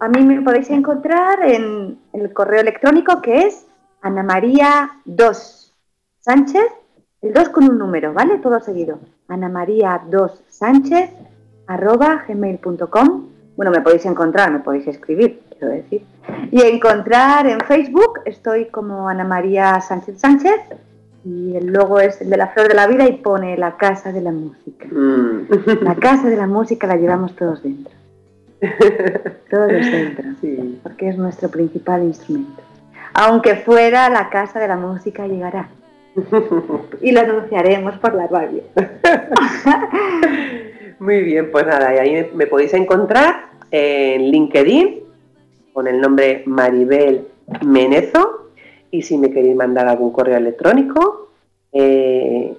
a 0.00 0.08
mí 0.08 0.24
me 0.24 0.42
podéis 0.42 0.70
encontrar 0.70 1.42
en 1.42 1.98
el 2.12 2.32
correo 2.32 2.60
electrónico 2.60 3.20
que 3.20 3.46
es 3.46 3.66
Ana 4.02 4.22
María 4.22 4.92
2 5.04 5.60
Sánchez, 6.20 6.66
el 7.20 7.32
2 7.34 7.48
con 7.50 7.64
un 7.64 7.78
número, 7.78 8.14
¿vale? 8.14 8.38
Todo 8.38 8.60
seguido. 8.60 8.98
Ana 9.28 9.48
María 9.48 10.02
2 10.06 10.44
Sánchez 10.48 11.10
arroba 11.66 12.24
gmail.com. 12.26 13.28
Bueno, 13.56 13.70
me 13.70 13.82
podéis 13.82 14.06
encontrar, 14.06 14.50
me 14.50 14.60
podéis 14.60 14.86
escribir, 14.86 15.42
quiero 15.60 15.74
decir. 15.74 16.02
Y 16.50 16.62
encontrar 16.62 17.46
en 17.46 17.60
Facebook, 17.60 18.20
estoy 18.24 18.66
como 18.66 19.08
Ana 19.08 19.24
María 19.24 19.80
Sánchez 19.80 20.18
Sánchez 20.18 20.60
y 21.24 21.56
el 21.56 21.66
logo 21.66 22.00
es 22.00 22.20
el 22.22 22.30
de 22.30 22.36
la 22.36 22.48
flor 22.48 22.68
de 22.68 22.74
la 22.74 22.86
vida 22.86 23.06
y 23.06 23.18
pone 23.18 23.56
la 23.56 23.76
casa 23.76 24.10
de 24.10 24.22
la 24.22 24.32
música. 24.32 24.86
Mm. 24.90 25.82
La 25.82 25.94
casa 25.94 26.28
de 26.28 26.36
la 26.36 26.46
música 26.46 26.86
la 26.86 26.96
llevamos 26.96 27.36
todos 27.36 27.62
dentro. 27.62 27.92
Todo 29.50 29.66
dentro, 29.66 30.24
sí. 30.40 30.80
porque 30.82 31.10
es 31.10 31.18
nuestro 31.18 31.50
principal 31.50 32.04
instrumento. 32.04 32.62
Aunque 33.12 33.56
fuera 33.56 34.08
la 34.08 34.30
casa 34.30 34.58
de 34.58 34.68
la 34.68 34.76
música 34.76 35.26
llegará. 35.26 35.68
y 37.02 37.12
lo 37.12 37.20
anunciaremos 37.20 37.98
por 37.98 38.14
la 38.14 38.26
radio. 38.26 38.62
Muy 40.98 41.22
bien, 41.22 41.50
pues 41.50 41.66
nada, 41.66 41.94
y 41.94 41.98
ahí 41.98 42.30
me 42.34 42.46
podéis 42.46 42.74
encontrar 42.74 43.46
en 43.70 44.30
LinkedIn 44.30 45.09
con 45.72 45.86
el 45.88 46.00
nombre 46.00 46.42
Maribel 46.46 47.28
Menezo 47.64 48.48
y 48.90 49.02
si 49.02 49.18
me 49.18 49.30
queréis 49.30 49.56
mandar 49.56 49.88
algún 49.88 50.12
correo 50.12 50.36
electrónico, 50.36 51.30
eh, 51.72 52.54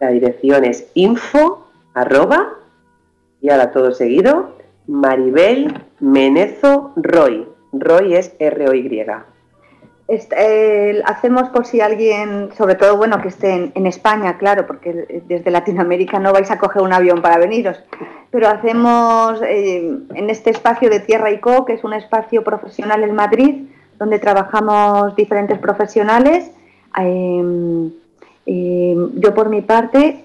la 0.00 0.08
dirección 0.08 0.64
es 0.64 0.90
info 0.94 1.66
arroba 1.92 2.54
y 3.40 3.50
ahora 3.50 3.70
todo 3.72 3.92
seguido 3.92 4.56
Maribel 4.86 5.72
Menezo 6.00 6.92
Roy. 6.96 7.46
Roy 7.72 8.14
es 8.14 8.34
R-O-Y. 8.38 9.06
Eh, 10.06 11.02
hacemos 11.06 11.48
por 11.48 11.64
si 11.64 11.80
alguien, 11.80 12.50
sobre 12.56 12.74
todo 12.74 12.96
bueno 12.98 13.22
que 13.22 13.28
esté 13.28 13.72
en, 13.74 13.86
España, 13.86 14.36
claro, 14.36 14.66
porque 14.66 15.22
desde 15.26 15.50
Latinoamérica 15.50 16.18
no 16.18 16.32
vais 16.32 16.50
a 16.50 16.58
coger 16.58 16.82
un 16.82 16.92
avión 16.92 17.22
para 17.22 17.38
veniros, 17.38 17.82
pero 18.30 18.48
hacemos 18.48 19.40
eh, 19.42 19.98
en 20.14 20.30
este 20.30 20.50
espacio 20.50 20.90
de 20.90 21.00
Tierra 21.00 21.30
y 21.30 21.38
Co, 21.38 21.64
que 21.64 21.72
es 21.72 21.84
un 21.84 21.94
espacio 21.94 22.44
profesional 22.44 23.02
en 23.02 23.14
Madrid, 23.14 23.64
donde 23.98 24.18
trabajamos 24.18 25.16
diferentes 25.16 25.58
profesionales. 25.58 26.50
Em, 26.96 27.90
em, 28.44 29.20
yo 29.20 29.34
por 29.34 29.48
mi 29.48 29.62
parte 29.62 30.24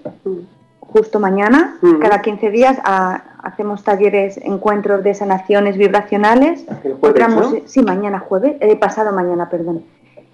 justo 0.92 1.20
mañana, 1.20 1.76
cada 2.00 2.20
15 2.20 2.50
días, 2.50 2.78
hacemos 2.84 3.84
talleres, 3.84 4.38
encuentros 4.38 5.02
de 5.04 5.14
sanaciones 5.14 5.76
vibracionales. 5.76 6.64
otra 7.00 7.28
Sí, 7.66 7.82
mañana 7.82 8.18
jueves, 8.18 8.56
eh, 8.60 8.76
pasado 8.76 9.12
mañana, 9.12 9.48
perdón. 9.48 9.84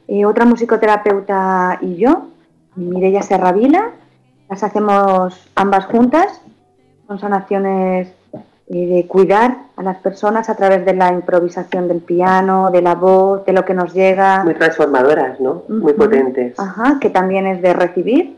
Eh, 0.09 0.25
otra 0.25 0.45
musicoterapeuta 0.45 1.79
y 1.81 1.97
yo, 1.97 2.29
Mireia 2.75 3.23
Serravila, 3.23 3.91
las 4.49 4.63
hacemos 4.63 5.49
ambas 5.55 5.87
juntas. 5.87 6.41
Son 7.07 7.19
sanaciones 7.19 8.09
eh, 8.69 8.87
de 8.87 9.07
cuidar 9.07 9.59
a 9.77 9.83
las 9.83 9.99
personas 9.99 10.49
a 10.49 10.57
través 10.57 10.85
de 10.85 10.95
la 10.95 11.13
improvisación 11.13 11.87
del 11.87 12.01
piano, 12.01 12.71
de 12.71 12.83
la 12.83 12.95
voz, 12.95 13.45
de 13.45 13.53
lo 13.53 13.65
que 13.65 13.75
nos 13.75 13.93
llega. 13.93 14.43
Muy 14.45 14.55
transformadoras, 14.55 15.39
¿no? 15.41 15.65
Muy 15.69 15.93
potentes. 15.93 16.59
Ajá, 16.59 16.99
que 17.01 17.11
también 17.11 17.47
es 17.47 17.63
de 17.63 17.73
recibir, 17.75 18.37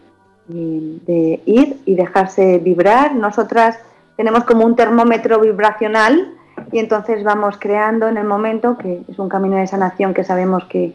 de 0.49 1.41
ir 1.45 1.79
y 1.85 1.95
dejarse 1.95 2.59
vibrar. 2.59 3.15
Nosotras 3.15 3.79
tenemos 4.17 4.45
como 4.45 4.65
un 4.65 4.77
termómetro 4.77 5.41
vibracional 5.41 6.35
y 6.73 6.79
entonces 6.79 7.23
vamos 7.23 7.57
creando 7.59 8.09
en 8.09 8.17
el 8.17 8.27
momento, 8.27 8.77
que 8.77 9.03
es 9.09 9.19
un 9.19 9.29
camino 9.29 9.57
de 9.57 9.67
sanación 9.67 10.15
que 10.15 10.25
sabemos 10.25 10.65
que, 10.65 10.93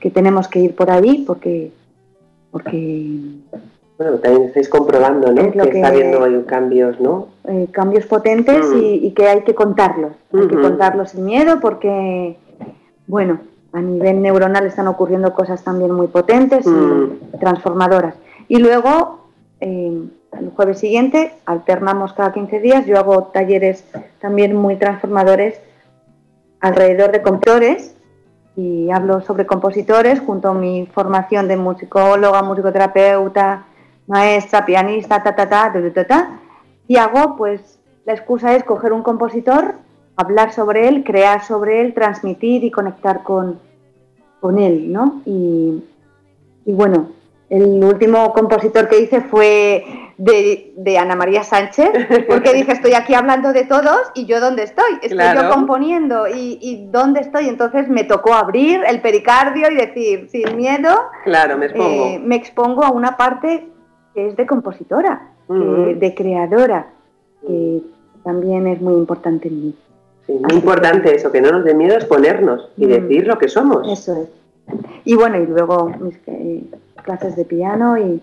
que 0.00 0.10
tenemos 0.10 0.48
que 0.48 0.60
ir 0.60 0.74
por 0.74 0.90
ahí 0.90 1.24
porque... 1.26 1.72
porque 2.50 3.12
bueno, 3.98 4.18
también 4.18 4.48
estáis 4.48 4.68
comprobando, 4.68 5.32
¿no? 5.32 5.50
Que, 5.52 5.58
está 5.58 5.88
habiendo 5.88 6.44
cambios, 6.44 7.00
¿no? 7.00 7.28
Eh, 7.48 7.68
cambios 7.72 8.04
potentes 8.04 8.66
mm. 8.66 8.78
y, 8.78 9.10
que 9.12 9.26
hay 9.26 9.40
que 9.40 9.54
contarlos. 9.54 10.12
Hay 10.34 10.48
que 10.48 10.60
contarlos 10.60 11.10
sin 11.10 11.24
miedo 11.24 11.60
porque, 11.60 12.36
bueno, 13.06 13.38
a 13.72 13.80
nivel 13.80 14.20
neuronal 14.20 14.66
están 14.66 14.86
ocurriendo 14.88 15.32
cosas 15.32 15.64
también 15.64 15.92
muy 15.92 16.08
potentes 16.08 16.66
y 16.66 16.70
mm. 16.70 17.38
transformadoras. 17.40 18.16
Y 18.48 18.58
luego, 18.58 19.28
eh, 19.60 20.08
el 20.38 20.50
jueves 20.50 20.78
siguiente, 20.78 21.32
alternamos 21.46 22.12
cada 22.12 22.32
15 22.32 22.60
días. 22.60 22.86
Yo 22.86 22.98
hago 22.98 23.24
talleres 23.24 23.84
también 24.20 24.54
muy 24.54 24.76
transformadores 24.76 25.60
alrededor 26.60 27.12
de 27.12 27.22
compositores 27.22 27.94
y 28.56 28.90
hablo 28.90 29.20
sobre 29.20 29.46
compositores 29.46 30.20
junto 30.20 30.48
a 30.48 30.54
mi 30.54 30.86
formación 30.86 31.46
de 31.46 31.56
musicóloga, 31.56 32.42
musicoterapeuta, 32.42 33.66
maestra, 34.06 34.64
pianista, 34.64 35.22
ta, 35.22 35.34
ta, 35.34 35.48
ta, 35.48 35.72
ta, 35.72 35.92
ta, 35.92 36.06
ta, 36.06 36.40
y 36.88 36.96
hago, 36.96 37.36
pues, 37.36 37.78
la 38.04 38.14
excusa 38.14 38.54
es 38.54 38.64
coger 38.64 38.92
un 38.92 39.02
compositor, 39.02 39.74
hablar 40.16 40.52
sobre 40.52 40.88
él, 40.88 41.04
crear 41.04 41.44
sobre 41.44 41.80
él, 41.82 41.92
transmitir 41.92 42.64
y 42.64 42.70
conectar 42.70 43.22
con, 43.22 43.58
con 44.40 44.58
él, 44.58 44.92
¿no? 44.92 45.20
Y, 45.26 45.82
y 46.64 46.72
bueno, 46.72 47.08
el 47.48 47.82
último 47.84 48.32
compositor 48.32 48.88
que 48.88 49.00
hice 49.00 49.20
fue 49.20 49.84
de, 50.18 50.98
Ana 50.98 51.14
María 51.14 51.44
Sánchez, 51.44 51.90
porque 52.28 52.52
dije, 52.52 52.72
estoy 52.72 52.94
aquí 52.94 53.14
hablando 53.14 53.52
de 53.52 53.64
todos 53.64 54.10
y 54.14 54.26
yo 54.26 54.40
dónde 54.40 54.64
estoy, 54.64 54.98
estoy 55.02 55.18
yo 55.34 55.50
componiendo 55.50 56.26
y, 56.28 56.88
dónde 56.90 57.20
estoy, 57.20 57.48
entonces 57.48 57.88
me 57.88 58.04
tocó 58.04 58.34
abrir 58.34 58.80
el 58.88 59.00
pericardio 59.00 59.70
y 59.70 59.76
decir, 59.76 60.28
sin 60.30 60.56
miedo, 60.56 60.90
claro, 61.24 61.56
me 61.58 61.66
expongo, 61.66 62.06
eh, 62.06 62.20
me 62.24 62.36
expongo 62.36 62.84
a 62.84 62.90
una 62.90 63.16
parte 63.16 63.68
que 64.14 64.28
es 64.28 64.36
de 64.36 64.46
compositora, 64.46 65.30
de 65.48 66.14
creadora, 66.16 66.88
que 67.46 67.82
también 68.24 68.66
es 68.66 68.80
muy 68.80 68.94
importante 68.94 69.48
en 69.48 69.66
mí. 69.66 69.74
Sí, 70.26 70.32
muy 70.32 70.54
importante 70.54 71.14
eso, 71.14 71.30
que 71.30 71.40
no 71.40 71.52
nos 71.52 71.64
dé 71.64 71.74
miedo 71.74 71.94
exponernos 71.94 72.68
y 72.76 72.86
mm. 72.86 72.88
decir 72.88 73.26
lo 73.28 73.38
que 73.38 73.46
somos. 73.46 73.86
Eso 73.86 74.22
es. 74.22 74.28
Y 75.04 75.14
bueno, 75.14 75.40
y 75.40 75.46
luego 75.46 75.90
mis 76.00 76.16
eh, 76.26 76.64
clases 77.02 77.36
de 77.36 77.44
piano 77.44 77.96
y, 77.98 78.22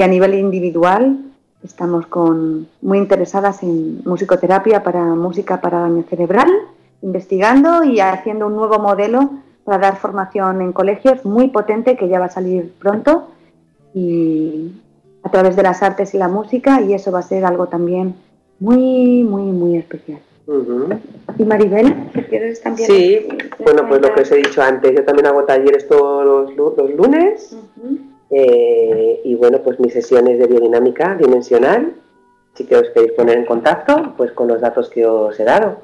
a 0.00 0.06
nivel 0.06 0.34
individual 0.34 1.18
estamos 1.64 2.06
con, 2.06 2.68
muy 2.82 2.98
interesadas 2.98 3.62
en 3.62 4.02
musicoterapia 4.04 4.82
para 4.82 5.02
música 5.14 5.60
para 5.60 5.80
daño 5.80 6.02
cerebral, 6.02 6.50
investigando 7.00 7.84
y 7.84 8.00
haciendo 8.00 8.48
un 8.48 8.56
nuevo 8.56 8.78
modelo 8.78 9.30
para 9.64 9.78
dar 9.78 9.96
formación 9.96 10.60
en 10.60 10.72
colegios 10.72 11.24
muy 11.24 11.48
potente 11.48 11.96
que 11.96 12.08
ya 12.08 12.18
va 12.18 12.26
a 12.26 12.30
salir 12.30 12.74
pronto 12.78 13.28
y, 13.94 14.72
a 15.22 15.30
través 15.30 15.56
de 15.56 15.62
las 15.62 15.82
artes 15.82 16.14
y 16.14 16.18
la 16.18 16.28
música 16.28 16.80
y 16.80 16.94
eso 16.94 17.12
va 17.12 17.20
a 17.20 17.22
ser 17.22 17.44
algo 17.44 17.66
también 17.66 18.14
muy, 18.58 19.22
muy, 19.22 19.44
muy 19.44 19.76
especial. 19.76 20.20
¿Y 21.38 21.44
Maribel? 21.44 21.94
¿Quieres 22.28 22.60
también? 22.62 22.90
Sí, 22.90 23.28
bueno, 23.58 23.88
pues 23.88 24.00
lo 24.02 24.12
que 24.14 24.22
os 24.22 24.32
he 24.32 24.36
dicho 24.36 24.62
antes, 24.62 24.92
yo 24.94 25.04
también 25.04 25.26
hago 25.26 25.44
talleres 25.44 25.86
todos 25.86 26.54
los, 26.54 26.94
lunes 26.94 27.56
eh, 28.30 29.20
y 29.24 29.34
bueno, 29.34 29.58
pues 29.62 29.78
mis 29.78 29.92
sesiones 29.92 30.38
de 30.38 30.46
biodinámica 30.46 31.14
dimensional, 31.14 31.92
si 32.54 32.64
que 32.64 32.76
os 32.76 32.88
queréis 32.90 33.12
poner 33.12 33.38
en 33.38 33.44
contacto, 33.44 34.14
pues 34.16 34.32
con 34.32 34.48
los 34.48 34.60
datos 34.60 34.90
que 34.90 35.06
os 35.06 35.38
he 35.38 35.44
dado. 35.44 35.78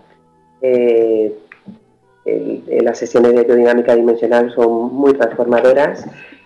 Eh, 0.61 1.35
las 2.83 2.99
sesiones 2.99 3.35
de 3.35 3.45
biodinámica 3.45 3.95
dimensional 3.95 4.53
son 4.53 4.93
muy 4.95 5.15
transformadoras 5.15 6.05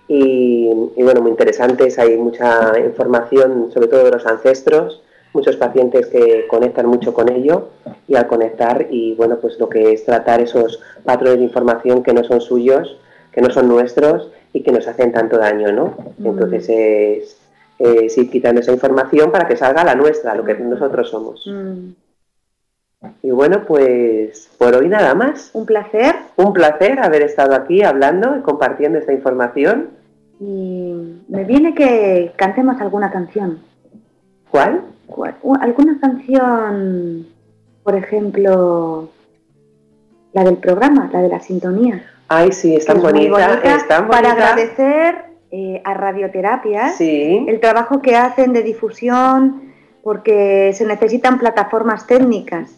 y, 0.09 0.71
bueno, 0.97 1.23
muy 1.23 1.31
interesantes, 1.31 1.99
hay 1.99 2.17
mucha 2.17 2.79
información 2.79 3.71
sobre 3.73 3.89
todo 3.89 4.05
de 4.05 4.11
los 4.11 4.27
ancestros, 4.27 5.03
muchos 5.33 5.57
pacientes 5.57 6.07
que 6.07 6.47
conectan 6.49 6.87
mucho 6.87 7.15
con 7.15 7.31
ello 7.31 7.71
y 8.07 8.17
al 8.17 8.27
conectar 8.27 8.87
y 8.91 9.15
bueno, 9.15 9.39
pues 9.41 9.59
lo 9.59 9.69
que 9.69 9.93
es 9.93 10.05
tratar 10.05 10.41
esos 10.41 10.81
patrones 11.05 11.39
de 11.39 11.45
información 11.45 12.03
que 12.03 12.13
no 12.13 12.25
son 12.25 12.41
suyos, 12.41 12.99
que 13.33 13.41
no 13.41 13.51
son 13.51 13.69
nuestros 13.69 14.31
y 14.53 14.63
que 14.63 14.73
nos 14.73 14.87
hacen 14.87 15.13
tanto 15.13 15.39
daño, 15.39 15.73
¿no? 15.73 15.97
Mm. 16.19 16.27
Entonces 16.27 16.69
es, 16.69 18.19
ir 18.19 18.31
quitando 18.31 18.61
esa 18.61 18.73
información 18.73 19.33
para 19.33 19.49
que 19.49 19.57
salga 19.57 19.85
la 19.85 19.95
nuestra, 19.95 20.35
lo 20.35 20.45
que 20.45 20.55
nosotros 20.55 21.09
somos. 21.09 21.47
Mm. 21.47 21.91
Y 23.23 23.31
bueno, 23.31 23.65
pues 23.67 24.49
por 24.59 24.77
hoy 24.77 24.89
nada 24.89 25.15
más. 25.15 25.51
Un 25.55 25.67
placer. 25.67 26.15
Un 26.37 26.53
placer 26.53 27.01
haber 27.01 27.23
estado 27.23 27.55
aquí 27.57 27.83
hablando 27.83 28.37
y 28.37 28.43
compartiendo 28.43 28.99
esta 28.99 29.13
información. 29.13 29.89
Y 30.39 31.23
me 31.29 31.45
viene 31.45 31.75
que 31.75 32.33
cantemos 32.37 32.81
alguna 32.81 33.11
canción. 33.11 33.61
¿Cuál? 34.51 34.92
Alguna 35.61 35.99
canción, 36.01 37.27
por 37.83 37.95
ejemplo, 37.95 39.09
la 40.33 40.45
del 40.45 40.57
programa, 40.57 41.11
la 41.13 41.23
de 41.23 41.29
la 41.29 41.41
sintonía. 41.41 42.05
Ay, 42.29 42.53
sí, 42.53 42.77
es 42.77 42.87
tan 42.87 43.03
bonita, 43.03 43.61
Para 44.09 44.33
agradecer 44.33 45.25
eh, 45.51 45.83
a 45.85 45.95
Radioterapias 45.95 46.99
el 47.01 47.61
trabajo 47.61 48.01
que 48.01 48.17
hacen 48.17 48.53
de 48.53 48.63
difusión, 48.63 49.73
porque 50.03 50.73
se 50.75 50.87
necesitan 50.87 51.39
plataformas 51.39 52.07
técnicas 52.07 52.71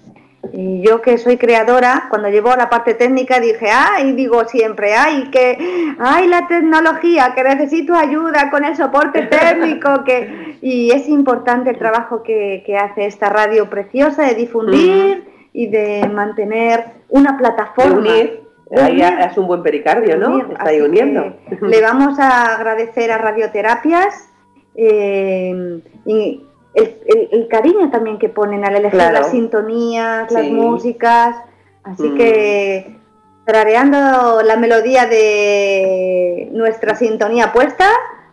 y 0.52 0.80
yo 0.82 1.00
que 1.00 1.18
soy 1.18 1.36
creadora, 1.36 2.06
cuando 2.10 2.28
llevo 2.28 2.54
la 2.56 2.68
parte 2.68 2.94
técnica 2.94 3.40
dije, 3.40 3.68
ay, 3.70 4.12
digo 4.12 4.44
siempre, 4.44 4.94
ay, 4.94 5.30
que, 5.30 5.58
ay, 5.98 6.26
la 6.28 6.46
tecnología, 6.46 7.32
que 7.34 7.44
necesito 7.44 7.94
ayuda 7.94 8.50
con 8.50 8.64
el 8.64 8.76
soporte 8.76 9.22
técnico, 9.26 10.04
que, 10.04 10.56
y 10.60 10.90
es 10.90 11.08
importante 11.08 11.70
el 11.70 11.78
trabajo 11.78 12.22
que, 12.22 12.62
hace 12.78 13.06
esta 13.06 13.30
radio 13.30 13.70
preciosa 13.70 14.24
de 14.24 14.34
difundir 14.34 15.24
y 15.52 15.68
de 15.68 16.08
mantener 16.12 16.84
una 17.08 17.36
plataforma. 17.38 17.98
Unir. 17.98 18.40
Ahí 18.76 19.00
es 19.00 19.38
un 19.38 19.46
buen 19.46 19.62
pericardio, 19.62 20.16
¿no? 20.16 20.38
Está 20.38 20.68
ahí 20.68 20.80
uniendo. 20.80 21.36
Le 21.60 21.80
vamos 21.80 22.18
a 22.18 22.54
agradecer 22.54 23.12
a 23.12 23.18
Radioterapias 23.18 24.30
eh, 24.74 25.80
y, 26.06 26.42
el, 26.74 27.48
cariño 27.48 27.90
también 27.90 28.18
que 28.18 28.28
ponen 28.28 28.64
al 28.64 28.76
elegir 28.76 28.98
las 28.98 29.30
sintonías, 29.30 30.30
las 30.30 30.46
músicas. 30.46 31.36
Así 31.82 32.08
mm. 32.08 32.16
que 32.16 32.96
trareando 33.44 34.42
la 34.42 34.56
melodía 34.56 35.06
de 35.06 36.48
nuestra 36.52 36.94
sintonía 36.96 37.52
puesta, 37.52 37.88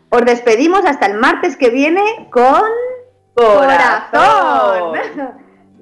os 0.10 0.26
despedimos 0.26 0.86
hasta 0.86 1.06
el 1.06 1.16
martes 1.16 1.58
que 1.58 1.70
viene 1.70 2.30
con 2.32 2.62
Corazón. 3.34 4.94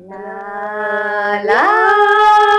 la, 0.10 1.42
la, 1.44 1.44
la, 1.44 2.59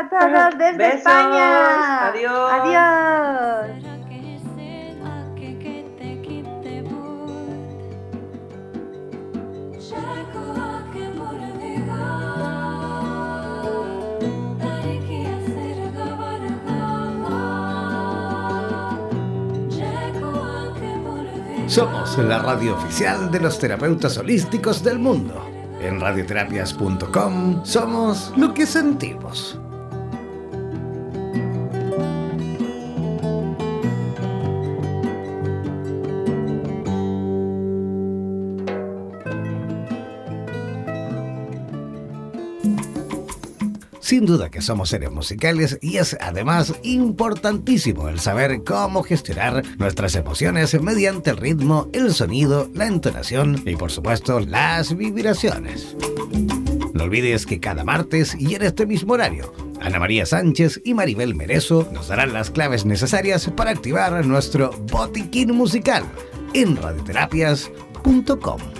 a 0.00 0.08
todos 0.08 0.58
desde 0.58 0.94
España. 0.96 2.08
Adiós. 2.08 2.52
Adiós. 2.52 3.90
Somos 21.66 22.18
la 22.18 22.40
radio 22.40 22.74
oficial 22.74 23.30
de 23.30 23.38
los 23.38 23.56
terapeutas 23.60 24.18
holísticos 24.18 24.82
del 24.82 24.98
mundo. 24.98 25.40
En 25.80 26.00
radioterapias.com 26.00 27.64
somos 27.64 28.32
lo 28.36 28.52
que 28.52 28.66
sentimos. 28.66 29.56
Sin 44.10 44.26
duda 44.26 44.50
que 44.50 44.60
somos 44.60 44.88
seres 44.88 45.12
musicales 45.12 45.78
y 45.80 45.98
es 45.98 46.16
además 46.20 46.74
importantísimo 46.82 48.08
el 48.08 48.18
saber 48.18 48.64
cómo 48.64 49.04
gestionar 49.04 49.62
nuestras 49.78 50.16
emociones 50.16 50.82
mediante 50.82 51.30
el 51.30 51.36
ritmo, 51.36 51.88
el 51.92 52.12
sonido, 52.12 52.68
la 52.74 52.88
entonación 52.88 53.62
y 53.64 53.76
por 53.76 53.92
supuesto 53.92 54.40
las 54.40 54.96
vibraciones. 54.96 55.96
No 56.92 57.04
olvides 57.04 57.46
que 57.46 57.60
cada 57.60 57.84
martes 57.84 58.34
y 58.36 58.56
en 58.56 58.62
este 58.62 58.84
mismo 58.84 59.12
horario, 59.12 59.54
Ana 59.80 60.00
María 60.00 60.26
Sánchez 60.26 60.80
y 60.84 60.92
Maribel 60.92 61.36
Merezo 61.36 61.88
nos 61.92 62.08
darán 62.08 62.32
las 62.32 62.50
claves 62.50 62.84
necesarias 62.84 63.48
para 63.56 63.70
activar 63.70 64.26
nuestro 64.26 64.72
botiquín 64.90 65.54
musical 65.54 66.02
en 66.52 66.76
radioterapias.com. 66.76 68.79